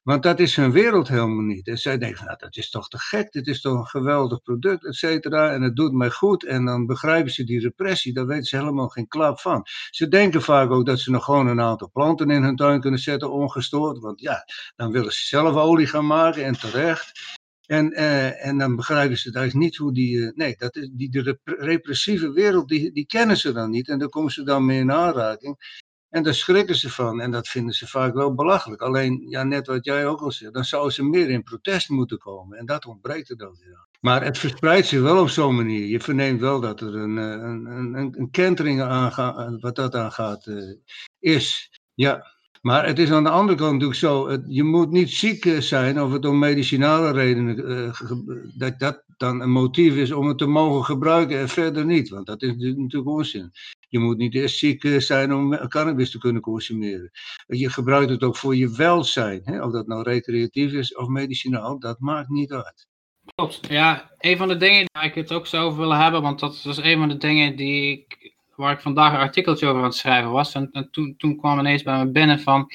Want 0.03 0.23
dat 0.23 0.39
is 0.39 0.55
hun 0.55 0.71
wereld 0.71 1.07
helemaal 1.07 1.43
niet. 1.43 1.67
En 1.67 1.77
zij 1.77 1.97
denken, 1.97 2.25
nou 2.25 2.37
dat 2.37 2.57
is 2.57 2.69
toch 2.69 2.87
te 2.87 2.99
gek, 2.99 3.31
dit 3.31 3.47
is 3.47 3.61
toch 3.61 3.77
een 3.77 3.87
geweldig 3.87 4.41
product, 4.41 4.85
et 4.85 4.95
cetera. 4.95 5.51
En 5.51 5.61
het 5.61 5.75
doet 5.75 5.93
mij 5.93 6.09
goed. 6.09 6.45
En 6.45 6.65
dan 6.65 6.85
begrijpen 6.85 7.31
ze 7.31 7.43
die 7.43 7.59
repressie, 7.59 8.13
daar 8.13 8.25
weten 8.25 8.43
ze 8.45 8.57
helemaal 8.57 8.87
geen 8.87 9.07
klap 9.07 9.39
van. 9.39 9.61
Ze 9.89 10.07
denken 10.07 10.41
vaak 10.41 10.71
ook 10.71 10.85
dat 10.85 10.99
ze 10.99 11.11
nog 11.11 11.23
gewoon 11.23 11.47
een 11.47 11.61
aantal 11.61 11.89
planten 11.91 12.29
in 12.29 12.43
hun 12.43 12.55
tuin 12.55 12.81
kunnen 12.81 12.99
zetten, 12.99 13.31
ongestoord. 13.31 13.99
Want 13.99 14.21
ja, 14.21 14.43
dan 14.75 14.91
willen 14.91 15.11
ze 15.11 15.25
zelf 15.25 15.55
olie 15.55 15.87
gaan 15.87 16.07
maken 16.07 16.45
en 16.45 16.59
terecht. 16.59 17.39
En, 17.65 17.91
uh, 17.91 18.45
en 18.45 18.57
dan 18.57 18.75
begrijpen 18.75 19.17
ze 19.17 19.33
eigenlijk 19.33 19.65
niet 19.65 19.77
hoe 19.77 19.93
die. 19.93 20.17
Uh, 20.17 20.31
nee, 20.33 20.55
dat 20.57 20.75
is, 20.75 20.89
die, 20.91 21.09
de 21.09 21.39
repressieve 21.43 22.31
wereld, 22.31 22.67
die, 22.67 22.91
die 22.91 23.05
kennen 23.05 23.37
ze 23.37 23.51
dan 23.51 23.69
niet. 23.69 23.87
En 23.87 23.99
daar 23.99 24.09
komen 24.09 24.31
ze 24.31 24.43
dan 24.43 24.65
mee 24.65 24.79
in 24.79 24.91
aanraking. 24.91 25.79
En 26.09 26.23
daar 26.23 26.33
schrikken 26.33 26.75
ze 26.75 26.89
van. 26.89 27.21
En 27.21 27.31
dat 27.31 27.47
vinden 27.47 27.73
ze 27.73 27.87
vaak 27.87 28.13
wel 28.13 28.33
belachelijk. 28.33 28.81
Alleen, 28.81 29.25
ja, 29.29 29.43
net 29.43 29.67
wat 29.67 29.85
jij 29.85 30.05
ook 30.05 30.21
al 30.21 30.31
zegt, 30.31 30.53
dan 30.53 30.65
zouden 30.65 30.93
ze 30.93 31.03
meer 31.03 31.29
in 31.29 31.43
protest 31.43 31.89
moeten 31.89 32.17
komen. 32.17 32.57
En 32.57 32.65
dat 32.65 32.85
ontbreekt 32.85 33.29
er 33.29 33.37
dan 33.37 33.57
weer. 33.59 33.87
Maar 33.99 34.23
het 34.23 34.37
verspreidt 34.37 34.87
zich 34.87 35.01
wel 35.01 35.21
op 35.21 35.29
zo'n 35.29 35.55
manier. 35.55 35.85
Je 35.85 35.99
verneemt 35.99 36.39
wel 36.39 36.59
dat 36.59 36.81
er 36.81 36.95
een, 36.95 37.17
een, 37.17 37.65
een, 37.65 38.19
een 38.19 38.29
kentering 38.31 38.81
aangaat, 38.81 39.61
wat 39.61 39.75
dat 39.75 39.95
aangaat, 39.95 40.45
uh, 40.45 40.75
is. 41.19 41.69
Ja. 41.93 42.39
Maar 42.61 42.85
het 42.85 42.99
is 42.99 43.11
aan 43.11 43.23
de 43.23 43.29
andere 43.29 43.57
kant 43.57 43.71
natuurlijk 43.71 43.99
zo, 43.99 44.37
je 44.47 44.63
moet 44.63 44.91
niet 44.91 45.09
ziek 45.09 45.45
eh, 45.45 45.59
zijn 45.59 46.01
of 46.01 46.11
het 46.11 46.25
om 46.25 46.39
medicinale 46.39 47.11
redenen, 47.11 47.69
uh, 47.69 48.11
dat 48.57 48.79
dat 48.79 49.03
dan 49.17 49.41
een 49.41 49.51
motief 49.51 49.95
is 49.95 50.11
om 50.11 50.27
het 50.27 50.37
te 50.37 50.45
mogen 50.45 50.83
gebruiken 50.83 51.39
en 51.39 51.49
verder 51.49 51.85
niet. 51.85 52.09
Want 52.09 52.25
dat 52.25 52.41
is 52.41 52.55
natuurlijk 52.55 53.07
onzin. 53.07 53.51
Je 53.89 53.99
moet 53.99 54.17
niet 54.17 54.35
eerst 54.35 54.57
ziek 54.57 54.83
eh, 54.83 54.99
zijn 54.99 55.33
om 55.33 55.67
cannabis 55.67 56.11
te 56.11 56.17
kunnen 56.17 56.41
consumeren. 56.41 57.11
Je 57.47 57.69
gebruikt 57.69 58.09
het 58.09 58.23
ook 58.23 58.37
voor 58.37 58.55
je 58.55 58.75
welzijn. 58.75 59.41
Hè? 59.43 59.63
Of 59.63 59.71
dat 59.71 59.87
nou 59.87 60.03
recreatief 60.03 60.71
is 60.71 60.95
of 60.95 61.07
medicinaal, 61.07 61.79
dat 61.79 61.99
maakt 61.99 62.29
niet 62.29 62.51
uit. 62.51 62.87
Klopt. 63.35 63.67
Ja, 63.67 64.11
een 64.17 64.37
van 64.37 64.47
de 64.47 64.57
dingen 64.57 64.85
waar 64.93 65.05
ik 65.05 65.15
het 65.15 65.31
ook 65.31 65.47
zo 65.47 65.63
over 65.63 65.79
wil 65.79 65.93
hebben, 65.93 66.21
want 66.21 66.39
dat 66.39 66.63
was 66.63 66.77
een 66.77 66.97
van 66.97 67.09
de 67.09 67.17
dingen 67.17 67.55
die 67.55 67.91
ik 67.91 68.33
waar 68.61 68.73
ik 68.73 68.81
vandaag 68.81 69.13
een 69.13 69.19
artikeltje 69.19 69.67
over 69.67 69.79
aan 69.79 69.87
het 69.87 69.95
schrijven 69.95 70.31
was. 70.31 70.53
En, 70.53 70.69
en 70.71 70.91
toen, 70.91 71.15
toen 71.17 71.37
kwam 71.37 71.59
ineens 71.59 71.83
bij 71.83 71.97
me 71.97 72.11
binnen 72.11 72.39
van 72.39 72.71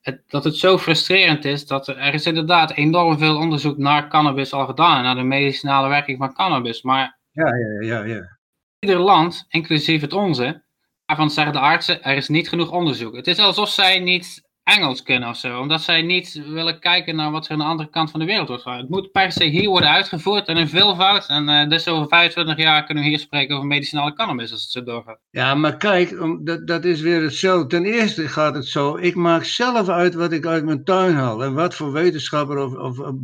het, 0.00 0.22
dat 0.28 0.44
het 0.44 0.56
zo 0.56 0.78
frustrerend 0.78 1.44
is 1.44 1.66
dat 1.66 1.88
er, 1.88 1.96
er 1.96 2.14
is 2.14 2.26
inderdaad 2.26 2.72
enorm 2.72 3.18
veel 3.18 3.36
onderzoek 3.36 3.78
naar 3.78 4.08
cannabis 4.08 4.52
al 4.52 4.66
gedaan. 4.66 5.02
Naar 5.02 5.14
de 5.14 5.22
medicinale 5.22 5.88
werking 5.88 6.18
van 6.18 6.34
cannabis. 6.34 6.82
Maar 6.82 7.18
ja, 7.30 7.56
ja, 7.56 7.80
ja, 7.80 8.04
ja. 8.04 8.38
ieder 8.78 8.98
land, 8.98 9.44
inclusief 9.48 10.00
het 10.00 10.12
onze, 10.12 10.62
daarvan 11.06 11.30
zeggen 11.30 11.52
de 11.52 11.58
artsen, 11.58 12.02
er 12.02 12.16
is 12.16 12.28
niet 12.28 12.48
genoeg 12.48 12.70
onderzoek. 12.70 13.16
Het 13.16 13.26
is 13.26 13.38
alsof 13.38 13.68
zij 13.68 13.98
niet 13.98 14.42
Engels 14.64 15.02
kunnen 15.02 15.28
of 15.28 15.36
zo. 15.36 15.60
Omdat 15.60 15.82
zij 15.82 16.02
niet 16.02 16.42
willen 16.46 16.80
kijken 16.80 17.16
naar 17.16 17.30
wat 17.30 17.46
er 17.46 17.52
aan 17.52 17.58
de 17.58 17.64
andere 17.64 17.90
kant 17.90 18.10
van 18.10 18.20
de 18.20 18.26
wereld 18.26 18.48
wordt. 18.48 18.64
Het 18.64 18.88
moet 18.88 19.12
per 19.12 19.32
se 19.32 19.44
hier 19.44 19.68
worden 19.68 19.90
uitgevoerd 19.90 20.46
en 20.46 20.56
in 20.56 20.68
veelvoud. 20.68 21.26
En 21.28 21.48
uh, 21.48 21.68
dus 21.68 21.88
over 21.88 22.08
25 22.08 22.56
jaar 22.56 22.84
kunnen 22.84 23.04
we 23.04 23.08
hier 23.08 23.18
spreken 23.18 23.54
over 23.54 23.68
medicinale 23.68 24.14
cannabis 24.14 24.52
als 24.52 24.62
het 24.62 24.70
zo 24.70 24.82
doorgaat. 24.82 25.18
Ja, 25.30 25.54
maar 25.54 25.76
kijk, 25.76 26.16
dat, 26.40 26.66
dat 26.66 26.84
is 26.84 27.00
weer 27.00 27.22
hetzelfde. 27.22 27.66
Ten 27.66 27.84
eerste 27.84 28.28
gaat 28.28 28.54
het 28.54 28.66
zo, 28.66 28.96
ik 28.96 29.14
maak 29.14 29.44
zelf 29.44 29.88
uit 29.88 30.14
wat 30.14 30.32
ik 30.32 30.46
uit 30.46 30.64
mijn 30.64 30.84
tuin 30.84 31.14
haal. 31.14 31.44
En 31.44 31.54
wat 31.54 31.74
voor 31.74 31.92
wetenschapper 31.92 32.58
of, 32.58 32.74
of, 32.74 32.98
of 32.98 33.14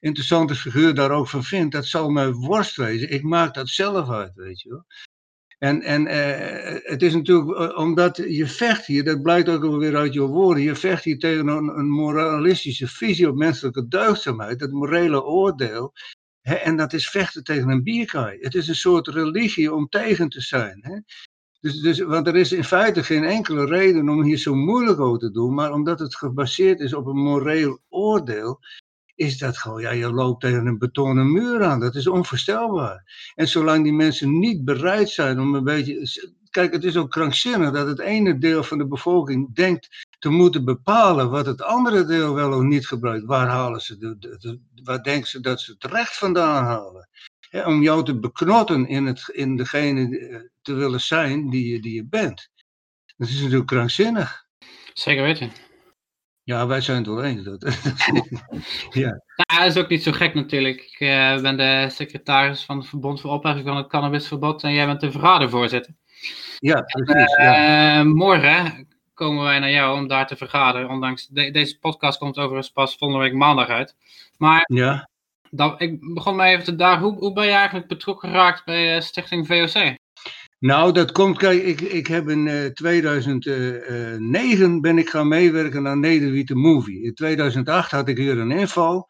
interessante 0.00 0.54
figuur 0.54 0.94
daar 0.94 1.10
ook 1.10 1.28
van 1.28 1.44
vindt, 1.44 1.72
dat 1.72 1.86
zal 1.86 2.10
mij 2.10 2.32
worst 2.32 2.76
wezen. 2.76 3.12
Ik 3.12 3.22
maak 3.22 3.54
dat 3.54 3.68
zelf 3.68 4.10
uit, 4.10 4.32
weet 4.34 4.60
je 4.60 4.68
wel. 4.68 4.84
En, 5.58 5.82
en 5.82 6.06
uh, 6.06 6.80
het 6.82 7.02
is 7.02 7.14
natuurlijk 7.14 7.58
uh, 7.58 7.78
omdat 7.78 8.16
je 8.16 8.46
vecht 8.46 8.86
hier, 8.86 9.04
dat 9.04 9.22
blijkt 9.22 9.48
ook 9.48 9.64
alweer 9.64 9.96
uit 9.96 10.12
je 10.12 10.20
woorden, 10.20 10.62
je 10.62 10.74
vecht 10.74 11.04
hier 11.04 11.18
tegen 11.18 11.46
een, 11.48 11.88
moralistische 11.88 12.88
visie 12.88 13.28
op 13.28 13.36
menselijke 13.36 13.88
deugdzaamheid, 13.88 14.60
het 14.60 14.72
morele 14.72 15.24
oordeel. 15.24 15.92
Hè, 16.40 16.54
en 16.54 16.76
dat 16.76 16.92
is 16.92 17.10
vechten 17.10 17.44
tegen 17.44 17.68
een 17.68 17.82
bierkaai. 17.82 18.38
Het 18.40 18.54
is 18.54 18.68
een 18.68 18.74
soort 18.74 19.08
religie 19.08 19.74
om 19.74 19.88
tegen 19.88 20.28
te 20.28 20.40
zijn. 20.40 20.78
Hè. 20.80 20.98
Dus, 21.60 21.80
dus, 21.80 22.00
want 22.00 22.26
er 22.26 22.36
is 22.36 22.52
in 22.52 22.64
feite 22.64 23.04
geen 23.04 23.24
enkele 23.24 23.66
reden 23.66 24.08
om 24.08 24.22
hier 24.22 24.38
zo 24.38 24.54
moeilijk 24.54 25.00
over 25.00 25.18
te 25.18 25.30
doen, 25.30 25.54
maar 25.54 25.72
omdat 25.72 25.98
het 25.98 26.16
gebaseerd 26.16 26.80
is 26.80 26.94
op 26.94 27.06
een 27.06 27.22
moreel 27.22 27.80
oordeel, 27.88 28.60
is 29.14 29.38
dat 29.38 29.58
gewoon, 29.58 29.80
ja, 29.80 29.90
je 29.90 30.12
loopt 30.12 30.40
tegen 30.40 30.66
een 30.66 30.78
betonnen 30.78 31.32
muur 31.32 31.64
aan. 31.64 31.80
Dat 31.80 31.94
is 31.94 32.06
onvoorstelbaar. 32.06 33.30
En 33.34 33.48
zolang 33.48 33.84
die 33.84 33.92
mensen 33.92 34.38
niet 34.38 34.64
bereid 34.64 35.08
zijn 35.08 35.40
om 35.40 35.54
een 35.54 35.64
beetje. 35.64 36.22
Kijk, 36.50 36.72
het 36.72 36.84
is 36.84 36.96
ook 36.96 37.10
krankzinnig 37.10 37.70
dat 37.70 37.86
het 37.86 38.00
ene 38.00 38.38
deel 38.38 38.62
van 38.62 38.78
de 38.78 38.86
bevolking 38.86 39.54
denkt 39.54 40.06
te 40.18 40.28
moeten 40.28 40.64
bepalen 40.64 41.30
wat 41.30 41.46
het 41.46 41.62
andere 41.62 42.04
deel 42.04 42.34
wel 42.34 42.52
of 42.52 42.62
niet 42.62 42.86
gebruikt. 42.86 43.24
Waar 43.24 43.48
halen 43.48 43.80
ze 43.80 43.98
de, 43.98 44.60
waar 44.82 45.02
denken 45.02 45.28
ze 45.28 45.40
dat 45.40 45.60
ze 45.60 45.72
het 45.72 45.92
recht 45.92 46.16
vandaan 46.16 46.64
halen? 46.64 47.08
om 47.62 47.82
jou 47.82 48.04
te 48.04 48.18
beknotten 48.18 48.86
in, 48.86 49.06
het, 49.06 49.28
in 49.32 49.56
degene 49.56 50.18
eh, 50.18 50.36
te 50.62 50.74
willen 50.74 51.00
zijn 51.00 51.50
die 51.50 51.72
je, 51.72 51.80
die 51.80 51.94
je 51.94 52.06
bent. 52.06 52.50
Dat 53.16 53.28
is 53.28 53.40
natuurlijk 53.40 53.66
krankzinnig. 53.66 54.44
Zeker 54.92 55.22
weten. 55.22 55.52
Ja, 56.44 56.66
wij 56.66 56.80
zijn 56.80 56.96
het 56.96 57.06
wel 57.06 57.24
eens. 57.24 57.42
Dat, 57.42 57.62
ja. 59.02 59.20
Nou, 59.36 59.60
dat 59.60 59.76
is 59.76 59.76
ook 59.76 59.88
niet 59.88 60.02
zo 60.02 60.12
gek 60.12 60.34
natuurlijk. 60.34 60.80
Ik 60.80 61.00
uh, 61.00 61.40
ben 61.40 61.56
de 61.56 61.86
secretaris 61.90 62.64
van 62.64 62.78
het 62.78 62.88
Verbond 62.88 63.20
voor 63.20 63.30
Opheffing 63.30 63.66
van 63.66 63.76
het 63.76 63.86
Cannabisverbod 63.86 64.62
en 64.62 64.72
jij 64.72 64.86
bent 64.86 65.00
de 65.00 65.10
vergadervoorzitter. 65.10 65.94
Ja, 66.58 66.80
precies. 66.80 67.38
Uh, 67.38 67.44
ja. 67.44 68.04
morgen 68.04 68.88
komen 69.14 69.44
wij 69.44 69.58
naar 69.58 69.70
jou 69.70 69.98
om 69.98 70.08
daar 70.08 70.26
te 70.26 70.36
vergaderen. 70.36 70.88
Ondanks 70.88 71.26
deze 71.28 71.78
podcast 71.78 72.18
komt 72.18 72.38
overigens 72.38 72.70
pas 72.70 72.96
volgende 72.96 73.24
week 73.24 73.34
maandag 73.34 73.68
uit. 73.68 73.96
Maar 74.38 74.64
ja. 74.66 75.08
dan, 75.50 75.74
ik 75.78 76.14
begon 76.14 76.36
mij 76.36 76.52
even 76.52 76.64
te 76.64 76.76
daar. 76.76 77.00
Hoe, 77.00 77.18
hoe 77.18 77.32
ben 77.32 77.44
je 77.44 77.50
eigenlijk 77.50 77.88
betrokken 77.88 78.28
geraakt 78.28 78.64
bij 78.64 79.00
Stichting 79.00 79.46
VOC? 79.46 79.96
Nou, 80.64 80.92
dat 80.92 81.12
komt, 81.12 81.38
kijk, 81.38 81.62
ik, 81.62 81.80
ik 81.80 82.06
heb 82.06 82.28
in 82.28 82.70
2009 82.74 84.80
ben 84.80 84.98
ik 84.98 85.08
gaan 85.08 85.28
meewerken 85.28 85.88
aan 85.88 86.00
Nederwiete 86.00 86.54
Movie. 86.54 87.02
In 87.02 87.14
2008 87.14 87.90
had 87.90 88.08
ik 88.08 88.16
hier 88.16 88.38
een 88.38 88.50
inval. 88.50 89.08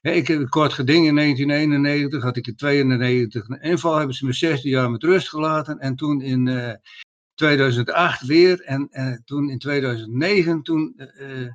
Ik 0.00 0.26
heb 0.26 0.38
een 0.38 0.48
kort 0.48 0.72
geding 0.72 1.06
in 1.06 1.14
1991, 1.14 2.22
had 2.22 2.36
ik 2.36 2.46
in 2.46 2.56
92 2.56 3.48
een 3.48 3.60
inval, 3.60 3.96
hebben 3.96 4.16
ze 4.16 4.24
me 4.24 4.32
16 4.32 4.70
jaar 4.70 4.90
met 4.90 5.02
rust 5.02 5.28
gelaten. 5.28 5.78
En 5.78 5.96
toen 5.96 6.20
in 6.20 6.46
uh, 6.46 6.72
2008 7.34 8.26
weer 8.26 8.60
en 8.60 8.88
uh, 8.90 9.12
toen 9.24 9.50
in 9.50 9.58
2009, 9.58 10.62
toen, 10.62 10.94
uh, 10.96 11.52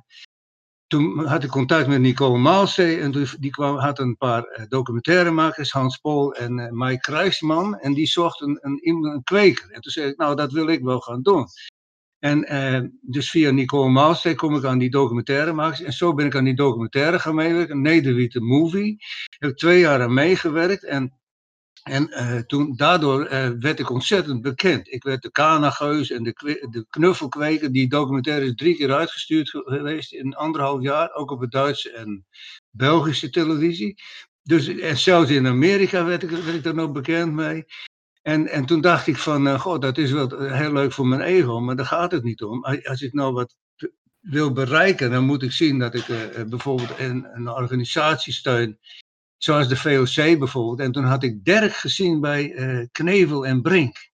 toen 0.86 1.26
had 1.26 1.44
ik 1.44 1.50
contact 1.50 1.86
met 1.86 2.00
Nicole 2.00 2.38
Maalstee 2.38 3.00
en 3.00 3.26
die 3.38 3.50
kwam, 3.50 3.76
had 3.76 3.98
een 3.98 4.16
paar 4.16 4.66
documentairemakers, 4.68 5.72
Hans 5.72 5.96
Pol 5.96 6.34
en 6.34 6.78
Mike 6.78 7.00
Kruisman. 7.00 7.78
En 7.78 7.94
die 7.94 8.06
zochten 8.06 8.58
een, 8.60 8.80
een, 8.82 9.22
kweker. 9.24 9.70
En 9.70 9.80
toen 9.80 9.92
zei 9.92 10.08
ik, 10.08 10.16
nou 10.16 10.36
dat 10.36 10.52
wil 10.52 10.68
ik 10.68 10.82
wel 10.82 11.00
gaan 11.00 11.22
doen. 11.22 11.46
En 12.18 12.44
eh, 12.44 12.80
dus 13.00 13.30
via 13.30 13.50
Nicole 13.50 13.90
Maalsteek 13.90 14.36
kom 14.36 14.56
ik 14.56 14.64
aan 14.64 14.78
die 14.78 14.90
documentaire 14.90 15.52
maken. 15.52 15.86
En 15.86 15.92
zo 15.92 16.14
ben 16.14 16.26
ik 16.26 16.36
aan 16.36 16.44
die 16.44 16.54
documentaire 16.54 17.18
gaan 17.18 17.34
meewerken. 17.34 17.82
Nederwitte 17.82 18.40
Movie. 18.40 18.96
Heb 19.38 19.56
twee 19.56 19.80
jaar 19.80 20.02
aan 20.02 20.14
meegewerkt. 20.14 20.84
En, 20.84 21.12
en 21.86 22.08
uh, 22.10 22.38
toen, 22.38 22.76
daardoor 22.76 23.24
uh, 23.24 23.48
werd 23.58 23.78
ik 23.78 23.90
ontzettend 23.90 24.42
bekend. 24.42 24.92
Ik 24.92 25.02
werd 25.02 25.22
de 25.22 25.30
Kanageus 25.30 26.10
en 26.10 26.22
de, 26.22 26.32
de 26.70 26.86
Knuffelkweker. 26.90 27.72
Die 27.72 27.88
documentaire 27.88 28.46
is 28.46 28.54
drie 28.54 28.76
keer 28.76 28.94
uitgestuurd 28.94 29.50
geweest 29.50 30.12
in 30.12 30.34
anderhalf 30.34 30.82
jaar. 30.82 31.14
Ook 31.14 31.30
op 31.30 31.40
het 31.40 31.50
Duitse 31.50 31.90
en 31.90 32.26
Belgische 32.70 33.30
televisie. 33.30 33.94
Dus, 34.42 34.68
en 34.68 34.96
zelfs 34.96 35.30
in 35.30 35.46
Amerika 35.46 36.04
werd 36.04 36.22
ik, 36.22 36.30
werd 36.30 36.54
ik 36.54 36.62
daar 36.62 36.74
nog 36.74 36.92
bekend 36.92 37.32
mee. 37.32 37.64
En, 38.22 38.48
en 38.48 38.66
toen 38.66 38.80
dacht 38.80 39.06
ik 39.06 39.16
van, 39.16 39.46
uh, 39.46 39.60
god, 39.60 39.82
dat 39.82 39.98
is 39.98 40.10
wel 40.10 40.40
heel 40.40 40.72
leuk 40.72 40.92
voor 40.92 41.06
mijn 41.06 41.20
ego, 41.20 41.60
maar 41.60 41.76
daar 41.76 41.86
gaat 41.86 42.12
het 42.12 42.24
niet 42.24 42.42
om. 42.42 42.64
Als 42.64 43.02
ik 43.02 43.12
nou 43.12 43.32
wat 43.32 43.56
wil 44.20 44.52
bereiken, 44.52 45.10
dan 45.10 45.24
moet 45.24 45.42
ik 45.42 45.52
zien 45.52 45.78
dat 45.78 45.94
ik 45.94 46.06
bijvoorbeeld 46.48 46.98
een, 46.98 47.26
een 47.32 47.48
organisatie 47.48 48.32
steun, 48.32 48.78
zoals 49.36 49.68
de 49.68 49.76
VOC 49.76 50.38
bijvoorbeeld. 50.38 50.80
En 50.80 50.92
toen 50.92 51.04
had 51.04 51.22
ik 51.22 51.44
Dirk 51.44 51.72
gezien 51.72 52.20
bij 52.20 52.52
uh, 52.52 52.86
Knevel 52.92 53.46
en 53.46 53.62
Brink. 53.62 54.10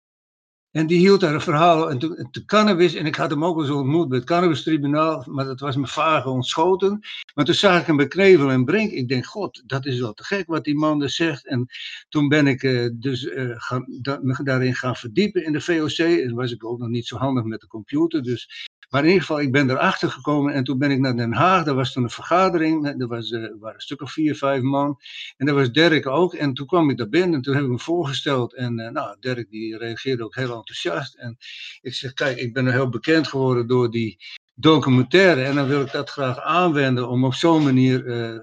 En 0.71 0.87
die 0.87 0.99
hield 0.99 1.21
daar 1.21 1.35
een 1.35 1.41
verhaal. 1.41 1.91
En 1.91 1.99
toen, 1.99 2.29
de 2.31 2.45
cannabis, 2.45 2.95
en 2.95 3.07
ik 3.07 3.15
had 3.15 3.31
hem 3.31 3.45
ook 3.45 3.61
eens 3.61 3.71
ontmoet 3.71 4.09
bij 4.09 4.19
het 4.19 4.27
cannabistribunaal, 4.27 5.25
maar 5.27 5.45
dat 5.45 5.61
was 5.61 5.77
me 5.77 5.87
vage 5.87 6.29
ontschoten. 6.29 7.01
Maar 7.35 7.45
toen 7.45 7.55
zag 7.55 7.81
ik 7.81 7.87
hem 7.87 7.97
bij 7.97 8.09
Knevel 8.09 8.51
en 8.51 8.65
Brink. 8.65 8.91
Ik 8.91 9.09
denk, 9.09 9.27
god, 9.27 9.63
dat 9.67 9.87
is 9.87 10.01
wel 10.01 10.13
te 10.13 10.25
gek 10.25 10.47
wat 10.47 10.65
die 10.65 10.77
man 10.77 10.99
dus 10.99 11.15
zegt. 11.15 11.47
En 11.47 11.67
toen 12.09 12.29
ben 12.29 12.47
ik 12.47 12.63
uh, 12.63 12.91
dus 12.95 13.25
uh, 13.25 13.55
gaan, 13.57 13.85
me 14.23 14.41
daarin 14.43 14.75
gaan 14.75 14.97
verdiepen 14.97 15.45
in 15.45 15.53
de 15.53 15.61
VOC. 15.61 15.99
En 15.99 16.35
was 16.35 16.53
ik 16.53 16.65
ook 16.65 16.79
nog 16.79 16.89
niet 16.89 17.07
zo 17.07 17.17
handig 17.17 17.45
met 17.45 17.61
de 17.61 17.67
computer. 17.67 18.23
Dus 18.23 18.69
maar 18.89 19.01
in 19.01 19.07
ieder 19.07 19.21
geval, 19.21 19.41
ik 19.41 19.53
ben 19.53 19.71
erachter 19.71 20.11
gekomen 20.11 20.55
en 20.55 20.65
toen 20.65 20.79
ben 20.79 20.91
ik 20.91 20.99
naar 20.99 21.17
Den 21.17 21.33
Haag. 21.33 21.65
Daar 21.65 21.75
was 21.75 21.93
toen 21.93 22.03
een 22.03 22.11
vergadering. 22.11 22.87
Er, 23.01 23.07
was, 23.07 23.31
uh, 23.31 23.41
waren 23.41 23.75
een 23.75 23.81
stuk 23.81 24.03
of 24.03 24.13
vier, 24.13 24.37
vijf 24.37 24.63
man. 24.63 25.01
En 25.37 25.47
daar 25.47 25.55
was 25.55 25.73
Dirk 25.73 26.07
ook. 26.07 26.35
En 26.35 26.55
toen 26.55 26.67
kwam 26.67 26.91
ik 26.91 26.97
daar 26.97 27.09
binnen 27.09 27.35
en 27.35 27.43
toen 27.43 27.55
heb 27.55 27.65
ik 27.65 27.71
me 27.71 27.79
voorgesteld. 27.79 28.55
En 28.55 28.79
uh, 28.79 28.89
nou, 28.91 29.17
Dirk 29.21 29.51
die 29.51 29.77
reageerde 29.77 30.25
ook 30.25 30.35
heel 30.35 30.55
enthousiast. 30.55 31.15
En 31.15 31.37
ik 31.81 31.95
zeg, 31.95 32.13
kijk, 32.13 32.39
ik 32.39 32.53
ben 32.53 32.67
er 32.67 32.73
heel 32.73 32.89
bekend 32.89 33.29
geworden 33.29 33.67
door 33.67 33.91
die 33.91 34.19
documentaire. 34.55 35.43
En 35.43 35.55
dan 35.55 35.67
wil 35.67 35.81
ik 35.81 35.93
dat 35.93 36.11
graag 36.11 36.41
aanwenden 36.41 37.09
om 37.09 37.25
op 37.25 37.35
zo'n 37.35 37.65
manier 37.65 38.05
uh, 38.07 38.39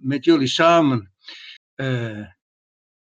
met 0.00 0.24
jullie 0.24 0.46
samen 0.46 1.12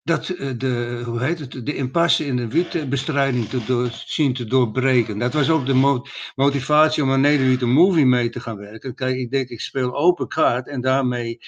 dat 0.03 0.29
eh, 0.29 0.49
de, 0.57 1.01
hoe 1.05 1.23
heet 1.23 1.39
het, 1.39 1.65
de 1.65 1.75
impasse 1.75 2.25
in 2.25 2.35
de 2.35 2.47
wietbestrijding 2.47 3.49
te 3.49 3.65
door, 3.65 3.89
zien 4.05 4.33
te 4.33 4.45
doorbreken. 4.45 5.17
Dat 5.17 5.33
was 5.33 5.49
ook 5.49 5.65
de 5.65 6.01
motivatie 6.35 7.03
om 7.03 7.11
aan 7.11 7.21
Nederwiet 7.21 7.61
een 7.61 7.71
movie 7.71 8.05
mee 8.05 8.29
te 8.29 8.39
gaan 8.39 8.57
werken. 8.57 8.95
Kijk, 8.95 9.15
ik 9.15 9.31
denk, 9.31 9.49
ik 9.49 9.61
speel 9.61 9.95
open 9.95 10.27
kaart 10.27 10.67
en 10.67 10.81
daarmee 10.81 11.39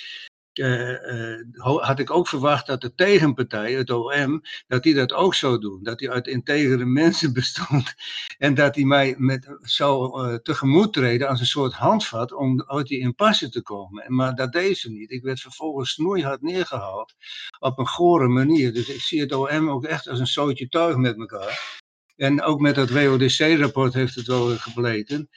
had 1.81 1.99
ik 1.99 2.11
ook 2.11 2.27
verwacht 2.27 2.67
dat 2.67 2.81
de 2.81 2.95
tegenpartij, 2.95 3.73
het 3.73 3.89
OM, 3.89 4.41
dat 4.67 4.83
die 4.83 4.93
dat 4.93 5.13
ook 5.13 5.35
zou 5.35 5.59
doen. 5.59 5.83
Dat 5.83 5.99
die 5.99 6.11
uit 6.11 6.27
integere 6.27 6.85
mensen 7.01 7.33
bestond. 7.33 7.93
En 8.37 8.53
dat 8.53 8.73
die 8.73 8.85
mij 8.85 9.15
met, 9.17 9.57
zou 9.61 10.27
uh, 10.27 10.35
tegemoet 10.35 10.93
treden 10.93 11.27
als 11.27 11.39
een 11.39 11.45
soort 11.45 11.73
handvat 11.73 12.33
om 12.33 12.63
uit 12.63 12.87
die 12.87 12.99
impasse 12.99 13.49
te 13.49 13.61
komen. 13.61 14.15
Maar 14.15 14.35
dat 14.35 14.51
deed 14.51 14.77
ze 14.77 14.91
niet. 14.91 15.11
Ik 15.11 15.23
werd 15.23 15.39
vervolgens 15.39 15.91
snoeihard 15.91 16.41
neergehaald 16.41 17.13
op 17.59 17.79
een 17.79 17.87
gore 17.87 18.27
manier. 18.27 18.73
Dus 18.73 18.89
ik 18.89 19.01
zie 19.01 19.21
het 19.21 19.31
OM 19.31 19.69
ook 19.69 19.85
echt 19.85 20.07
als 20.07 20.19
een 20.19 20.27
zootje 20.27 20.67
tuig 20.67 20.95
met 20.95 21.17
elkaar. 21.17 21.81
En 22.15 22.41
ook 22.41 22.59
met 22.59 22.75
dat 22.75 22.89
WODC-rapport 22.89 23.93
heeft 23.93 24.15
het 24.15 24.27
wel 24.27 24.57
gebleken. 24.57 25.29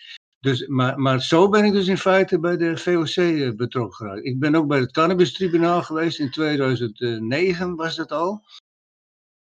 Dus, 0.46 0.66
maar, 0.66 0.98
maar 0.98 1.22
zo 1.22 1.48
ben 1.48 1.64
ik 1.64 1.72
dus 1.72 1.86
in 1.86 1.98
feite 1.98 2.40
bij 2.40 2.56
de 2.56 2.76
VOC 2.76 3.16
eh, 3.16 3.50
betrokken 3.50 3.96
geraakt. 3.96 4.24
Ik 4.24 4.38
ben 4.38 4.54
ook 4.54 4.66
bij 4.66 4.78
het 4.78 4.92
Cannabis-tribunaal 4.92 5.82
geweest 5.82 6.18
in 6.18 6.30
2009 6.30 7.74
was 7.74 7.96
dat 7.96 8.12
al. 8.12 8.44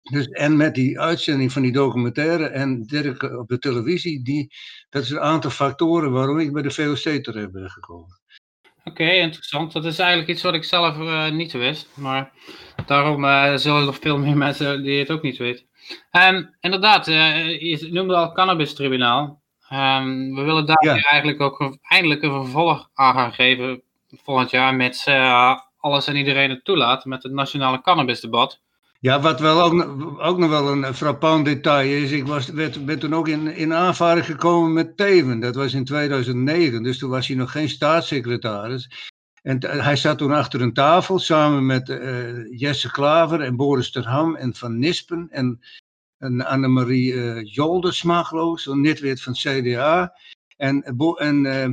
Dus, 0.02 0.28
en 0.28 0.58
met 0.58 0.76
die 0.76 1.00
uitzending 1.00 1.52
van 1.52 1.62
die 1.62 1.72
documentaire 1.72 2.46
en 2.46 2.84
Dirk 2.84 3.24
op 3.24 3.48
de 3.48 3.60
televisie, 3.60 4.24
die, 4.24 4.54
dat 4.90 5.04
is 5.04 5.10
een 5.10 5.20
aantal 5.20 5.52
factoren 5.52 6.12
waarom 6.12 6.40
ik 6.40 6.54
bij 6.54 6.62
de 6.62 6.72
VOC 6.72 7.24
terecht 7.24 7.52
ben 7.52 7.70
gekomen. 7.70 8.22
Oké, 8.84 9.12
interessant. 9.12 9.72
Dat 9.72 9.86
is 9.86 10.00
eigenlijk 10.00 10.30
iets 10.30 10.42
wat 10.42 10.54
ik 10.54 10.64
zelf 10.64 10.98
uh, 10.98 11.32
niet 11.32 11.52
wist. 11.52 11.90
Maar 11.94 12.32
daarom 12.86 13.24
uh, 13.24 13.56
zullen 13.56 13.80
er 13.80 13.86
nog 13.86 14.00
veel 14.00 14.18
meer 14.18 14.38
mensen 14.48 14.84
die 14.84 15.00
het 15.00 15.12
ook 15.12 15.22
niet 15.22 15.38
weten. 15.38 15.66
Inderdaad, 16.60 17.06
je 17.06 17.88
noemde 17.92 18.16
al 18.16 18.32
Cannabis 18.32 18.74
Tribunaal. 18.74 19.39
Um, 19.74 20.36
we 20.36 20.42
willen 20.42 20.66
daar 20.66 20.86
ja. 20.86 21.02
eigenlijk 21.02 21.42
ook 21.42 21.78
eindelijk 21.82 22.22
een 22.22 22.44
vervolg 22.44 22.90
aan 22.94 23.14
gaan 23.14 23.34
geven 23.34 23.82
volgend 24.24 24.50
jaar 24.50 24.76
met 24.76 25.06
uh, 25.10 25.60
alles 25.80 26.08
en 26.08 26.16
iedereen 26.16 26.50
het 26.50 26.66
toelaat 26.66 27.06
met 27.06 27.24
het 27.24 27.32
nationale 27.32 27.82
cannabisdebat. 27.82 28.60
Ja, 29.00 29.20
wat 29.20 29.40
wel 29.40 29.62
ook, 29.62 29.74
ook 30.20 30.38
nog 30.38 30.50
wel 30.50 30.72
een 30.72 30.94
frappant 30.94 31.46
detail 31.46 32.04
is, 32.04 32.12
ik 32.12 32.28
was, 32.28 32.48
werd, 32.48 32.86
ben 32.86 33.00
toen 33.00 33.16
ook 33.16 33.28
in, 33.28 33.56
in 33.56 33.74
aanvaring 33.74 34.26
gekomen 34.26 34.74
met 34.74 34.98
Teven. 34.98 35.40
Dat 35.40 35.56
was 35.56 35.74
in 35.74 35.86
2009, 35.86 36.84
dus 36.84 36.98
toen 36.98 37.10
was 37.10 37.28
hij 37.28 37.36
nog 37.36 37.52
geen 37.52 37.70
staatssecretaris. 37.70 39.10
En 39.42 39.58
hij 39.82 39.96
zat 39.96 40.18
toen 40.18 40.32
achter 40.32 40.62
een 40.62 40.74
tafel 40.74 41.20
samen 41.20 41.66
met 41.66 41.90
uh, 41.90 42.60
Jesse 42.60 42.92
Klaver 42.92 43.42
en 43.42 43.56
Boris 43.56 43.92
Terham 43.92 44.36
en 44.36 44.56
Van 44.56 44.80
Nispen 44.80 45.28
en 45.32 45.60
en 46.20 46.46
Annemarie 46.46 47.14
uh, 47.14 47.42
Joldersma, 47.44 48.24
geloof 48.24 48.66
ik, 48.66 49.18
van 49.20 49.34
CDA. 49.34 50.14
En, 50.58 50.84
en 51.16 51.46
uh, 51.46 51.68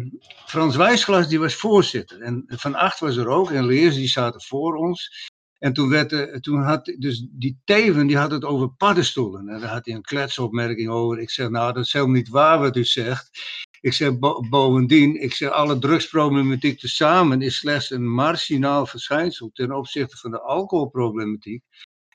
Frans 0.47 0.77
Wijsglas, 0.77 1.29
die 1.29 1.39
was 1.39 1.55
voorzitter. 1.55 2.21
En 2.21 2.45
Van 2.47 2.75
Acht 2.75 3.01
was 3.01 3.17
er 3.17 3.29
ook, 3.29 3.51
en 3.51 3.67
Leers, 3.67 3.95
die 3.95 4.09
zaten 4.09 4.43
voor 4.43 4.75
ons. 4.75 5.29
En 5.59 5.73
toen, 5.73 5.89
werd, 5.89 6.13
uh, 6.13 6.35
toen 6.35 6.63
had 6.63 6.85
dus 6.99 7.27
die 7.31 7.61
Teven, 7.65 8.07
die 8.07 8.17
had 8.17 8.31
het 8.31 8.45
over 8.45 8.71
paddenstoelen. 8.71 9.49
En 9.49 9.61
daar 9.61 9.71
had 9.71 9.87
hij 9.87 9.95
een 9.95 10.03
kletsopmerking 10.03 10.89
over. 10.89 11.19
Ik 11.19 11.31
zeg, 11.31 11.49
nou, 11.49 11.73
dat 11.73 11.85
is 11.85 11.93
helemaal 11.93 12.15
niet 12.15 12.29
waar 12.29 12.59
wat 12.59 12.77
u 12.77 12.85
zegt. 12.85 13.31
Ik 13.81 13.93
zeg, 13.93 14.19
bo 14.19 14.41
bovendien, 14.49 15.23
ik 15.23 15.33
zeg, 15.33 15.51
alle 15.51 15.79
drugsproblematiek 15.79 16.79
tezamen 16.79 17.43
is 17.43 17.57
slechts 17.57 17.91
een 17.91 18.09
marginaal 18.09 18.87
verschijnsel 18.87 19.51
ten 19.53 19.73
opzichte 19.73 20.17
van 20.17 20.31
de 20.31 20.41
alcoholproblematiek. 20.41 21.63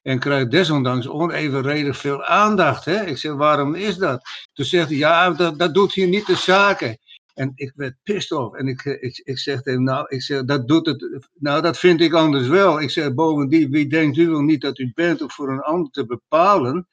En 0.02 0.20
krijgt 0.20 0.52
desondanks 0.52 1.08
onevenredig 1.08 1.98
veel 1.98 2.24
aandacht. 2.24 2.86
Hè? 2.86 3.06
Ik 3.06 3.18
zeg, 3.18 3.34
waarom 3.34 3.76
is 3.76 3.98
dat? 3.98 4.22
Toen 4.54 4.66
zegt 4.66 4.90
hij, 4.90 4.98
ja, 4.98 5.30
dat, 5.30 5.60
dat 5.60 5.74
doet 5.74 5.94
hier 5.94 6.08
niet 6.08 6.26
de 6.26 6.36
zaken. 6.36 6.98
En 7.34 7.52
ik 7.56 7.72
werd 7.76 7.96
pissed 8.04 8.38
off. 8.38 8.56
En 8.56 8.68
ik, 8.68 8.86
ik, 8.86 9.22
ik 9.24 9.40
zeg 9.40 9.62
tegen 9.62 9.84
nou, 9.84 10.06
ik 10.10 10.22
zeg, 10.22 10.44
dat 10.44 10.68
doet 10.68 10.86
het, 10.86 11.28
nou, 11.34 11.62
dat 11.62 11.78
vind 11.78 12.02
ik 12.02 12.14
anders 12.14 12.48
wel. 12.48 12.82
Ik 12.82 12.92
zeg, 12.92 13.14
bovendien, 13.14 13.72
wie 13.72 13.88
denkt 13.88 14.18
u 14.18 14.30
wel 14.30 14.42
niet 14.42 14.62
dat 14.62 14.80
u 14.80 14.92
bent 14.94 15.22
om 15.22 15.32
voor 15.32 15.52
een 15.52 15.62
ander 15.62 15.92
te 15.92 16.06
bepalen 16.06 16.88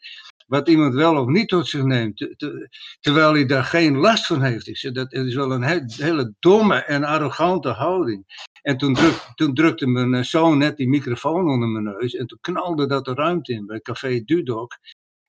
wat 0.48 0.68
iemand 0.68 0.94
wel 0.94 1.16
of 1.16 1.26
niet 1.26 1.48
tot 1.48 1.68
zich 1.68 1.82
neemt, 1.82 2.16
te, 2.16 2.34
te, 2.36 2.68
terwijl 3.00 3.32
hij 3.32 3.46
daar 3.46 3.64
geen 3.64 3.96
last 3.96 4.26
van 4.26 4.42
heeft. 4.42 4.66
Ik 4.66 4.76
zeg, 4.76 4.92
dat 4.92 5.12
is 5.12 5.34
wel 5.34 5.52
een 5.52 5.62
he, 5.62 5.80
hele 5.86 6.34
domme 6.38 6.74
en 6.74 7.04
arrogante 7.04 7.68
houding. 7.68 8.46
En 8.62 8.76
toen, 8.76 8.96
toen 9.34 9.54
drukte 9.54 9.86
mijn 9.86 10.24
zoon 10.24 10.58
net 10.58 10.76
die 10.76 10.88
microfoon 10.88 11.48
onder 11.48 11.68
mijn 11.68 11.84
neus 11.84 12.14
en 12.14 12.26
toen 12.26 12.38
knalde 12.40 12.86
dat 12.86 13.04
de 13.04 13.14
ruimte 13.14 13.52
in 13.52 13.66
bij 13.66 13.80
Café 13.80 14.22
Dudok. 14.24 14.78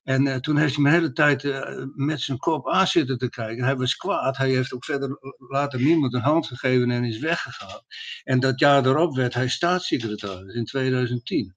En 0.04 0.26
uh, 0.26 0.36
toen 0.36 0.58
heeft 0.58 0.76
hij 0.76 0.84
me 0.84 0.90
hele 0.90 1.12
tijd 1.12 1.44
uh, 1.44 1.86
met 1.96 2.22
zijn 2.22 2.38
kop 2.38 2.70
aan 2.70 2.88
zitten 2.88 3.18
te 3.18 3.30
kijken. 3.30 3.64
Hij 3.64 3.76
was 3.76 3.96
kwaad. 3.96 4.38
Hij 4.38 4.50
heeft 4.50 4.74
ook 4.74 4.86
verder 4.86 5.18
later 5.38 5.82
niemand 5.82 6.14
een 6.14 6.22
hand 6.22 6.48
gegeven 6.48 6.92
en 6.92 7.04
is 7.04 7.20
weggegaan. 7.20 7.82
En 8.24 8.40
dat 8.40 8.60
jaar 8.60 8.86
erop 8.86 9.16
werd 9.16 9.34
hij 9.34 9.50
staatssecretaris 9.50 10.54
in 10.54 10.66
2010. 10.66 11.56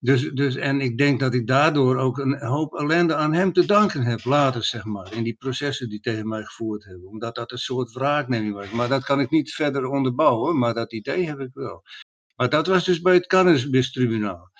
Dus, 0.00 0.30
dus, 0.30 0.56
en 0.56 0.80
ik 0.80 0.98
denk 0.98 1.20
dat 1.20 1.34
ik 1.34 1.46
daardoor 1.46 1.96
ook 1.96 2.18
een 2.18 2.38
hoop 2.38 2.74
ellende 2.74 3.14
aan 3.14 3.32
hem 3.32 3.52
te 3.52 3.66
danken 3.66 4.02
heb 4.02 4.24
later, 4.24 4.64
zeg 4.64 4.84
maar. 4.84 5.12
In 5.12 5.22
die 5.22 5.36
processen 5.36 5.88
die 5.88 6.00
tegen 6.00 6.28
mij 6.28 6.42
gevoerd 6.42 6.84
hebben. 6.84 7.08
Omdat 7.08 7.34
dat 7.34 7.52
een 7.52 7.58
soort 7.58 7.92
wraakneming 7.92 8.54
was. 8.54 8.70
Maar 8.70 8.88
dat 8.88 9.04
kan 9.04 9.20
ik 9.20 9.30
niet 9.30 9.54
verder 9.54 9.86
onderbouwen, 9.86 10.58
maar 10.58 10.74
dat 10.74 10.92
idee 10.92 11.26
heb 11.26 11.38
ik 11.38 11.50
wel. 11.52 11.82
Maar 12.36 12.48
dat 12.48 12.66
was 12.66 12.84
dus 12.84 13.00
bij 13.00 13.14
het 13.14 13.26
Cannabistribunaal. 13.26 14.50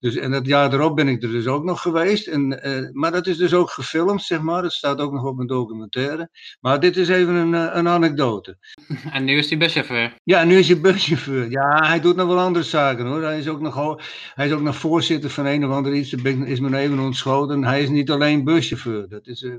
Dus, 0.00 0.16
en 0.16 0.30
dat 0.30 0.46
jaar 0.46 0.72
erop 0.72 0.96
ben 0.96 1.08
ik 1.08 1.22
er 1.22 1.30
dus 1.30 1.46
ook 1.46 1.64
nog 1.64 1.82
geweest. 1.82 2.26
En, 2.26 2.60
uh, 2.66 2.88
maar 2.92 3.12
dat 3.12 3.26
is 3.26 3.36
dus 3.36 3.54
ook 3.54 3.70
gefilmd, 3.70 4.22
zeg 4.22 4.40
maar. 4.40 4.62
Dat 4.62 4.72
staat 4.72 5.00
ook 5.00 5.12
nog 5.12 5.24
op 5.24 5.38
een 5.38 5.46
documentaire. 5.46 6.30
Maar 6.60 6.80
dit 6.80 6.96
is 6.96 7.08
even 7.08 7.34
een, 7.34 7.52
uh, 7.52 7.70
een 7.72 7.88
anekdote. 7.88 8.58
En 9.12 9.24
nu 9.24 9.38
is 9.38 9.48
hij 9.48 9.58
buschauffeur. 9.58 10.14
Ja, 10.24 10.44
nu 10.44 10.58
is 10.58 10.68
hij 10.68 10.80
buschauffeur. 10.80 11.50
Ja, 11.50 11.86
hij 11.86 12.00
doet 12.00 12.16
nog 12.16 12.26
wel 12.26 12.38
andere 12.38 12.64
zaken 12.64 13.06
hoor. 13.06 13.22
Hij 13.22 13.38
is 13.38 13.48
ook 13.48 13.60
nog, 13.60 14.02
hij 14.34 14.46
is 14.46 14.52
ook 14.52 14.60
nog 14.60 14.76
voorzitter 14.76 15.30
van 15.30 15.46
een 15.46 15.64
of 15.64 15.72
ander 15.72 15.94
iets. 15.94 16.10
Dat 16.10 16.24
is 16.24 16.60
me 16.60 16.76
even 16.76 16.98
ontschoten. 16.98 17.64
Hij 17.64 17.82
is 17.82 17.88
niet 17.88 18.10
alleen 18.10 18.44
buschauffeur. 18.44 19.08
Dat 19.08 19.26
is, 19.26 19.42
uh, 19.42 19.54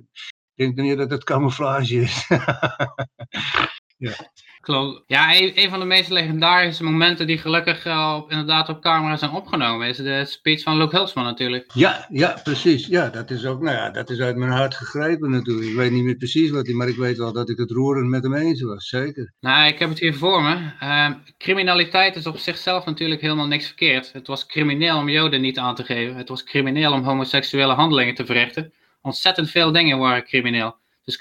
ik 0.56 0.76
denk 0.76 0.76
niet 0.76 0.98
dat 0.98 1.12
het 1.12 1.24
camouflage 1.24 1.96
is. 1.96 2.28
ja. 4.10 4.14
Klopt. 4.62 5.04
Ja, 5.08 5.36
een, 5.36 5.70
van 5.70 5.80
de 5.80 5.86
meest 5.86 6.10
legendarische 6.10 6.84
momenten 6.84 7.28
die 7.28 7.38
gelukkig 7.38 7.86
op, 8.16 8.32
inderdaad 8.32 8.70
op 8.70 8.82
camera 8.82 9.18
zijn 9.18 9.32
opgenomen 9.32 9.88
is 9.88 9.98
de 9.98 10.26
speech 10.26 10.62
van 10.62 10.78
Luke 10.78 10.96
Hulsman 10.96 11.24
natuurlijk. 11.24 11.72
Ja, 11.74 12.08
ja, 12.10 12.40
precies. 12.44 12.88
Ja, 12.88 13.10
dat 13.10 13.32
is 13.32 13.46
ook, 13.46 13.62
nou 13.62 13.76
ja, 13.76 13.90
dat 13.90 14.10
is 14.10 14.20
uit 14.20 14.36
mijn 14.36 14.52
hart 14.52 14.76
gegrepen 14.76 15.30
natuurlijk. 15.30 15.68
Ik 15.68 15.76
weet 15.76 15.92
niet 15.92 16.04
meer 16.04 16.16
precies 16.16 16.50
wat 16.50 16.66
hij, 16.66 16.76
maar 16.76 16.88
ik 16.88 16.96
weet 16.96 17.18
wel 17.18 17.34
dat 17.34 17.50
ik 17.50 17.58
het 17.58 17.72
roerend 17.72 18.10
met 18.10 18.24
hem 18.24 18.34
eens 18.34 18.62
was, 18.62 18.88
zeker. 18.88 19.34
Nou, 19.40 19.68
ik 19.68 19.80
heb 19.80 19.90
het 19.90 20.00
hier 20.00 20.16
voor 20.16 20.44
me. 20.44 20.56
Uh, 20.84 21.10
criminaliteit 21.38 22.16
is 22.16 22.28
op 22.28 22.38
zichzelf 22.38 22.86
natuurlijk 22.86 23.22
helemaal 23.22 23.48
niks 23.48 23.66
verkeerd. 23.66 24.14
Het 24.14 24.28
was 24.28 24.46
crimineel 24.46 24.98
om 24.98 25.10
Joden 25.10 25.42
niet 25.42 25.58
aan 25.58 25.76
te 25.76 25.84
geven. 25.84 26.16
Het 26.16 26.30
was 26.30 26.44
crimineel 26.44 26.94
om 26.94 27.04
homoseksuele 27.04 27.74
handelingen 27.74 28.16
te 28.16 28.26
verrichten. 28.26 28.74
Ontzettend 29.02 29.50
veel 29.50 29.72
dingen 29.72 29.98
waren 29.98 30.24
crimineel. 30.24 30.80
Dus 31.04 31.18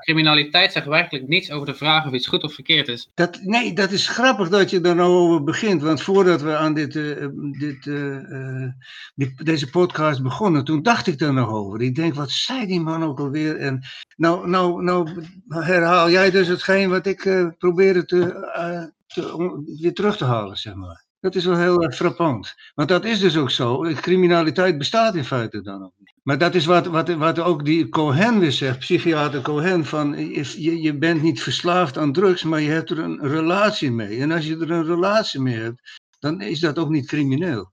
criminaliteit 0.00 0.72
zegt 0.72 0.86
werkelijk 0.86 1.28
niets 1.28 1.50
over 1.50 1.66
de 1.66 1.74
vraag 1.74 2.06
of 2.06 2.12
iets 2.12 2.26
goed 2.26 2.42
of 2.42 2.54
verkeerd 2.54 2.88
is. 2.88 3.10
Dat, 3.14 3.40
nee, 3.42 3.72
dat 3.72 3.90
is 3.90 4.08
grappig 4.08 4.48
dat 4.48 4.70
je 4.70 4.80
daar 4.80 4.94
nou 4.94 5.10
over 5.10 5.44
begint. 5.44 5.82
Want 5.82 6.02
voordat 6.02 6.42
we 6.42 6.56
aan 6.56 6.74
dit, 6.74 6.94
uh, 6.94 7.26
dit, 7.58 7.86
uh, 7.86 8.68
dit, 9.14 9.44
deze 9.44 9.70
podcast 9.70 10.22
begonnen, 10.22 10.64
toen 10.64 10.82
dacht 10.82 11.06
ik 11.06 11.18
daar 11.18 11.32
nog 11.32 11.50
over. 11.50 11.82
Ik 11.82 11.94
denk, 11.94 12.14
wat 12.14 12.30
zei 12.30 12.66
die 12.66 12.80
man 12.80 13.04
ook 13.04 13.18
alweer? 13.18 13.56
En 13.56 13.82
nou, 14.16 14.48
nou, 14.48 14.82
nou 14.82 15.24
herhaal 15.48 16.10
jij 16.10 16.30
dus 16.30 16.48
hetgeen 16.48 16.90
wat 16.90 17.06
ik 17.06 17.24
uh, 17.24 17.48
probeerde 17.58 18.04
te, 18.04 18.92
te, 19.06 19.62
weer 19.80 19.94
terug 19.94 20.16
te 20.16 20.24
halen, 20.24 20.56
zeg 20.56 20.74
maar. 20.74 21.06
Dat 21.20 21.34
is 21.34 21.44
wel 21.44 21.56
heel 21.56 21.82
erg 21.82 21.94
frappant. 21.94 22.54
Want 22.74 22.88
dat 22.88 23.04
is 23.04 23.20
dus 23.20 23.36
ook 23.36 23.50
zo. 23.50 23.82
Criminaliteit 23.94 24.78
bestaat 24.78 25.14
in 25.14 25.24
feite 25.24 25.62
dan 25.62 25.82
ook 25.82 25.92
niet. 25.98 26.12
Maar 26.22 26.38
dat 26.38 26.54
is 26.54 26.64
wat, 26.64 26.86
wat, 26.86 27.08
wat 27.08 27.38
ook 27.38 27.64
die 27.64 27.88
Cohen 27.88 28.38
weer 28.38 28.52
zegt, 28.52 28.78
psychiater 28.78 29.42
Cohen, 29.42 29.84
van 29.84 30.32
je, 30.34 30.82
je 30.82 30.98
bent 30.98 31.22
niet 31.22 31.42
verslaafd 31.42 31.98
aan 31.98 32.12
drugs, 32.12 32.42
maar 32.42 32.60
je 32.60 32.70
hebt 32.70 32.90
er 32.90 32.98
een 32.98 33.18
relatie 33.20 33.90
mee. 33.90 34.20
En 34.20 34.32
als 34.32 34.46
je 34.46 34.56
er 34.56 34.70
een 34.70 34.86
relatie 34.86 35.40
mee 35.40 35.56
hebt, 35.56 36.00
dan 36.18 36.40
is 36.40 36.60
dat 36.60 36.78
ook 36.78 36.88
niet 36.88 37.06
crimineel. 37.06 37.72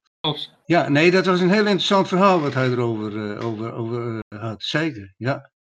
Ja, 0.66 0.90
nee, 0.90 1.12
dat 1.12 1.26
was 1.26 1.40
een 1.40 1.52
heel 1.52 1.66
interessant 1.66 2.08
verhaal 2.08 2.42
wat 2.42 2.54
hij 2.54 2.70
erover 2.70 3.12
uh, 3.12 3.46
over, 3.46 3.74
over, 3.74 4.14
uh, 4.14 4.40
had. 4.40 4.64
Zeker, 4.64 5.14
ja. 5.18 5.52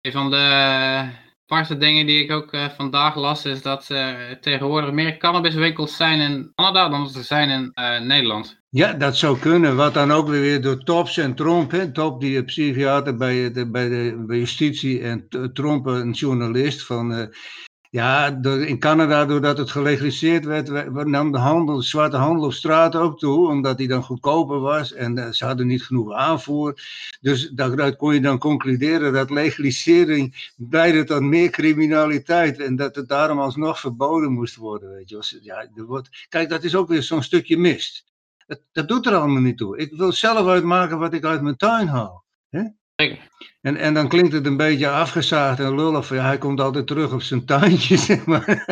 Een 0.00 0.12
van 0.12 0.30
de 0.30 1.08
aparte 1.54 1.76
dingen 1.76 2.06
die 2.06 2.22
ik 2.22 2.32
ook 2.32 2.52
uh, 2.52 2.68
vandaag 2.76 3.16
las, 3.16 3.44
is 3.44 3.62
dat 3.62 3.88
er 3.88 4.30
uh, 4.30 4.36
tegenwoordig 4.40 4.92
meer 4.92 5.16
cannabiswinkels 5.16 5.96
zijn 5.96 6.20
in 6.20 6.52
Canada 6.54 6.88
dan 6.88 7.10
er 7.14 7.24
zijn 7.24 7.50
in 7.50 7.72
uh, 7.74 8.00
Nederland. 8.00 8.62
Ja, 8.68 8.92
dat 8.92 9.16
zou 9.16 9.38
kunnen. 9.38 9.76
Wat 9.76 9.94
dan 9.94 10.10
ook 10.10 10.28
weer 10.28 10.60
door 10.60 10.84
Tops 10.84 11.18
en 11.18 11.34
Tromp. 11.34 11.70
Hè? 11.70 11.92
Top, 11.92 12.20
die 12.20 12.44
psychiater 12.44 13.16
bij 13.16 13.52
de, 13.52 13.70
bij 13.70 13.88
de 13.88 14.24
justitie, 14.26 15.00
en 15.00 15.28
Tromp, 15.52 15.86
een 15.86 16.10
journalist 16.10 16.86
van 16.86 17.32
ja, 17.94 18.40
in 18.42 18.78
Canada, 18.78 19.24
doordat 19.24 19.58
het 19.58 19.70
gelegaliseerd 19.70 20.44
werd, 20.44 21.06
nam 21.06 21.32
de, 21.32 21.38
handel, 21.38 21.76
de 21.76 21.82
zwarte 21.82 22.16
handel 22.16 22.44
op 22.44 22.52
straat 22.52 22.96
ook 22.96 23.18
toe, 23.18 23.48
omdat 23.48 23.78
die 23.78 23.88
dan 23.88 24.02
goedkoper 24.02 24.60
was 24.60 24.92
en 24.92 25.18
uh, 25.18 25.30
ze 25.30 25.44
hadden 25.44 25.66
niet 25.66 25.82
genoeg 25.82 26.12
aanvoer. 26.12 26.80
Dus 27.20 27.50
daaruit 27.50 27.96
kon 27.96 28.14
je 28.14 28.20
dan 28.20 28.38
concluderen 28.38 29.12
dat 29.12 29.30
legalisering 29.30 30.52
leidde 30.70 31.04
tot 31.04 31.20
meer 31.20 31.50
criminaliteit 31.50 32.58
en 32.58 32.76
dat 32.76 32.94
het 32.94 33.08
daarom 33.08 33.38
alsnog 33.38 33.80
verboden 33.80 34.32
moest 34.32 34.56
worden. 34.56 34.90
Weet 34.90 35.08
je. 35.08 35.38
Ja, 35.42 35.68
er 35.74 35.84
wordt, 35.84 36.26
kijk, 36.28 36.48
dat 36.48 36.64
is 36.64 36.74
ook 36.74 36.88
weer 36.88 37.02
zo'n 37.02 37.22
stukje 37.22 37.58
mist. 37.58 38.04
Dat, 38.46 38.60
dat 38.72 38.88
doet 38.88 39.06
er 39.06 39.14
allemaal 39.14 39.42
niet 39.42 39.58
toe. 39.58 39.78
Ik 39.78 39.92
wil 39.92 40.12
zelf 40.12 40.46
uitmaken 40.46 40.98
wat 40.98 41.14
ik 41.14 41.24
uit 41.24 41.42
mijn 41.42 41.56
tuin 41.56 41.86
haal. 41.86 42.24
Hè? 42.48 42.62
En, 42.96 43.76
en 43.76 43.94
dan 43.94 44.08
klinkt 44.08 44.32
het 44.32 44.46
een 44.46 44.56
beetje 44.56 44.88
afgezaagd 44.88 45.60
en 45.60 45.74
lullig 45.74 46.06
van 46.06 46.16
ja, 46.16 46.24
hij 46.24 46.38
komt 46.38 46.60
altijd 46.60 46.86
terug 46.86 47.12
op 47.12 47.22
zijn 47.22 47.46
tuintje, 47.46 47.96
zeg 48.10 48.24
maar. 48.24 48.64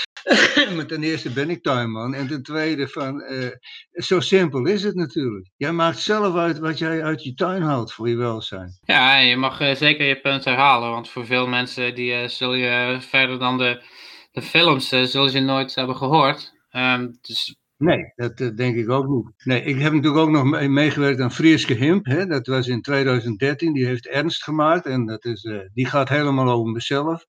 maar 0.74 0.86
ten 0.86 1.02
eerste 1.02 1.32
ben 1.32 1.50
ik 1.50 1.62
tuinman 1.62 2.14
en 2.14 2.26
ten 2.26 2.42
tweede 2.42 2.88
van, 2.88 3.22
uh, 3.22 3.48
zo 3.92 4.20
simpel 4.20 4.66
is 4.66 4.82
het 4.82 4.94
natuurlijk. 4.94 5.50
Jij 5.56 5.72
maakt 5.72 5.98
zelf 5.98 6.36
uit 6.36 6.58
wat 6.58 6.78
jij 6.78 7.02
uit 7.02 7.22
je 7.22 7.34
tuin 7.34 7.62
houdt 7.62 7.92
voor 7.92 8.08
je 8.08 8.16
welzijn. 8.16 8.78
Ja, 8.82 9.18
je 9.18 9.36
mag 9.36 9.60
uh, 9.60 9.74
zeker 9.74 10.06
je 10.06 10.20
punt 10.20 10.44
herhalen, 10.44 10.90
want 10.90 11.08
voor 11.08 11.26
veel 11.26 11.46
mensen 11.46 11.94
die 11.94 12.22
uh, 12.22 12.28
zul 12.28 12.54
je 12.54 12.98
verder 13.00 13.38
dan 13.38 13.58
de, 13.58 13.82
de 14.30 14.42
films, 14.42 14.88
zullen 14.88 15.32
je 15.32 15.40
nooit 15.40 15.74
hebben 15.74 15.96
gehoord. 15.96 16.52
Um, 16.72 17.18
dus 17.20 17.56
Nee, 17.78 18.12
dat 18.16 18.56
denk 18.56 18.76
ik 18.76 18.90
ook 18.90 19.08
niet. 19.08 19.32
Nee, 19.44 19.62
ik 19.62 19.78
heb 19.78 19.92
natuurlijk 19.92 20.22
ook 20.22 20.30
nog 20.30 20.68
meegewerkt 20.68 21.20
aan 21.20 21.32
Frieske 21.32 21.74
Himp. 21.74 22.06
Hè? 22.06 22.26
Dat 22.26 22.46
was 22.46 22.68
in 22.68 22.82
2013. 22.82 23.72
Die 23.72 23.86
heeft 23.86 24.06
Ernst 24.06 24.42
gemaakt. 24.42 24.86
En 24.86 25.06
dat 25.06 25.24
is, 25.24 25.44
uh, 25.44 25.58
die 25.74 25.86
gaat 25.86 26.08
helemaal 26.08 26.48
over 26.48 26.72
mezelf. 26.72 27.26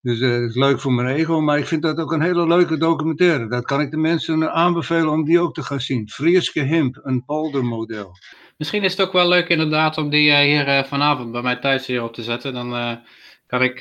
Dus 0.00 0.20
uh, 0.20 0.44
is 0.44 0.54
leuk 0.54 0.80
voor 0.80 0.92
mijn 0.92 1.16
ego. 1.16 1.40
Maar 1.40 1.58
ik 1.58 1.66
vind 1.66 1.82
dat 1.82 1.98
ook 1.98 2.12
een 2.12 2.22
hele 2.22 2.46
leuke 2.46 2.76
documentaire. 2.76 3.48
Dat 3.48 3.64
kan 3.64 3.80
ik 3.80 3.90
de 3.90 3.96
mensen 3.96 4.52
aanbevelen 4.52 5.10
om 5.10 5.24
die 5.24 5.40
ook 5.40 5.54
te 5.54 5.62
gaan 5.62 5.80
zien. 5.80 6.08
Frieske 6.08 6.62
Himp, 6.62 7.00
een 7.02 7.24
poldermodel. 7.24 8.10
Misschien 8.56 8.82
is 8.82 8.96
het 8.96 9.06
ook 9.06 9.12
wel 9.12 9.28
leuk 9.28 9.48
inderdaad 9.48 9.98
om 9.98 10.10
die 10.10 10.36
hier 10.36 10.84
vanavond 10.84 11.32
bij 11.32 11.42
mij 11.42 11.56
thuis 11.56 11.86
hier 11.86 12.02
op 12.02 12.14
te 12.14 12.22
zetten. 12.22 12.54
Dan 12.54 13.00
kan 13.46 13.62
ik... 13.62 13.80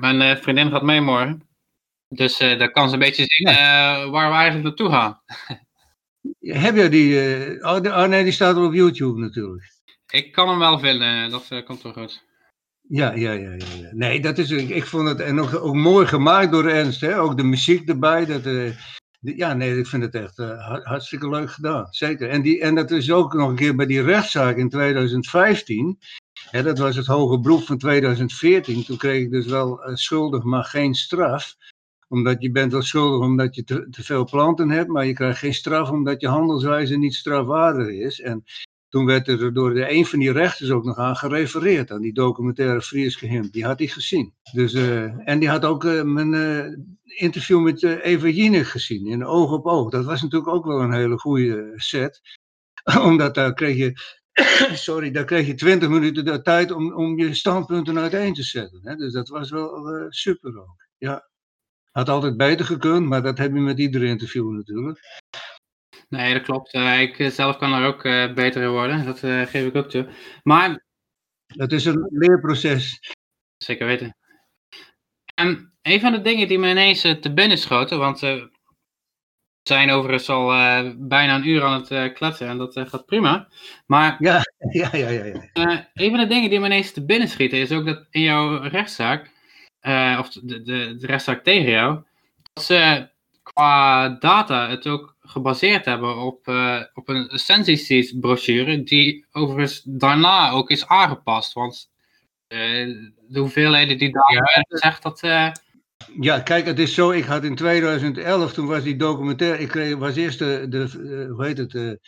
mijn 0.00 0.38
vriendin 0.38 0.70
gaat 0.70 0.82
mee 0.82 1.00
morgen. 1.00 1.45
Dus 2.08 2.40
uh, 2.40 2.58
dan 2.58 2.70
kan 2.70 2.88
ze 2.88 2.94
een 2.94 3.00
beetje 3.00 3.24
zien 3.26 3.48
uh, 3.48 3.54
waar 4.10 4.30
we 4.30 4.36
eigenlijk 4.36 4.64
naartoe 4.64 4.90
gaan. 4.90 5.20
Heb 6.64 6.76
je 6.76 6.88
die, 6.88 7.36
uh, 7.38 7.66
oh, 7.66 7.80
de, 7.80 7.88
oh, 7.88 8.04
nee, 8.04 8.22
die 8.22 8.32
staat 8.32 8.56
op 8.56 8.74
YouTube 8.74 9.20
natuurlijk. 9.20 9.74
Ik 10.10 10.32
kan 10.32 10.48
hem 10.48 10.58
wel 10.58 10.78
vinden, 10.78 11.30
dat 11.30 11.64
komt 11.64 11.82
wel 11.82 11.92
goed. 11.92 12.24
Ja, 12.88 13.12
ja, 13.12 13.32
ja, 13.32 13.50
ja. 13.52 13.90
Nee, 13.92 14.20
dat 14.20 14.38
is, 14.38 14.50
ik 14.50 14.86
vond 14.86 15.08
het 15.08 15.20
en 15.20 15.40
ook, 15.40 15.54
ook 15.54 15.74
mooi 15.74 16.06
gemaakt 16.06 16.52
door 16.52 16.68
Ernst, 16.68 17.00
hè? 17.00 17.20
ook 17.20 17.36
de 17.36 17.42
muziek 17.42 17.88
erbij. 17.88 18.26
Dat, 18.26 18.74
ja, 19.20 19.54
nee, 19.54 19.78
ik 19.78 19.86
vind 19.86 20.02
het 20.02 20.14
echt 20.14 20.36
hartstikke 20.84 21.28
leuk 21.28 21.50
gedaan, 21.50 21.86
zeker. 21.90 22.28
En, 22.28 22.42
die, 22.42 22.60
en 22.60 22.74
dat 22.74 22.90
is 22.90 23.12
ook 23.12 23.34
nog 23.34 23.48
een 23.48 23.56
keer 23.56 23.76
bij 23.76 23.86
die 23.86 24.02
rechtszaak 24.02 24.56
in 24.56 24.68
2015. 24.68 25.98
Hè, 26.50 26.62
dat 26.62 26.78
was 26.78 26.96
het 26.96 27.06
hoge 27.06 27.40
beroep 27.40 27.62
van 27.62 27.78
2014. 27.78 28.84
Toen 28.84 28.96
kreeg 28.96 29.22
ik 29.22 29.30
dus 29.30 29.46
wel 29.46 29.80
schuldig, 29.94 30.42
maar 30.42 30.64
geen 30.64 30.94
straf 30.94 31.56
omdat 32.08 32.42
je 32.42 32.50
bent 32.50 32.72
wel 32.72 32.82
schuldig 32.82 33.26
omdat 33.26 33.54
je 33.54 33.64
te, 33.64 33.86
veel 33.90 34.24
planten 34.24 34.70
hebt, 34.70 34.88
maar 34.88 35.06
je 35.06 35.12
krijgt 35.12 35.38
geen 35.38 35.54
straf 35.54 35.90
omdat 35.90 36.20
je 36.20 36.28
handelswijze 36.28 36.96
niet 36.96 37.14
strafwaardig 37.14 37.88
is. 37.88 38.20
En 38.20 38.44
toen 38.88 39.06
werd 39.06 39.28
er 39.28 39.54
door 39.54 39.74
de, 39.74 39.90
een 39.90 40.06
van 40.06 40.18
die 40.18 40.32
rechters 40.32 40.70
ook 40.70 40.84
nog 40.84 40.96
aan 40.96 41.16
gerefereerd, 41.16 41.90
aan 41.90 42.00
die 42.00 42.12
documentaire 42.12 42.82
Frieske 42.82 43.26
Him. 43.26 43.50
Die 43.50 43.64
had 43.64 43.78
hij 43.78 43.88
gezien. 43.88 44.34
Dus, 44.52 44.74
uh, 44.74 45.28
en 45.28 45.38
die 45.38 45.48
had 45.48 45.64
ook 45.64 45.84
uh, 45.84 46.02
mijn 46.02 46.32
uh, 46.32 46.76
interview 47.04 47.62
met 47.62 47.82
Eva 47.82 48.28
Jinek 48.28 48.66
gezien, 48.66 49.06
in 49.06 49.24
Oog 49.24 49.52
op 49.52 49.66
Oog. 49.66 49.90
Dat 49.90 50.04
was 50.04 50.22
natuurlijk 50.22 50.52
ook 50.52 50.64
wel 50.64 50.80
een 50.80 50.92
hele 50.92 51.18
goede 51.18 51.72
set. 51.74 52.20
Omdat 53.02 53.34
daar 53.34 53.54
kreeg 53.54 53.76
je 53.76 53.94
sorry, 54.86 55.10
daar 55.10 55.24
kreeg 55.24 55.46
je 55.46 55.54
twintig 55.54 55.88
minuten 55.88 56.24
de 56.24 56.42
tijd 56.42 56.70
om, 56.70 56.92
om 56.92 57.18
je 57.18 57.34
standpunten 57.34 57.98
uiteen 57.98 58.34
te 58.34 58.42
zetten. 58.42 58.80
Hè? 58.82 58.94
Dus 58.94 59.12
dat 59.12 59.28
was 59.28 59.50
wel 59.50 60.06
super 60.08 60.60
ook. 60.60 60.88
Ja. 60.98 61.28
Had 61.96 62.08
altijd 62.08 62.36
beter 62.36 62.66
gekund, 62.66 63.06
maar 63.06 63.22
dat 63.22 63.38
heb 63.38 63.52
je 63.52 63.60
met 63.60 63.78
iedere 63.78 64.06
interview 64.06 64.50
natuurlijk. 64.50 65.22
Nee, 66.08 66.32
dat 66.32 66.42
klopt. 66.42 66.74
Uh, 66.74 67.00
ik 67.00 67.18
eh, 67.18 67.30
zelf 67.30 67.56
kan 67.56 67.72
er 67.72 67.86
ook 67.86 68.04
uh, 68.04 68.34
beter 68.34 68.62
in 68.62 68.70
worden. 68.70 69.04
Dat 69.04 69.18
geef 69.18 69.66
ik 69.66 69.76
ook 69.76 69.90
toe. 69.90 70.08
Maar... 70.42 70.84
Het 71.46 71.72
is 71.72 71.84
een 71.84 72.06
leerproces. 72.10 73.00
Zeker 73.56 73.86
weten. 73.86 74.16
En 75.34 75.72
een 75.82 76.00
van 76.00 76.12
de 76.12 76.20
dingen 76.20 76.48
die 76.48 76.58
me 76.58 76.70
ineens 76.70 77.00
te 77.00 77.32
binnen 77.34 77.58
schoten, 77.58 77.98
want 77.98 78.20
we 78.20 78.50
zijn 79.62 79.90
overigens 79.90 80.28
al 80.28 80.46
bijna 80.96 81.34
een 81.34 81.48
uur 81.48 81.62
aan 81.62 81.84
het 81.88 82.12
kletsen 82.12 82.48
en 82.48 82.58
dat 82.58 82.72
gaat 82.88 83.06
prima. 83.06 83.48
Maar 83.86 84.16
ja, 84.18 84.40
ja, 84.80 84.88
ja, 84.92 85.08
ja, 85.08 85.24
ja. 85.24 85.90
een 85.94 86.10
van 86.10 86.20
de 86.20 86.26
dingen 86.26 86.50
die 86.50 86.60
me 86.60 86.66
ineens 86.66 86.92
te 86.92 87.04
binnen 87.04 87.28
schieten 87.28 87.58
is 87.58 87.72
ook 87.72 87.86
dat 87.86 88.06
in 88.10 88.22
jouw 88.22 88.62
rechtszaak 88.62 89.34
uh, 89.86 90.16
of 90.20 90.30
de, 90.30 90.62
de, 90.62 90.96
de 90.98 91.06
rechtszaak 91.06 91.44
tegen 91.44 91.70
jou, 91.70 92.02
dat 92.52 92.64
ze 92.64 93.08
qua 93.42 94.08
data 94.08 94.68
het 94.68 94.86
ook 94.86 95.16
gebaseerd 95.20 95.84
hebben 95.84 96.16
op, 96.16 96.48
uh, 96.48 96.82
op 96.94 97.08
een 97.08 97.28
Sensi 97.38 98.18
brochure, 98.20 98.82
die 98.82 99.26
overigens 99.32 99.82
daarna 99.84 100.50
ook 100.50 100.70
is 100.70 100.86
aangepast. 100.86 101.52
Want 101.52 101.90
de 102.48 103.38
hoeveelheden 103.38 103.98
die 103.98 104.12
daar 104.12 104.32
ja. 104.32 104.64
zegt 104.68 105.02
dat... 105.02 105.20
Ja, 106.20 106.40
kijk, 106.40 106.66
het 106.66 106.78
is 106.78 106.94
zo, 106.94 107.10
ik 107.10 107.24
had 107.24 107.44
in 107.44 107.54
2011, 107.54 108.52
toen 108.52 108.66
was 108.66 108.82
die 108.82 108.96
documentaire, 108.96 109.58
ik 109.58 109.68
kreeg, 109.68 109.96
was 109.96 110.16
eerst 110.16 110.38
de, 110.38 110.66
de 110.68 111.26
hoe 111.30 111.44
heet 111.44 111.58
het, 111.58 111.98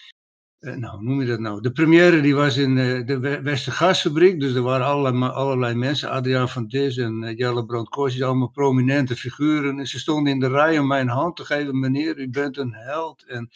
nou, 0.61 1.03
noem 1.03 1.21
je 1.21 1.27
dat 1.27 1.39
nou? 1.39 1.61
De 1.61 1.73
première 1.73 2.21
die 2.21 2.35
was 2.35 2.57
in 2.57 2.77
uh, 2.77 3.07
de 3.07 3.41
Westergasfabriek, 3.43 4.41
dus 4.41 4.55
er 4.55 4.63
waren 4.63 4.87
allerlei, 4.87 5.33
allerlei 5.33 5.75
mensen, 5.75 6.11
Adriaan 6.11 6.49
van 6.49 6.67
Dis 6.67 6.97
en 6.97 7.23
uh, 7.23 7.37
Jelle 7.37 7.65
Brandkoosjes, 7.65 8.23
allemaal 8.23 8.49
prominente 8.49 9.17
figuren. 9.17 9.79
En 9.79 9.87
ze 9.87 9.99
stonden 9.99 10.33
in 10.33 10.41
de 10.41 10.49
rij 10.49 10.79
om 10.79 10.87
mijn 10.87 11.09
hand 11.09 11.37
te 11.37 11.45
geven, 11.45 11.79
meneer, 11.79 12.19
u 12.19 12.29
bent 12.29 12.57
een 12.57 12.75
held. 12.75 13.25
En, 13.27 13.51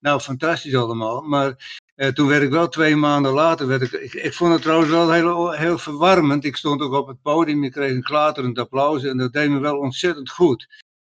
nou, 0.00 0.20
fantastisch 0.20 0.74
allemaal. 0.74 1.20
Maar 1.22 1.78
toen 2.14 2.28
werd 2.28 2.42
ik 2.42 2.50
wel 2.50 2.68
twee 2.68 2.96
maanden 2.96 3.32
later, 3.32 3.66
werd 3.66 3.82
ik, 3.82 3.92
ik, 3.92 4.12
ik, 4.14 4.34
vond 4.34 4.52
het 4.52 4.62
trouwens 4.62 4.90
wel 4.90 5.12
heel, 5.12 5.52
heel 5.52 5.78
verwarmend. 5.78 6.44
Ik 6.44 6.56
stond 6.56 6.80
ook 6.80 6.92
op 6.92 7.06
het 7.06 7.22
podium, 7.22 7.64
ik 7.64 7.72
kreeg 7.72 7.90
een 7.90 8.02
klaterend 8.02 8.58
applaus 8.58 9.04
en 9.04 9.16
dat 9.16 9.32
deed 9.32 9.50
me 9.50 9.58
wel 9.58 9.78
ontzettend 9.78 10.30
goed 10.30 10.66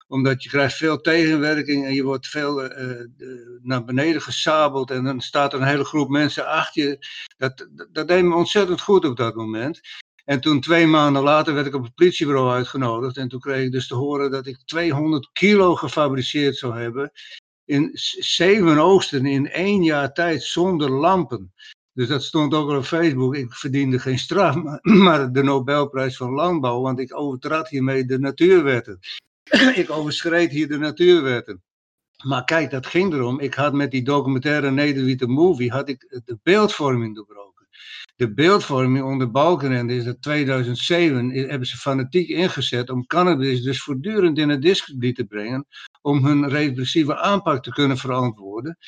omdat 0.07 0.43
je 0.43 0.49
krijgt 0.49 0.77
veel 0.77 1.01
tegenwerking 1.01 1.85
en 1.85 1.95
je 1.95 2.03
wordt 2.03 2.27
veel 2.27 2.65
uh, 2.65 3.01
naar 3.63 3.85
beneden 3.85 4.23
gesabeld. 4.23 4.91
En 4.91 5.05
dan 5.05 5.21
staat 5.21 5.53
er 5.53 5.61
een 5.61 5.67
hele 5.67 5.85
groep 5.85 6.09
mensen 6.09 6.47
achter 6.47 6.83
je. 6.83 7.07
Dat, 7.37 7.69
dat, 7.93 8.09
deed 8.09 8.25
me 8.25 8.35
ontzettend 8.35 8.81
goed 8.81 9.05
op 9.05 9.17
dat 9.17 9.35
moment. 9.35 9.81
En 10.25 10.41
toen 10.41 10.61
twee 10.61 10.87
maanden 10.87 11.23
later 11.23 11.55
werd 11.55 11.67
ik 11.67 11.75
op 11.75 11.83
het 11.83 11.95
politiebureau 11.95 12.51
uitgenodigd. 12.51 13.17
En 13.17 13.29
toen 13.29 13.41
kreeg 13.41 13.65
ik 13.65 13.73
dus 13.73 13.87
te 13.87 13.95
horen 13.95 14.31
dat 14.31 14.47
ik 14.47 14.59
200 14.65 15.31
kilo 15.33 15.75
gefabriceerd 15.75 16.57
zou 16.57 16.79
hebben. 16.79 17.13
In 17.65 17.91
zeven 18.19 18.79
oosten 18.79 19.27
in 19.27 19.51
één 19.51 19.83
jaar 19.83 20.13
tijd 20.13 20.43
zonder 20.43 20.91
lampen. 20.91 21.53
Dus 21.93 22.09
dat 22.09 22.23
stond 22.23 22.55
ook 22.55 22.71
op 22.71 22.85
Facebook. 22.85 23.35
Ik 23.35 23.53
verdiende 23.53 23.99
geen 23.99 24.19
straf, 24.19 24.57
maar 25.05 25.33
de 25.33 25.43
Nobelprijs 25.43 26.17
van 26.17 26.31
Landbouw, 26.31 26.81
want 26.81 26.99
ik 26.99 27.17
overtrad 27.17 27.69
hiermee 27.69 28.05
de 28.05 28.19
natuurwetten. 28.19 28.99
ik 29.83 29.91
overschreed 29.91 30.51
hier 30.51 30.69
de 30.69 30.79
natuurwetten. 30.79 31.63
Maar 32.25 32.45
kijk, 32.45 32.71
dat 32.71 32.87
ging 32.87 33.13
erom. 33.13 33.41
Ik 33.41 33.55
had 33.55 33.73
met 33.73 33.91
die 33.91 34.05
documentaire 34.05 34.71
Nederwitte 34.71 35.27
Movie 35.27 35.71
had 35.71 35.89
ik 35.89 36.23
de 36.25 36.39
beeldvorming 36.43 37.15
doorbroken. 37.15 37.69
De 38.17 38.35
beeldvorming 38.35 39.05
onder 39.05 39.31
Balkenende 39.31 39.95
is 39.95 40.05
dat 40.05 40.23
2007 40.23 41.31
hebben 41.31 41.69
ze 41.69 41.77
fanatiek 41.77 42.29
ingezet 42.29 42.91
om 42.91 43.07
cannabis 43.07 43.63
dus 43.63 43.83
voortdurend 43.83 44.39
in 44.39 44.49
het 44.49 44.63
discrediet 44.63 45.17
te 45.17 45.25
brengen. 45.25 45.67
Om 46.03 46.25
hun 46.25 46.49
repressieve 46.49 47.17
aanpak 47.17 47.63
te 47.63 47.71
kunnen 47.71 47.97
verantwoorden. 47.99 48.79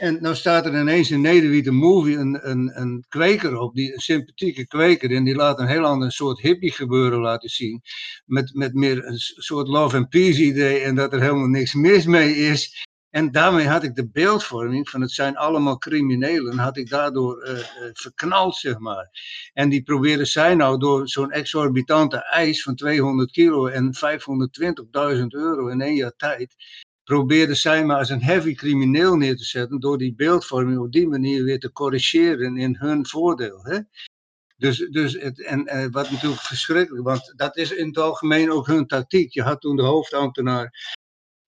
En 0.00 0.18
nou 0.20 0.34
staat 0.34 0.66
er 0.66 0.80
ineens 0.80 1.10
in 1.10 1.20
Nederwiet 1.20 1.66
een 1.66 1.74
movie 1.74 2.16
een, 2.16 2.50
een, 2.50 2.80
een 2.80 3.04
kweker 3.08 3.58
op, 3.58 3.74
die, 3.74 3.92
een 3.92 4.00
sympathieke 4.00 4.66
kweker, 4.66 5.10
en 5.10 5.24
die 5.24 5.34
laat 5.34 5.58
een 5.58 5.66
heel 5.66 5.84
ander 5.84 6.12
soort 6.12 6.40
hippie 6.40 6.72
gebeuren 6.72 7.20
laten 7.20 7.48
zien. 7.48 7.82
Met, 8.24 8.54
met 8.54 8.74
meer 8.74 9.04
een 9.04 9.18
soort 9.18 9.68
love 9.68 9.96
and 9.96 10.08
peace 10.08 10.42
idee 10.42 10.80
en 10.80 10.94
dat 10.94 11.12
er 11.12 11.20
helemaal 11.20 11.46
niks 11.46 11.74
mis 11.74 12.06
mee 12.06 12.36
is. 12.36 12.84
En 13.10 13.30
daarmee 13.30 13.66
had 13.66 13.82
ik 13.82 13.94
de 13.94 14.08
beeldvorming 14.10 14.88
van 14.88 15.00
het 15.00 15.10
zijn 15.10 15.36
allemaal 15.36 15.78
criminelen, 15.78 16.58
had 16.58 16.76
ik 16.76 16.88
daardoor 16.88 17.48
uh, 17.48 17.58
verknald, 17.92 18.56
zeg 18.56 18.78
maar. 18.78 19.10
En 19.52 19.68
die 19.68 19.82
proberen 19.82 20.26
zij 20.26 20.54
nou 20.54 20.78
door 20.78 21.08
zo'n 21.08 21.30
exorbitante 21.30 22.16
eis 22.16 22.62
van 22.62 22.74
200 22.74 23.30
kilo 23.30 23.66
en 23.66 23.94
520.000 25.16 25.26
euro 25.26 25.68
in 25.68 25.80
één 25.80 25.94
jaar 25.94 26.16
tijd, 26.16 26.54
probeerden 27.06 27.56
zij 27.56 27.84
maar 27.84 27.98
als 27.98 28.10
een 28.10 28.22
heavy 28.22 28.54
crimineel 28.54 29.16
neer 29.16 29.36
te 29.36 29.44
zetten 29.44 29.80
door 29.80 29.98
die 29.98 30.14
beeldvorming 30.14 30.78
op 30.78 30.92
die 30.92 31.08
manier 31.08 31.44
weer 31.44 31.58
te 31.58 31.72
corrigeren 31.72 32.56
in 32.56 32.76
hun 32.76 33.06
voordeel. 33.06 33.58
Hè? 33.62 33.78
Dus, 34.56 34.78
dus 34.90 35.12
het, 35.12 35.44
en, 35.44 35.66
en 35.66 35.90
wat 35.90 36.10
natuurlijk 36.10 36.40
verschrikkelijk, 36.40 37.04
want 37.04 37.32
dat 37.36 37.56
is 37.56 37.72
in 37.72 37.86
het 37.86 37.98
algemeen 37.98 38.50
ook 38.50 38.66
hun 38.66 38.86
tactiek. 38.86 39.32
Je 39.32 39.42
had 39.42 39.60
toen 39.60 39.76
de 39.76 39.82
hoofdambtenaar 39.82 40.96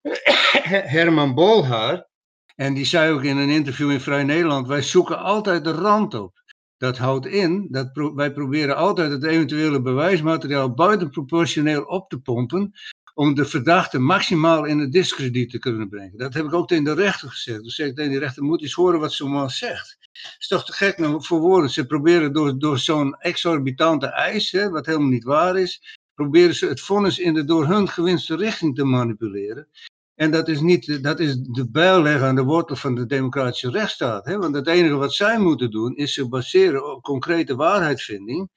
Herman 0.95 1.35
Bolhaar, 1.35 2.07
en 2.55 2.75
die 2.75 2.85
zei 2.85 3.13
ook 3.13 3.23
in 3.23 3.37
een 3.37 3.51
interview 3.51 3.91
in 3.91 4.01
Vrij 4.01 4.25
Nederland, 4.25 4.67
wij 4.67 4.83
zoeken 4.83 5.19
altijd 5.19 5.65
de 5.65 5.73
rand 5.73 6.15
op. 6.15 6.43
Dat 6.77 6.99
houdt 6.99 7.27
in 7.27 7.67
dat 7.71 7.91
wij 8.15 8.33
proberen 8.33 8.77
altijd 8.77 9.11
het 9.11 9.25
eventuele 9.25 9.83
bewijsmateriaal 9.83 10.75
buitenproportioneel 10.75 11.83
op 11.83 12.09
te 12.09 12.19
pompen, 12.19 12.73
om 13.19 13.35
de 13.35 13.45
verdachte 13.45 13.99
maximaal 13.99 14.64
in 14.64 14.79
het 14.79 14.93
discrediet 14.93 15.51
te 15.51 15.59
kunnen 15.59 15.89
brengen. 15.89 16.19
Dat 16.19 16.35
heb 16.35 16.45
ik 16.45 16.53
ook 16.53 16.69
tegen 16.69 16.85
de 16.85 16.95
rechter 16.95 17.29
gezegd. 17.29 17.62
Dus 17.62 17.75
zeg 17.75 17.87
ik 17.87 17.95
tegen 17.97 18.12
de 18.12 18.19
rechter, 18.19 18.43
moet 18.43 18.62
eens 18.62 18.73
horen 18.73 19.01
wat 19.01 19.12
zo'n 19.12 19.31
man 19.31 19.51
zegt. 19.51 19.97
Het 20.01 20.37
is 20.39 20.47
toch 20.47 20.64
te 20.64 20.73
gek 20.73 20.99
nou, 20.99 21.25
voor 21.25 21.41
woorden. 21.41 21.71
Ze 21.71 21.87
proberen 21.87 22.33
door, 22.33 22.59
door 22.59 22.79
zo'n 22.79 23.14
exorbitante 23.14 24.07
eis, 24.07 24.51
hè, 24.51 24.71
wat 24.71 24.87
helemaal 24.87 25.09
niet 25.09 25.25
waar 25.25 25.59
is, 25.59 25.99
proberen 26.14 26.55
ze 26.55 26.66
het 26.66 26.81
vonnis 26.81 27.19
in 27.19 27.35
de 27.35 27.45
door 27.45 27.66
hun 27.66 27.89
gewinste 27.89 28.37
richting 28.37 28.75
te 28.75 28.85
manipuleren. 28.85 29.69
En 30.14 30.31
dat 30.31 30.49
is, 30.49 30.61
niet, 30.61 31.03
dat 31.03 31.21
is 31.21 31.37
de 31.37 31.71
bijl 31.71 32.03
leggen 32.03 32.27
aan 32.27 32.35
de 32.35 32.43
wortel 32.43 32.77
van 32.77 32.95
de 32.95 33.07
democratische 33.07 33.71
rechtsstaat. 33.71 34.27
Hè? 34.27 34.39
Want 34.39 34.55
het 34.55 34.66
enige 34.66 34.95
wat 34.95 35.14
zij 35.14 35.39
moeten 35.39 35.71
doen 35.71 35.97
is 35.97 36.12
zich 36.12 36.29
baseren 36.29 36.93
op 36.93 37.03
concrete 37.03 37.57
waarheidsvinding. 37.57 38.51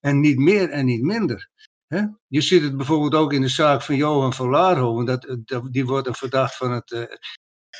En 0.00 0.20
niet 0.20 0.38
meer 0.38 0.70
en 0.70 0.84
niet 0.84 1.02
minder. 1.02 1.49
Je 2.26 2.40
ziet 2.40 2.62
het 2.62 2.76
bijvoorbeeld 2.76 3.14
ook 3.14 3.32
in 3.32 3.40
de 3.40 3.48
zaak 3.48 3.82
van 3.82 3.96
Johan 3.96 4.32
van 4.32 4.48
Laarhoven. 4.48 5.04
Dat, 5.04 5.38
die 5.70 5.86
wordt 5.86 6.06
een 6.06 6.14
verdacht 6.14 6.56
van 6.56 6.72
het 6.72 6.90
uh, 6.90 7.02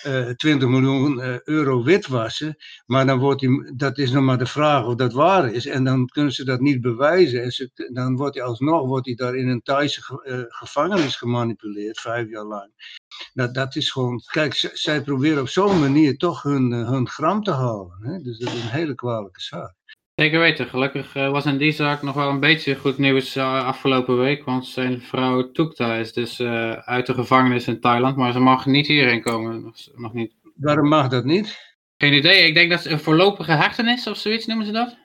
uh, 0.06 0.30
20 0.30 0.68
miljoen 0.68 1.40
euro 1.44 1.82
witwassen. 1.82 2.56
Maar 2.86 3.06
dan 3.06 3.18
wordt 3.18 3.40
hij, 3.40 3.72
dat 3.76 3.98
is 3.98 4.10
nog 4.10 4.24
maar 4.24 4.38
de 4.38 4.46
vraag 4.46 4.84
of 4.84 4.94
dat 4.94 5.12
waar 5.12 5.52
is. 5.52 5.66
En 5.66 5.84
dan 5.84 6.06
kunnen 6.06 6.32
ze 6.32 6.44
dat 6.44 6.60
niet 6.60 6.80
bewijzen. 6.80 7.42
En 7.42 7.50
ze, 7.50 7.90
dan 7.92 8.16
wordt 8.16 8.34
hij 8.34 8.44
alsnog 8.44 8.86
wordt 8.86 9.06
hij 9.06 9.14
daar 9.14 9.34
in 9.34 9.48
een 9.48 9.62
Thaise 9.62 10.00
gevangenis 10.48 11.16
gemanipuleerd, 11.16 12.00
vijf 12.00 12.28
jaar 12.28 12.44
lang. 12.44 12.98
Dat, 13.32 13.54
dat 13.54 13.76
is 13.76 13.90
gewoon, 13.90 14.22
kijk, 14.30 14.54
zij 14.72 15.02
proberen 15.02 15.40
op 15.40 15.48
zo'n 15.48 15.80
manier 15.80 16.16
toch 16.16 16.42
hun, 16.42 16.70
hun 16.72 17.08
gram 17.08 17.42
te 17.42 17.52
halen. 17.52 18.20
Dus 18.22 18.38
dat 18.38 18.52
is 18.52 18.62
een 18.62 18.68
hele 18.68 18.94
kwalijke 18.94 19.40
zaak. 19.40 19.78
Zeker 20.14 20.40
weten. 20.40 20.66
Gelukkig 20.66 21.16
uh, 21.16 21.30
was 21.30 21.46
in 21.46 21.58
die 21.58 21.72
zaak 21.72 22.02
nog 22.02 22.14
wel 22.14 22.28
een 22.28 22.40
beetje 22.40 22.76
goed 22.76 22.98
nieuws 22.98 23.36
uh, 23.36 23.64
afgelopen 23.64 24.18
week. 24.18 24.44
Want 24.44 24.66
zijn 24.66 25.00
vrouw 25.00 25.50
Tukta 25.50 25.94
is 25.94 26.12
dus 26.12 26.40
uh, 26.40 26.72
uit 26.72 27.06
de 27.06 27.14
gevangenis 27.14 27.68
in 27.68 27.80
Thailand. 27.80 28.16
Maar 28.16 28.32
ze 28.32 28.40
mag 28.40 28.66
niet 28.66 28.86
hierheen 28.86 29.22
komen. 29.22 29.62
Nog, 29.62 29.74
nog, 29.94 30.12
niet. 30.12 30.34
Waarom 30.54 30.88
mag 30.88 31.08
dat 31.08 31.24
niet? 31.24 31.58
Geen 31.96 32.12
idee. 32.12 32.46
Ik 32.46 32.54
denk 32.54 32.70
dat 32.70 32.82
ze 32.82 32.90
een 32.90 33.00
voorlopige 33.00 33.52
hechtenis 33.52 34.06
of 34.06 34.16
zoiets 34.16 34.46
noemen 34.46 34.66
ze 34.66 34.72
dat. 34.72 34.96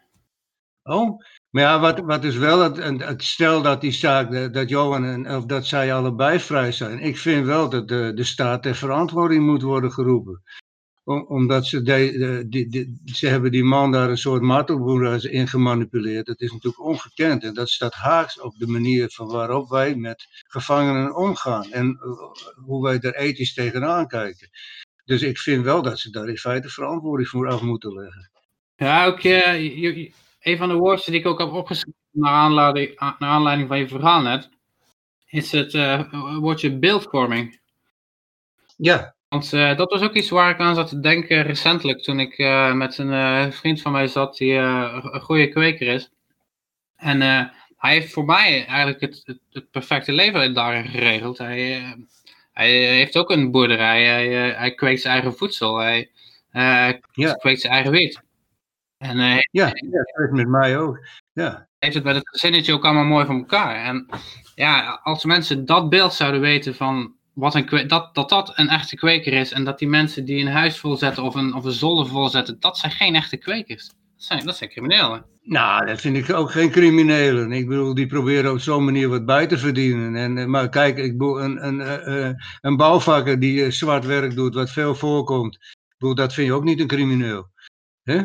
Oh, 0.84 1.20
maar 1.50 1.64
ja, 1.64 1.80
wat, 1.80 2.00
wat 2.00 2.24
is 2.24 2.38
wel 2.38 2.60
het, 2.60 2.78
het 3.04 3.24
stel 3.24 3.62
dat 3.62 3.82
die 3.82 3.92
zaak, 3.92 4.54
dat 4.54 4.70
Johan 4.70 5.06
en 5.06 5.36
of 5.36 5.46
dat 5.46 5.66
zij 5.66 5.94
allebei 5.94 6.40
vrij 6.40 6.72
zijn. 6.72 7.00
Ik 7.00 7.18
vind 7.18 7.46
wel 7.46 7.70
dat 7.70 7.88
de, 7.88 8.12
de 8.16 8.24
staat 8.24 8.64
ter 8.64 8.76
verantwoording 8.76 9.46
moet 9.46 9.62
worden 9.62 9.92
geroepen 9.92 10.44
omdat 11.06 11.66
ze, 11.66 11.82
de, 11.82 12.96
ze 13.06 13.28
hebben 13.28 13.52
die 13.52 13.64
man 13.64 13.92
daar 13.92 14.10
een 14.10 14.18
soort 14.18 14.42
martelboer 14.42 15.32
in 15.32 15.48
gemanipuleerd. 15.48 16.26
Dat 16.26 16.42
is 16.42 16.52
natuurlijk 16.52 16.84
ongekend. 16.84 17.44
En 17.44 17.54
dat 17.54 17.70
staat 17.70 17.94
haaks 17.94 18.40
op 18.40 18.58
de 18.58 18.68
manier 18.68 19.10
van 19.10 19.28
waarop 19.28 19.70
wij 19.70 19.96
met 19.96 20.28
gevangenen 20.48 21.16
omgaan. 21.16 21.72
En 21.72 22.00
eh, 22.02 22.64
hoe 22.66 22.84
wij 22.84 23.00
daar 23.00 23.14
ethisch 23.14 23.54
tegenaan 23.54 24.08
kijken. 24.08 24.50
Dus 25.06 25.22
ik 25.22 25.38
vind 25.38 25.64
wel 25.64 25.82
dat 25.82 26.00
ze 26.00 26.10
daar 26.10 26.30
in 26.30 26.38
feite 26.38 26.70
verantwoording 26.70 27.30
voor 27.30 27.48
af 27.48 27.62
moeten 27.62 27.94
leggen. 27.94 28.30
Ja, 28.76 29.06
ook 29.06 29.24
uh, 29.24 30.12
een 30.40 30.58
van 30.58 30.70
de 30.70 30.76
woorden 30.76 31.06
die 31.06 31.20
ik 31.20 31.26
ook 31.26 31.40
heb 31.40 31.52
opgeschreven 31.52 32.00
naar 32.12 32.32
aanleiding, 32.32 33.00
naar 33.00 33.16
aanleiding 33.20 33.68
van 33.68 33.78
je 33.78 33.88
verhaal 33.88 34.22
net, 34.22 34.50
is 35.26 35.52
het 35.52 35.74
uh, 35.74 36.40
woordje 36.40 36.80
beeldvorming. 36.80 37.60
Ja, 38.78 39.15
want 39.36 39.54
uh, 39.54 39.78
dat 39.78 39.92
was 39.92 40.02
ook 40.02 40.14
iets 40.14 40.30
waar 40.30 40.50
ik 40.50 40.60
aan 40.60 40.76
zat 40.76 40.88
te 40.88 41.00
denken 41.00 41.42
recentelijk. 41.42 42.02
Toen 42.04 42.20
ik 42.20 42.38
uh, 42.38 42.74
met 42.74 42.98
een 42.98 43.12
uh, 43.12 43.52
vriend 43.52 43.82
van 43.82 43.92
mij 43.92 44.08
zat 44.08 44.38
die 44.38 44.54
een 44.54 45.22
goede 45.22 45.48
kweker 45.48 45.88
is. 45.88 46.12
En 46.96 47.22
hij 47.78 47.94
heeft 47.94 48.14
voor 48.14 48.26
mij 48.26 48.66
eigenlijk 48.66 49.02
het, 49.02 49.22
het, 49.24 49.40
het, 49.52 49.72
perfecte 49.72 50.12
leven 50.12 50.54
daarin 50.54 50.86
geregeld. 50.86 51.38
Hij, 51.38 51.84
hij 52.52 52.72
heeft 52.72 53.18
ook 53.18 53.30
een 53.30 53.52
boerderij. 53.52 54.06
Hij, 54.06 54.28
hij 54.52 54.74
kweekt 54.74 55.02
zijn 55.02 55.14
eigen 55.14 55.38
voedsel. 55.38 55.78
Hij 55.78 56.12
ja. 57.12 57.34
kweekt 57.34 57.62
zijn 57.62 57.74
eigen 57.74 57.92
wiet. 57.92 58.22
En, 58.98 59.18
ja, 59.52 59.66
dat 59.66 60.26
is 60.26 60.32
met 60.32 60.48
mij 60.48 60.78
ook. 60.78 61.08
Ja. 61.34 61.68
Heeft 61.80 61.96
het 61.96 62.04
met 62.04 62.16
het 62.16 62.30
gezinnetje 62.30 62.74
ook 62.74 62.86
allemaal 62.86 63.04
mooi 63.04 63.26
voor 63.26 63.36
elkaar. 63.36 63.86
En 63.86 64.10
ja, 64.56 65.00
als 65.04 65.26
mensen 65.26 65.66
dat 65.66 65.90
beeld 65.90 66.14
zouden 66.14 66.42
weten 66.42 66.76
van 66.76 67.16
wat 67.36 67.56
een, 67.56 67.88
dat, 67.88 68.16
dat 68.16 68.30
dat 68.30 68.52
een 68.56 68.70
echte 68.70 68.96
kweker 68.96 69.34
is 69.34 69.52
en 69.52 69.64
dat 69.64 69.80
die 69.80 69.88
mensen 69.88 70.26
die 70.26 70.46
een 70.46 70.52
huis 70.52 70.78
volzetten 70.78 71.24
of 71.24 71.36
een, 71.36 71.54
of 71.54 71.64
een 71.66 71.72
zolder 71.72 72.08
volzetten, 72.08 72.60
dat 72.60 72.78
zijn 72.78 72.92
geen 72.92 73.16
echte 73.16 73.38
kwekers. 73.38 73.92
zijn, 74.16 74.46
dat 74.46 74.58
zijn 74.58 74.70
criminelen. 74.70 75.26
Nou, 75.42 75.86
dat 75.86 76.02
vind 76.02 76.18
ik 76.18 76.34
ook 76.34 76.52
geen 76.52 76.72
criminelen. 76.72 77.52
Ik 77.52 77.68
bedoel, 77.68 77.94
die 77.94 78.08
proberen 78.08 78.52
op 78.52 78.60
zo'n 78.60 78.86
manier 78.86 79.10
wat 79.10 79.26
bij 79.26 79.48
te 79.48 79.58
verdienen. 79.58 80.16
En, 80.16 80.38
eh, 80.38 80.46
maar 80.46 80.70
kijk, 80.70 80.98
ik 80.98 81.12
bedoel, 81.12 81.42
een, 81.42 81.66
een, 81.68 82.12
een, 82.12 82.44
een 82.62 82.78
bouwvakker 82.78 83.40
die 83.40 83.72
zwart 83.72 84.06
werk 84.06 84.36
doet, 84.36 84.56
wat 84.56 84.72
veel 84.72 84.96
voorkomt. 84.96 85.56
Ik 85.56 85.96
bedoel, 85.98 86.16
dat 86.16 86.34
vind 86.34 86.48
je 86.48 86.54
ook 86.54 86.64
niet 86.64 86.80
een 86.80 86.88
crimineel. 86.88 87.48
hè? 88.04 88.22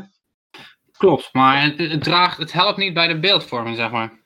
Klopt, 0.97 1.29
maar 1.33 1.63
het, 1.63 1.79
het, 1.79 2.03
draagt, 2.03 2.39
het 2.39 2.53
helpt 2.53 2.79
niet 2.79 2.95
bij 2.95 3.09
de 3.09 3.19
beeldvorming, 3.19 3.77
zeg 3.77 3.91
maar. 3.91 4.20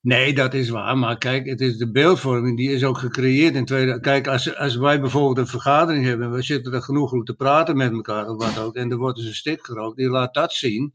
Nee, 0.00 0.34
dat 0.34 0.54
is 0.54 0.68
waar. 0.68 0.98
Maar 0.98 1.18
kijk, 1.18 1.46
het 1.46 1.60
is 1.60 1.76
de 1.76 1.90
beeldvorming 1.90 2.56
die 2.56 2.70
is 2.70 2.84
ook 2.84 2.98
gecreëerd 2.98 3.54
in 3.54 3.64
tweede. 3.64 4.00
Kijk, 4.00 4.26
als, 4.26 4.56
als 4.56 4.76
wij 4.76 5.00
bijvoorbeeld 5.00 5.38
een 5.38 5.46
vergadering 5.46 6.04
hebben 6.04 6.26
en 6.26 6.32
we 6.32 6.42
zitten 6.42 6.72
er 6.72 6.82
genoeg 6.82 7.24
te 7.24 7.34
praten 7.34 7.76
met 7.76 7.92
elkaar 7.92 8.28
of 8.28 8.44
wat 8.44 8.64
ook, 8.64 8.76
en 8.76 8.90
er 8.90 8.96
wordt 8.96 9.16
dus 9.16 9.26
een 9.26 9.34
stik 9.34 9.64
gerookt, 9.64 9.96
die 9.96 10.08
laat 10.08 10.34
dat 10.34 10.52
zien, 10.52 10.94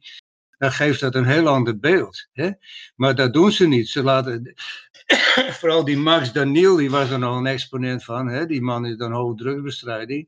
dan 0.57 0.71
geeft 0.71 0.99
dat 0.99 1.15
een 1.15 1.25
heel 1.25 1.47
ander 1.47 1.79
beeld. 1.79 2.27
Hè? 2.31 2.51
Maar 2.95 3.15
dat 3.15 3.33
doen 3.33 3.51
ze 3.51 3.67
niet. 3.67 3.89
Ze 3.89 4.03
laten. 4.03 4.53
Vooral 5.59 5.83
die 5.83 5.97
Max 5.97 6.31
Daniel, 6.31 6.75
die 6.75 6.89
was 6.89 7.09
er 7.09 7.19
nog 7.19 7.37
een 7.37 7.45
exponent 7.45 8.03
van. 8.03 8.27
Hè? 8.27 8.45
Die 8.45 8.61
man 8.61 8.85
is 8.85 8.97
dan 8.97 9.11
hoge 9.11 9.35
drugsbestrijding. 9.35 10.27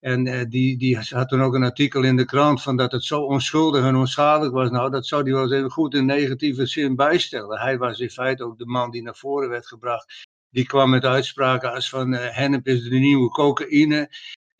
En 0.00 0.26
uh, 0.26 0.40
die, 0.48 0.76
die 0.78 0.98
had 1.10 1.28
toen 1.28 1.42
ook 1.42 1.54
een 1.54 1.62
artikel 1.62 2.02
in 2.02 2.16
de 2.16 2.24
krant 2.24 2.62
van 2.62 2.76
dat 2.76 2.92
het 2.92 3.04
zo 3.04 3.20
onschuldig 3.20 3.84
en 3.84 3.96
onschadelijk 3.96 4.54
was. 4.54 4.70
Nou, 4.70 4.90
dat 4.90 5.06
zou 5.06 5.22
hij 5.22 5.32
wel 5.32 5.42
eens 5.42 5.52
even 5.52 5.70
goed 5.70 5.94
in 5.94 6.06
negatieve 6.06 6.66
zin 6.66 6.96
bijstellen. 6.96 7.60
Hij 7.60 7.78
was 7.78 7.98
in 7.98 8.10
feite 8.10 8.44
ook 8.44 8.58
de 8.58 8.66
man 8.66 8.90
die 8.90 9.02
naar 9.02 9.16
voren 9.16 9.48
werd 9.48 9.66
gebracht. 9.66 10.26
Die 10.50 10.66
kwam 10.66 10.90
met 10.90 11.04
uitspraken 11.04 11.72
als 11.72 11.88
van 11.88 12.12
uh, 12.12 12.20
hennep 12.20 12.66
is 12.66 12.82
de 12.82 12.98
nieuwe 12.98 13.28
cocaïne. 13.28 14.08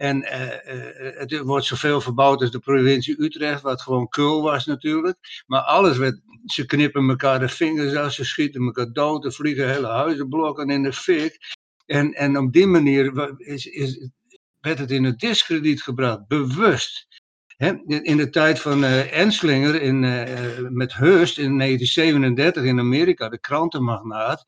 En 0.04 0.22
uh, 0.22 1.18
het 1.18 1.38
wordt 1.38 1.66
zoveel 1.66 2.00
verbouwd 2.00 2.40
als 2.40 2.50
de 2.50 2.58
provincie 2.58 3.22
Utrecht, 3.22 3.62
wat 3.62 3.82
gewoon 3.82 4.08
kul 4.08 4.42
was 4.42 4.66
natuurlijk. 4.66 5.44
Maar 5.46 5.60
alles 5.60 5.96
werd, 5.96 6.20
ze 6.44 6.66
knippen 6.66 7.08
elkaar 7.08 7.40
de 7.40 7.48
vingers 7.48 7.94
af, 7.94 8.12
ze 8.12 8.24
schieten 8.24 8.64
elkaar 8.64 8.92
dood, 8.92 9.24
er 9.24 9.32
vliegen 9.32 9.70
hele 9.70 9.86
huizenblokken 9.86 10.70
in 10.70 10.82
de 10.82 10.92
fik. 10.92 11.38
En, 11.86 12.12
en 12.12 12.38
op 12.38 12.52
die 12.52 12.66
manier 12.66 13.34
is, 13.38 13.66
is, 13.66 14.08
werd 14.60 14.78
het 14.78 14.90
in 14.90 15.04
het 15.04 15.18
discrediet 15.18 15.82
gebracht, 15.82 16.26
bewust. 16.26 17.06
in 18.02 18.16
de 18.16 18.30
tijd 18.30 18.60
van 18.60 18.84
uh, 18.84 19.18
Enslinger 19.18 19.82
in, 19.82 20.00
met 20.76 20.94
Hearst 20.94 21.38
in 21.38 21.58
1937 21.58 22.64
in 22.64 22.78
Amerika, 22.78 23.28
de 23.28 23.40
krantenmagnaat, 23.40 24.44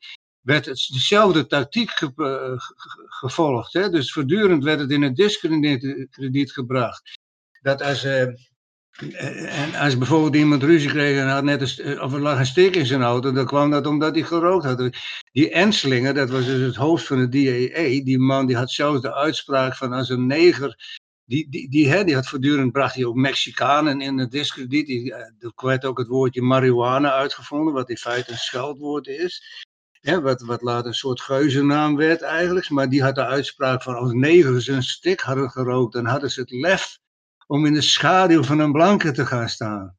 werd 0.47 0.65
dezelfde 0.65 1.47
tactiek 1.47 1.91
ge, 1.91 2.11
uh, 2.15 2.59
gevolgd. 3.05 3.73
Hè? 3.73 3.89
Dus 3.89 4.11
voortdurend 4.11 4.63
werd 4.63 4.79
het 4.79 4.91
in 4.91 5.01
het 5.01 5.15
discrediet 5.15 6.51
gebracht. 6.51 7.17
Dat 7.61 7.81
als, 7.81 8.03
en 8.03 9.73
als 9.75 9.97
bijvoorbeeld 9.97 10.35
iemand 10.35 10.63
ruzie 10.63 10.89
kreeg 10.89 11.19
en 11.19 11.29
had 11.29 11.43
net 11.43 11.79
een, 11.79 12.01
of 12.01 12.13
er 12.13 12.21
lag 12.21 12.39
een 12.39 12.45
steek 12.45 12.75
in 12.75 12.85
zijn 12.85 13.01
auto, 13.01 13.31
dan 13.31 13.45
kwam 13.45 13.69
dat 13.69 13.85
omdat 13.85 14.15
hij 14.15 14.23
gerookt 14.23 14.65
had. 14.65 14.89
Die 15.31 15.49
Enslinger, 15.51 16.13
dat 16.13 16.29
was 16.29 16.45
dus 16.45 16.61
het 16.61 16.75
hoofd 16.75 17.05
van 17.05 17.17
de 17.17 17.29
DEA, 17.29 18.03
die 18.03 18.19
man 18.19 18.45
die 18.45 18.55
had 18.55 18.71
zelfs 18.71 19.01
de 19.01 19.13
uitspraak 19.13 19.75
van 19.75 19.93
als 19.93 20.09
een 20.09 20.27
neger, 20.27 20.99
die, 21.25 21.49
die, 21.49 21.69
die, 21.69 21.87
hè, 21.87 22.03
die 22.03 22.15
had 22.15 22.27
voortdurend, 22.27 22.71
bracht 22.71 22.95
hij 22.95 23.05
ook 23.05 23.15
Mexicanen 23.15 24.01
in 24.01 24.17
het 24.17 24.31
discrediet. 24.31 24.87
Die, 24.87 25.13
er 25.13 25.51
werd 25.55 25.85
ook 25.85 25.97
het 25.97 26.07
woordje 26.07 26.41
marihuana 26.41 27.11
uitgevonden, 27.13 27.73
wat 27.73 27.89
in 27.89 27.97
feite 27.97 28.31
een 28.31 28.37
scheldwoord 28.37 29.07
is. 29.07 29.65
Hè, 30.07 30.21
wat, 30.21 30.41
wat 30.41 30.61
later 30.61 30.87
een 30.87 30.93
soort 30.93 31.21
geuzennaam 31.21 31.95
werd 31.95 32.21
eigenlijk. 32.21 32.69
Maar 32.69 32.89
die 32.89 33.03
had 33.03 33.15
de 33.15 33.25
uitspraak 33.25 33.83
van 33.83 33.95
als 33.95 34.11
negers 34.11 34.67
een 34.67 34.83
stik 34.83 35.19
hadden 35.19 35.49
gerookt, 35.49 35.93
dan 35.93 36.05
hadden 36.05 36.31
ze 36.31 36.39
het 36.39 36.51
lef 36.51 36.99
om 37.47 37.65
in 37.65 37.73
de 37.73 37.81
schaduw 37.81 38.43
van 38.43 38.59
een 38.59 38.71
blanke 38.71 39.11
te 39.11 39.25
gaan 39.25 39.49
staan. 39.49 39.97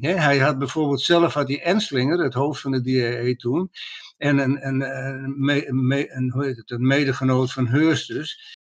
hij 0.00 0.38
had 0.38 0.58
bijvoorbeeld 0.58 1.00
zelf 1.00 1.34
had 1.34 1.46
die 1.46 1.62
Enslinger, 1.62 2.18
het 2.18 2.34
hoofd 2.34 2.60
van 2.60 2.70
de 2.70 2.80
DAE 2.80 3.36
toen, 3.36 3.70
en 4.16 4.38
een, 4.38 4.66
een, 4.66 4.80
een, 4.80 6.16
een, 6.16 6.30
hoe 6.30 6.44
heet 6.44 6.62
het, 6.66 6.78
medegenoot 6.80 7.52
van 7.52 7.66
Hearst 7.66 8.08
dus. 8.08 8.56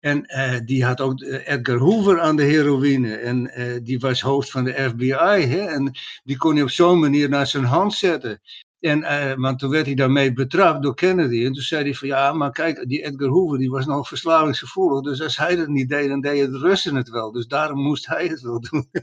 En 0.00 0.24
uh, 0.26 0.58
die 0.64 0.84
had 0.84 1.00
ook 1.00 1.22
Edgar 1.22 1.76
Hoover 1.76 2.20
aan 2.20 2.36
de 2.36 2.42
heroïne. 2.42 3.16
En 3.16 3.60
uh, 3.60 3.78
die 3.82 3.98
was 3.98 4.20
hoofd 4.20 4.50
van 4.50 4.64
de 4.64 4.72
FBI. 4.72 5.46
Hè? 5.46 5.60
En 5.60 5.92
die 6.24 6.36
kon 6.36 6.54
hij 6.54 6.62
op 6.62 6.70
zo'n 6.70 7.00
manier 7.00 7.28
naar 7.28 7.46
zijn 7.46 7.64
hand 7.64 7.94
zetten. 7.94 8.40
En, 8.80 8.98
uh, 8.98 9.34
want 9.34 9.58
toen 9.58 9.70
werd 9.70 9.86
hij 9.86 9.94
daarmee 9.94 10.32
betrapt 10.32 10.82
door 10.82 10.94
Kennedy. 10.94 11.44
En 11.44 11.52
toen 11.52 11.62
zei 11.62 11.82
hij 11.82 11.94
van 11.94 12.08
ja, 12.08 12.32
maar 12.32 12.50
kijk, 12.50 12.88
die 12.88 13.02
Edgar 13.02 13.28
Hoover 13.28 13.58
die 13.58 13.70
was 13.70 13.86
nog 13.86 14.08
verslavingsgevoelig. 14.08 15.02
Dus 15.02 15.22
als 15.22 15.36
hij 15.36 15.56
dat 15.56 15.68
niet 15.68 15.88
deed, 15.88 16.08
dan 16.08 16.20
deden 16.20 16.52
de 16.52 16.58
Russen 16.58 16.94
het 16.94 17.08
wel. 17.08 17.32
Dus 17.32 17.46
daarom 17.46 17.80
moest 17.82 18.06
hij 18.06 18.26
het 18.26 18.40
wel 18.40 18.60
doen. 18.60 18.88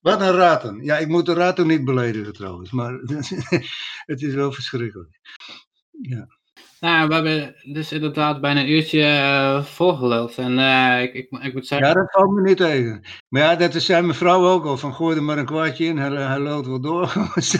Wat 0.00 0.20
een 0.20 0.32
raten. 0.32 0.84
Ja, 0.84 0.98
ik 0.98 1.08
moet 1.08 1.26
de 1.26 1.32
raten 1.34 1.66
niet 1.66 1.84
beledigen 1.84 2.32
trouwens. 2.32 2.70
Maar 2.70 2.92
het 4.10 4.22
is 4.22 4.34
wel 4.34 4.52
verschrikkelijk. 4.52 5.20
Ja. 5.90 6.37
Nou, 6.80 7.08
we 7.08 7.14
hebben 7.14 7.54
dus 7.62 7.92
inderdaad 7.92 8.40
bijna 8.40 8.60
een 8.60 8.70
uurtje 8.70 9.00
uh, 9.00 9.64
volgeluld. 9.64 10.38
En 10.38 10.58
uh, 10.58 11.02
ik, 11.02 11.14
ik, 11.14 11.28
ik, 11.42 11.54
moet 11.54 11.66
zeggen... 11.66 11.88
Ja, 11.88 11.94
dat 11.94 12.10
valt 12.10 12.30
me 12.30 12.42
niet 12.42 12.56
tegen. 12.56 13.02
Maar 13.28 13.42
ja, 13.42 13.56
dat 13.56 13.82
zei 13.82 14.02
mijn 14.02 14.14
vrouw 14.14 14.46
ook 14.46 14.64
al. 14.64 14.76
Van 14.76 14.94
gooi 14.94 15.16
er 15.16 15.22
maar 15.22 15.38
een 15.38 15.46
kwartje 15.46 15.84
in, 15.84 15.98
hij, 15.98 16.10
hij 16.10 16.38
loopt 16.38 16.66
wel 16.66 16.80
door. 16.80 17.12
zo, 17.36 17.58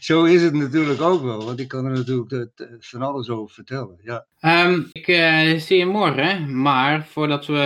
zo, 0.00 0.24
is 0.24 0.42
het 0.42 0.54
natuurlijk 0.54 1.00
ook 1.00 1.22
wel. 1.22 1.44
Want 1.44 1.60
ik 1.60 1.68
kan 1.68 1.84
er 1.84 1.92
natuurlijk 1.92 2.30
het, 2.30 2.68
van 2.80 3.02
alles 3.02 3.28
over 3.28 3.54
vertellen. 3.54 4.00
Ja. 4.02 4.26
Um, 4.40 4.88
ik 4.92 5.08
uh, 5.08 5.58
zie 5.58 5.78
je 5.78 5.86
morgen. 5.86 6.60
Maar 6.62 7.06
voordat 7.06 7.46
we... 7.46 7.56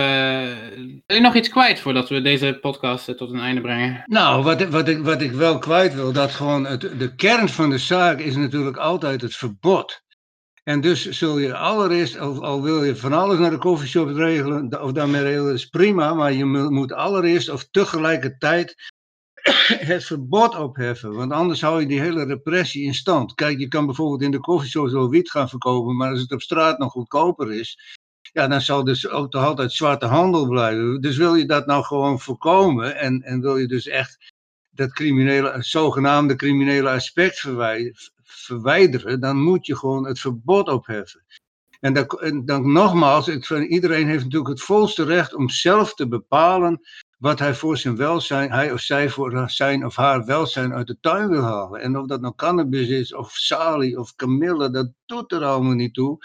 Wil 1.05 1.17
je 1.17 1.21
nog 1.21 1.35
iets 1.35 1.49
kwijt 1.49 1.79
voordat 1.79 2.09
we 2.09 2.21
deze 2.21 2.57
podcast 2.61 3.17
tot 3.17 3.31
een 3.31 3.39
einde 3.39 3.61
brengen? 3.61 4.03
Nou, 4.05 4.43
wat, 4.43 4.63
wat, 4.63 4.87
ik, 4.87 5.03
wat 5.03 5.21
ik 5.21 5.31
wel 5.31 5.57
kwijt 5.57 5.93
wil. 5.93 6.11
Dat 6.11 6.31
gewoon 6.31 6.65
het, 6.65 6.81
de 6.81 7.15
kern 7.15 7.49
van 7.49 7.69
de 7.69 7.77
zaak 7.77 8.19
is 8.19 8.35
natuurlijk 8.35 8.77
altijd 8.77 9.21
het 9.21 9.35
verbod. 9.35 10.02
En 10.63 10.81
dus 10.81 11.09
zul 11.09 11.37
je 11.37 11.55
allereerst, 11.55 12.17
al, 12.17 12.43
al 12.43 12.61
wil 12.61 12.83
je 12.83 12.95
van 12.95 13.13
alles 13.13 13.39
naar 13.39 13.49
de 13.49 13.57
koffieshop 13.57 14.07
regelen, 14.07 14.81
of 14.81 14.91
daarmee 14.91 15.21
regelen, 15.21 15.53
is 15.53 15.65
prima, 15.65 16.13
maar 16.13 16.33
je 16.33 16.45
moet 16.45 16.93
allereerst 16.93 17.49
of 17.49 17.67
tegelijkertijd 17.71 18.75
het 19.91 20.05
verbod 20.05 20.55
opheffen. 20.55 21.13
Want 21.13 21.31
anders 21.31 21.61
hou 21.61 21.79
je 21.79 21.87
die 21.87 21.99
hele 21.99 22.25
repressie 22.25 22.83
in 22.83 22.93
stand. 22.93 23.33
Kijk, 23.33 23.59
je 23.59 23.67
kan 23.67 23.85
bijvoorbeeld 23.85 24.21
in 24.21 24.31
de 24.31 24.39
koffieshop 24.39 24.89
wel 24.89 25.09
wiet 25.09 25.31
gaan 25.31 25.49
verkopen, 25.49 25.95
maar 25.95 26.09
als 26.09 26.21
het 26.21 26.31
op 26.31 26.41
straat 26.41 26.77
nog 26.77 26.91
goedkoper 26.91 27.53
is, 27.53 27.77
ja, 28.31 28.47
dan 28.47 28.61
zal 28.61 28.83
dus 28.83 29.09
ook 29.09 29.31
toch 29.31 29.43
altijd 29.43 29.71
zwarte 29.71 30.05
handel 30.05 30.47
blijven. 30.47 31.01
Dus 31.01 31.17
wil 31.17 31.35
je 31.35 31.45
dat 31.45 31.65
nou 31.65 31.83
gewoon 31.83 32.19
voorkomen 32.19 32.95
en, 32.95 33.21
en 33.21 33.41
wil 33.41 33.57
je 33.57 33.67
dus 33.67 33.87
echt 33.87 34.33
dat 34.69 34.93
criminele, 34.93 35.55
zogenaamde 35.59 36.35
criminele 36.35 36.89
aspect 36.89 37.39
verwijderen, 37.39 38.11
verwijderen, 38.35 39.19
dan 39.19 39.37
moet 39.37 39.65
je 39.65 39.77
gewoon 39.77 40.07
het 40.07 40.19
verbod 40.19 40.69
opheffen. 40.69 41.25
En 41.79 41.93
dan, 41.93 42.45
dan 42.45 42.71
nogmaals, 42.71 43.27
iedereen 43.49 44.07
heeft 44.07 44.23
natuurlijk 44.23 44.51
het 44.51 44.61
volste 44.61 45.03
recht 45.03 45.33
om 45.33 45.49
zelf 45.49 45.93
te 45.93 46.07
bepalen 46.07 46.79
wat 47.23 47.39
hij 47.39 47.55
voor 47.55 47.77
zijn 47.77 47.95
welzijn, 47.95 48.51
hij 48.51 48.71
of 48.71 48.79
zij 48.79 49.09
voor 49.09 49.49
zijn 49.49 49.85
of 49.85 49.95
haar 49.95 50.25
welzijn 50.25 50.73
uit 50.73 50.87
de 50.87 50.97
tuin 50.99 51.29
wil 51.29 51.41
halen. 51.41 51.81
En 51.81 51.97
of 51.97 52.07
dat 52.07 52.21
nou 52.21 52.33
cannabis 52.35 52.87
is, 52.87 53.13
of 53.13 53.31
salie, 53.31 53.99
of 53.99 54.15
kamille, 54.15 54.69
dat 54.69 54.91
doet 55.05 55.31
er 55.31 55.43
allemaal 55.43 55.73
niet 55.73 55.93
toe. 55.93 56.17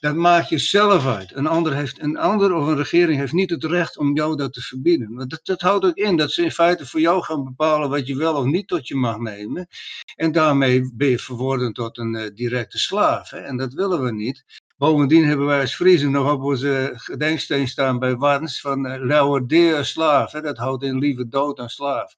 Dat 0.00 0.14
maakt 0.14 0.48
je 0.48 0.58
zelf 0.58 1.06
uit. 1.06 1.36
Een 1.36 1.46
ander, 1.46 1.74
heeft, 1.74 2.00
een 2.02 2.16
ander 2.18 2.54
of 2.54 2.66
een 2.66 2.76
regering 2.76 3.18
heeft 3.18 3.32
niet 3.32 3.50
het 3.50 3.64
recht 3.64 3.98
om 3.98 4.16
jou 4.16 4.36
dat 4.36 4.52
te 4.52 4.60
verbieden. 4.60 5.14
Maar 5.14 5.28
dat, 5.28 5.40
dat 5.42 5.60
houdt 5.60 5.84
ook 5.84 5.96
in 5.96 6.16
dat 6.16 6.32
ze 6.32 6.42
in 6.42 6.50
feite 6.52 6.86
voor 6.86 7.00
jou 7.00 7.22
gaan 7.22 7.44
bepalen 7.44 7.90
wat 7.90 8.06
je 8.06 8.16
wel 8.16 8.34
of 8.34 8.44
niet 8.44 8.68
tot 8.68 8.88
je 8.88 8.94
mag 8.94 9.18
nemen. 9.18 9.68
En 10.16 10.32
daarmee 10.32 10.92
ben 10.94 11.08
je 11.08 11.18
verworden 11.18 11.72
tot 11.72 11.98
een 11.98 12.14
uh, 12.14 12.26
directe 12.34 12.78
slaaf. 12.78 13.30
Hè? 13.30 13.38
En 13.38 13.56
dat 13.56 13.72
willen 13.72 14.02
we 14.02 14.12
niet. 14.12 14.44
Bovendien 14.80 15.24
hebben 15.24 15.46
wij 15.46 15.60
als 15.60 15.74
Friesen 15.74 16.10
nog 16.10 16.32
op 16.32 16.42
onze 16.42 16.92
gedenksteen 16.94 17.68
staan 17.68 17.98
bij 17.98 18.16
Warns 18.16 18.60
van 18.60 18.86
uh, 18.86 18.94
Lauwerdeer 18.98 19.84
slaaf. 19.84 20.32
Hè? 20.32 20.40
Dat 20.40 20.56
houdt 20.56 20.82
in 20.82 20.98
lieve 20.98 21.28
dood 21.28 21.58
aan 21.58 21.68
slaaf. 21.68 22.14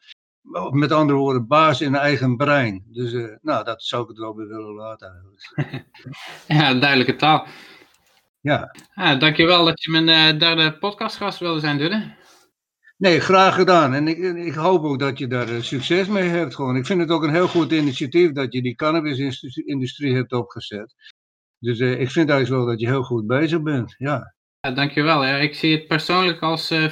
Met 0.71 0.93
andere 0.93 1.19
woorden, 1.19 1.47
baas 1.47 1.81
in 1.81 1.95
eigen 1.95 2.37
brein. 2.37 2.85
Dus 2.87 3.13
uh, 3.13 3.37
nou, 3.41 3.65
dat 3.65 3.83
zou 3.83 4.03
ik 4.03 4.09
het 4.09 4.19
wel 4.19 4.35
bij 4.35 4.47
willen 4.47 4.75
laten 4.75 5.13
eigenlijk. 5.13 5.85
ja, 6.63 6.75
duidelijke 6.75 7.17
taal. 7.17 7.47
Ja. 8.41 8.75
ja 8.95 9.15
dankjewel 9.17 9.65
dat 9.65 9.83
je 9.83 9.91
mijn 9.91 10.09
uh, 10.09 10.41
derde 10.41 10.79
podcastgast 10.79 11.39
wilde 11.39 11.61
zijn, 11.61 11.79
Dudde. 11.79 12.15
Nee, 12.97 13.21
graag 13.21 13.55
gedaan. 13.55 13.95
En 13.95 14.09
ik, 14.09 14.19
ik 14.37 14.55
hoop 14.55 14.85
ook 14.85 14.99
dat 14.99 15.19
je 15.19 15.27
daar 15.27 15.63
succes 15.63 16.07
mee 16.07 16.29
hebt. 16.29 16.55
Gewoon. 16.55 16.77
Ik 16.77 16.87
vind 16.87 17.01
het 17.01 17.11
ook 17.11 17.23
een 17.23 17.35
heel 17.35 17.49
goed 17.49 17.73
initiatief 17.73 18.33
dat 18.33 18.53
je 18.53 18.63
die 18.63 18.75
cannabisindustrie 18.75 20.15
hebt 20.15 20.33
opgezet. 20.33 20.95
Dus 21.63 21.79
uh, 21.79 22.01
ik 22.01 22.11
vind 22.11 22.31
eigenlijk 22.31 22.63
wel 22.63 22.73
dat 22.73 22.81
je 22.81 22.87
heel 22.87 23.03
goed 23.03 23.27
bezig 23.27 23.63
bent. 23.63 23.95
Ja. 23.99 24.35
ja 24.61 24.71
dankjewel. 24.71 25.25
Ja, 25.25 25.37
ik 25.37 25.55
zie 25.55 25.77
het 25.77 25.87
persoonlijk 25.87 26.41
als 26.41 26.71
uh, 26.71 26.91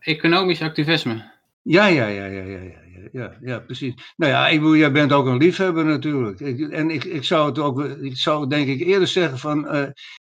economisch 0.00 0.62
activisme. 0.62 1.30
Ja, 1.62 1.86
ja, 1.86 2.06
ja, 2.06 2.24
ja, 2.24 2.42
ja, 2.42 2.58
ja, 2.58 3.08
ja, 3.12 3.36
ja, 3.40 3.58
precies. 3.58 3.94
Nou 4.16 4.32
ja, 4.32 4.48
ik 4.48 4.58
bedoel, 4.58 4.76
jij 4.76 4.92
bent 4.92 5.12
ook 5.12 5.26
een 5.26 5.36
liefhebber 5.36 5.84
natuurlijk. 5.84 6.40
Ik, 6.40 6.70
en 6.70 6.90
ik, 6.90 7.04
ik 7.04 7.24
zou 7.24 7.48
het 7.48 7.58
ook, 7.58 7.80
ik 7.80 8.16
zou 8.16 8.48
denk 8.48 8.68
ik 8.68 8.80
eerder 8.80 9.08
zeggen 9.08 9.38
van 9.38 9.74
uh, 9.74 9.82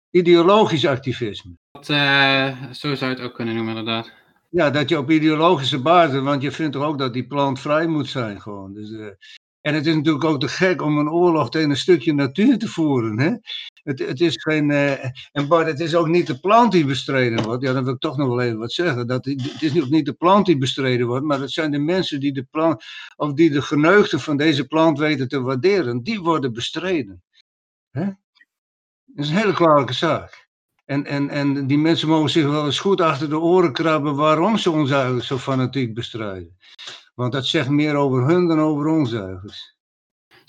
ideologisch 0.09 0.85
activisme. 0.85 1.51
Dat, 1.71 1.85
zo 1.85 2.95
zou 2.95 3.11
je 3.11 3.17
het 3.17 3.21
ook 3.21 3.33
kunnen 3.33 3.55
noemen, 3.55 3.77
inderdaad. 3.77 4.11
ja, 4.49 4.69
dat 4.69 4.89
je 4.89 4.97
op 4.97 5.11
ideologische 5.11 5.81
basis, 5.81 6.19
want 6.19 6.41
je 6.41 6.51
vindt 6.51 6.73
toch 6.73 6.83
ook 6.83 6.97
dat 6.97 7.13
die 7.13 7.27
plant 7.27 7.59
vrij 7.59 7.87
moet 7.87 8.07
zijn 8.07 8.41
gewoon. 8.41 8.73
Dus, 8.73 8.89
uh, 8.89 9.07
en 9.61 9.73
het 9.73 9.85
is 9.85 9.95
natuurlijk 9.95 10.23
ook 10.23 10.39
te 10.39 10.47
gek 10.47 10.81
om 10.81 10.97
een 10.97 11.09
oorlog 11.09 11.49
tegen 11.49 11.69
een 11.69 11.77
stukje 11.77 12.13
natuur 12.13 12.57
te 12.57 12.67
voeren. 12.67 13.19
Hè? 13.19 13.33
Het, 13.83 13.99
het 13.99 14.21
is 14.21 14.33
geen. 14.41 14.69
Uh, 14.69 15.05
en 15.31 15.47
Bart, 15.47 15.67
het 15.67 15.79
is 15.79 15.95
ook 15.95 16.07
niet 16.07 16.27
de 16.27 16.39
plant 16.39 16.71
die 16.71 16.85
bestreden 16.85 17.43
wordt. 17.43 17.63
Ja, 17.63 17.73
dan 17.73 17.83
wil 17.83 17.93
ik 17.93 17.99
toch 17.99 18.17
nog 18.17 18.27
wel 18.27 18.41
even 18.41 18.57
wat 18.57 18.71
zeggen. 18.71 19.07
Dat, 19.07 19.25
het 19.25 19.61
is 19.61 19.89
niet 19.89 20.05
de 20.05 20.13
plant 20.13 20.45
die 20.45 20.57
bestreden 20.57 21.07
wordt, 21.07 21.25
maar 21.25 21.39
het 21.39 21.51
zijn 21.51 21.71
de 21.71 21.79
mensen 21.79 22.19
die 22.19 22.33
de 22.33 22.43
plant. 22.51 22.83
of 23.15 23.33
die 23.33 23.49
de 23.49 23.61
geneugten 23.61 24.19
van 24.19 24.37
deze 24.37 24.67
plant 24.67 24.99
weten 24.99 25.27
te 25.27 25.41
waarderen. 25.41 26.03
Die 26.03 26.21
worden 26.21 26.53
bestreden. 26.53 27.23
Hè? 27.91 28.05
Dat 29.05 29.25
is 29.25 29.29
een 29.29 29.37
hele 29.37 29.53
kwalijke 29.53 29.93
zaak. 29.93 30.47
En, 30.85 31.05
en, 31.05 31.29
en 31.29 31.67
die 31.67 31.77
mensen 31.77 32.07
mogen 32.07 32.29
zich 32.29 32.45
wel 32.45 32.65
eens 32.65 32.79
goed 32.79 33.01
achter 33.01 33.29
de 33.29 33.39
oren 33.39 33.73
krabben 33.73 34.15
waarom 34.15 34.57
ze 34.57 34.71
ons 34.71 34.91
eigenlijk 34.91 35.25
zo 35.25 35.37
fanatiek 35.37 35.93
bestrijden. 35.93 36.57
Want 37.15 37.31
dat 37.31 37.45
zegt 37.45 37.69
meer 37.69 37.95
over 37.95 38.27
hun 38.27 38.47
dan 38.47 38.59
over 38.59 38.87
ons 38.87 39.13
eigenlijk. 39.13 39.77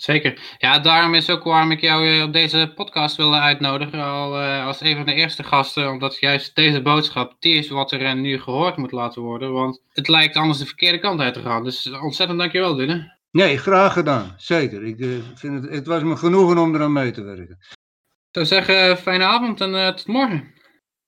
Zeker. 0.01 0.57
Ja, 0.59 0.79
daarom 0.79 1.15
is 1.15 1.31
ook 1.31 1.45
waarom 1.45 1.71
ik 1.71 1.81
jou 1.81 2.09
eh, 2.09 2.23
op 2.23 2.33
deze 2.33 2.73
podcast 2.75 3.17
wilde 3.17 3.39
uitnodigen. 3.39 4.01
Al 4.01 4.43
uh, 4.43 4.67
als 4.67 4.81
een 4.81 4.97
van 4.97 5.07
de 5.07 5.15
eerste 5.15 5.43
gasten. 5.43 5.91
Omdat 5.91 6.19
juist 6.19 6.55
deze 6.55 6.83
boodschap, 6.83 7.37
die 7.39 7.55
is 7.55 7.69
wat 7.69 7.93
er 7.93 8.17
nu 8.17 8.41
gehoord 8.41 8.77
moet 8.77 8.93
laten 8.93 9.23
worden. 9.23 9.53
Want 9.53 9.83
het 9.93 10.09
lijkt 10.09 10.37
anders 10.37 10.59
de 10.59 10.67
verkeerde 10.67 10.99
kant 10.99 11.21
uit 11.21 11.35
te 11.35 11.43
gaan. 11.43 11.65
Dus 11.65 11.91
ontzettend 11.91 12.39
dankjewel, 12.39 12.75
Dylan. 12.75 13.13
Nee, 13.31 13.59
graag 13.59 13.93
gedaan. 13.93 14.35
Zeker. 14.37 14.85
Ik 14.85 14.99
uh, 14.99 15.19
vind 15.35 15.63
het, 15.63 15.73
het 15.73 15.87
was 15.87 16.03
me 16.03 16.17
genoegen 16.17 16.59
om 16.59 16.75
eraan 16.75 16.93
mee 16.93 17.11
te 17.11 17.23
werken. 17.23 17.59
Ik 17.61 18.31
zou 18.31 18.47
zeggen, 18.47 18.97
fijne 18.97 19.25
avond 19.25 19.61
en 19.61 19.97
tot 19.97 20.07
morgen. 20.07 20.55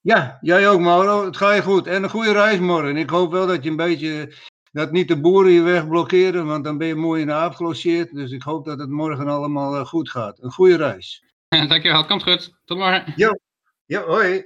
Ja, 0.01 0.39
jij 0.41 0.69
ook 0.69 0.81
Mauro. 0.81 1.25
Het 1.25 1.37
gaat 1.37 1.55
je 1.55 1.63
goed. 1.63 1.87
En 1.87 2.03
een 2.03 2.11
goede 2.11 2.33
reis 2.33 2.59
morgen. 2.59 2.97
Ik 2.97 3.11
hoop 3.11 3.33
wel 3.33 3.47
dat 3.47 3.65
je 3.65 3.71
een 3.71 3.77
beetje 3.77 4.33
dat 4.73 4.93
niet 4.93 5.09
de 5.09 5.21
boeren 5.21 5.53
je 5.53 5.61
weg 5.61 5.89
blokkeren, 5.89 6.47
want 6.47 6.65
dan 6.65 6.79
ben 6.79 6.87
je 6.87 6.95
mooi 6.95 7.21
in 7.21 7.27
de 7.27 7.33
aap 7.33 7.55
gelogeerd. 7.55 8.15
Dus 8.15 8.31
ik 8.31 8.43
hoop 8.43 8.65
dat 8.65 8.79
het 8.79 8.91
morgen 8.91 9.29
allemaal 9.29 9.85
goed 9.85 10.11
gaat. 10.11 10.43
Een 10.43 10.53
goede 10.53 10.77
reis. 10.77 11.25
Dankjewel, 11.49 12.07
komt 12.07 12.23
goed. 12.23 12.61
Tot 12.65 12.79
morgen. 12.79 13.13
Ja, 13.17 13.39
ja 13.87 14.03
hoi. 14.03 14.45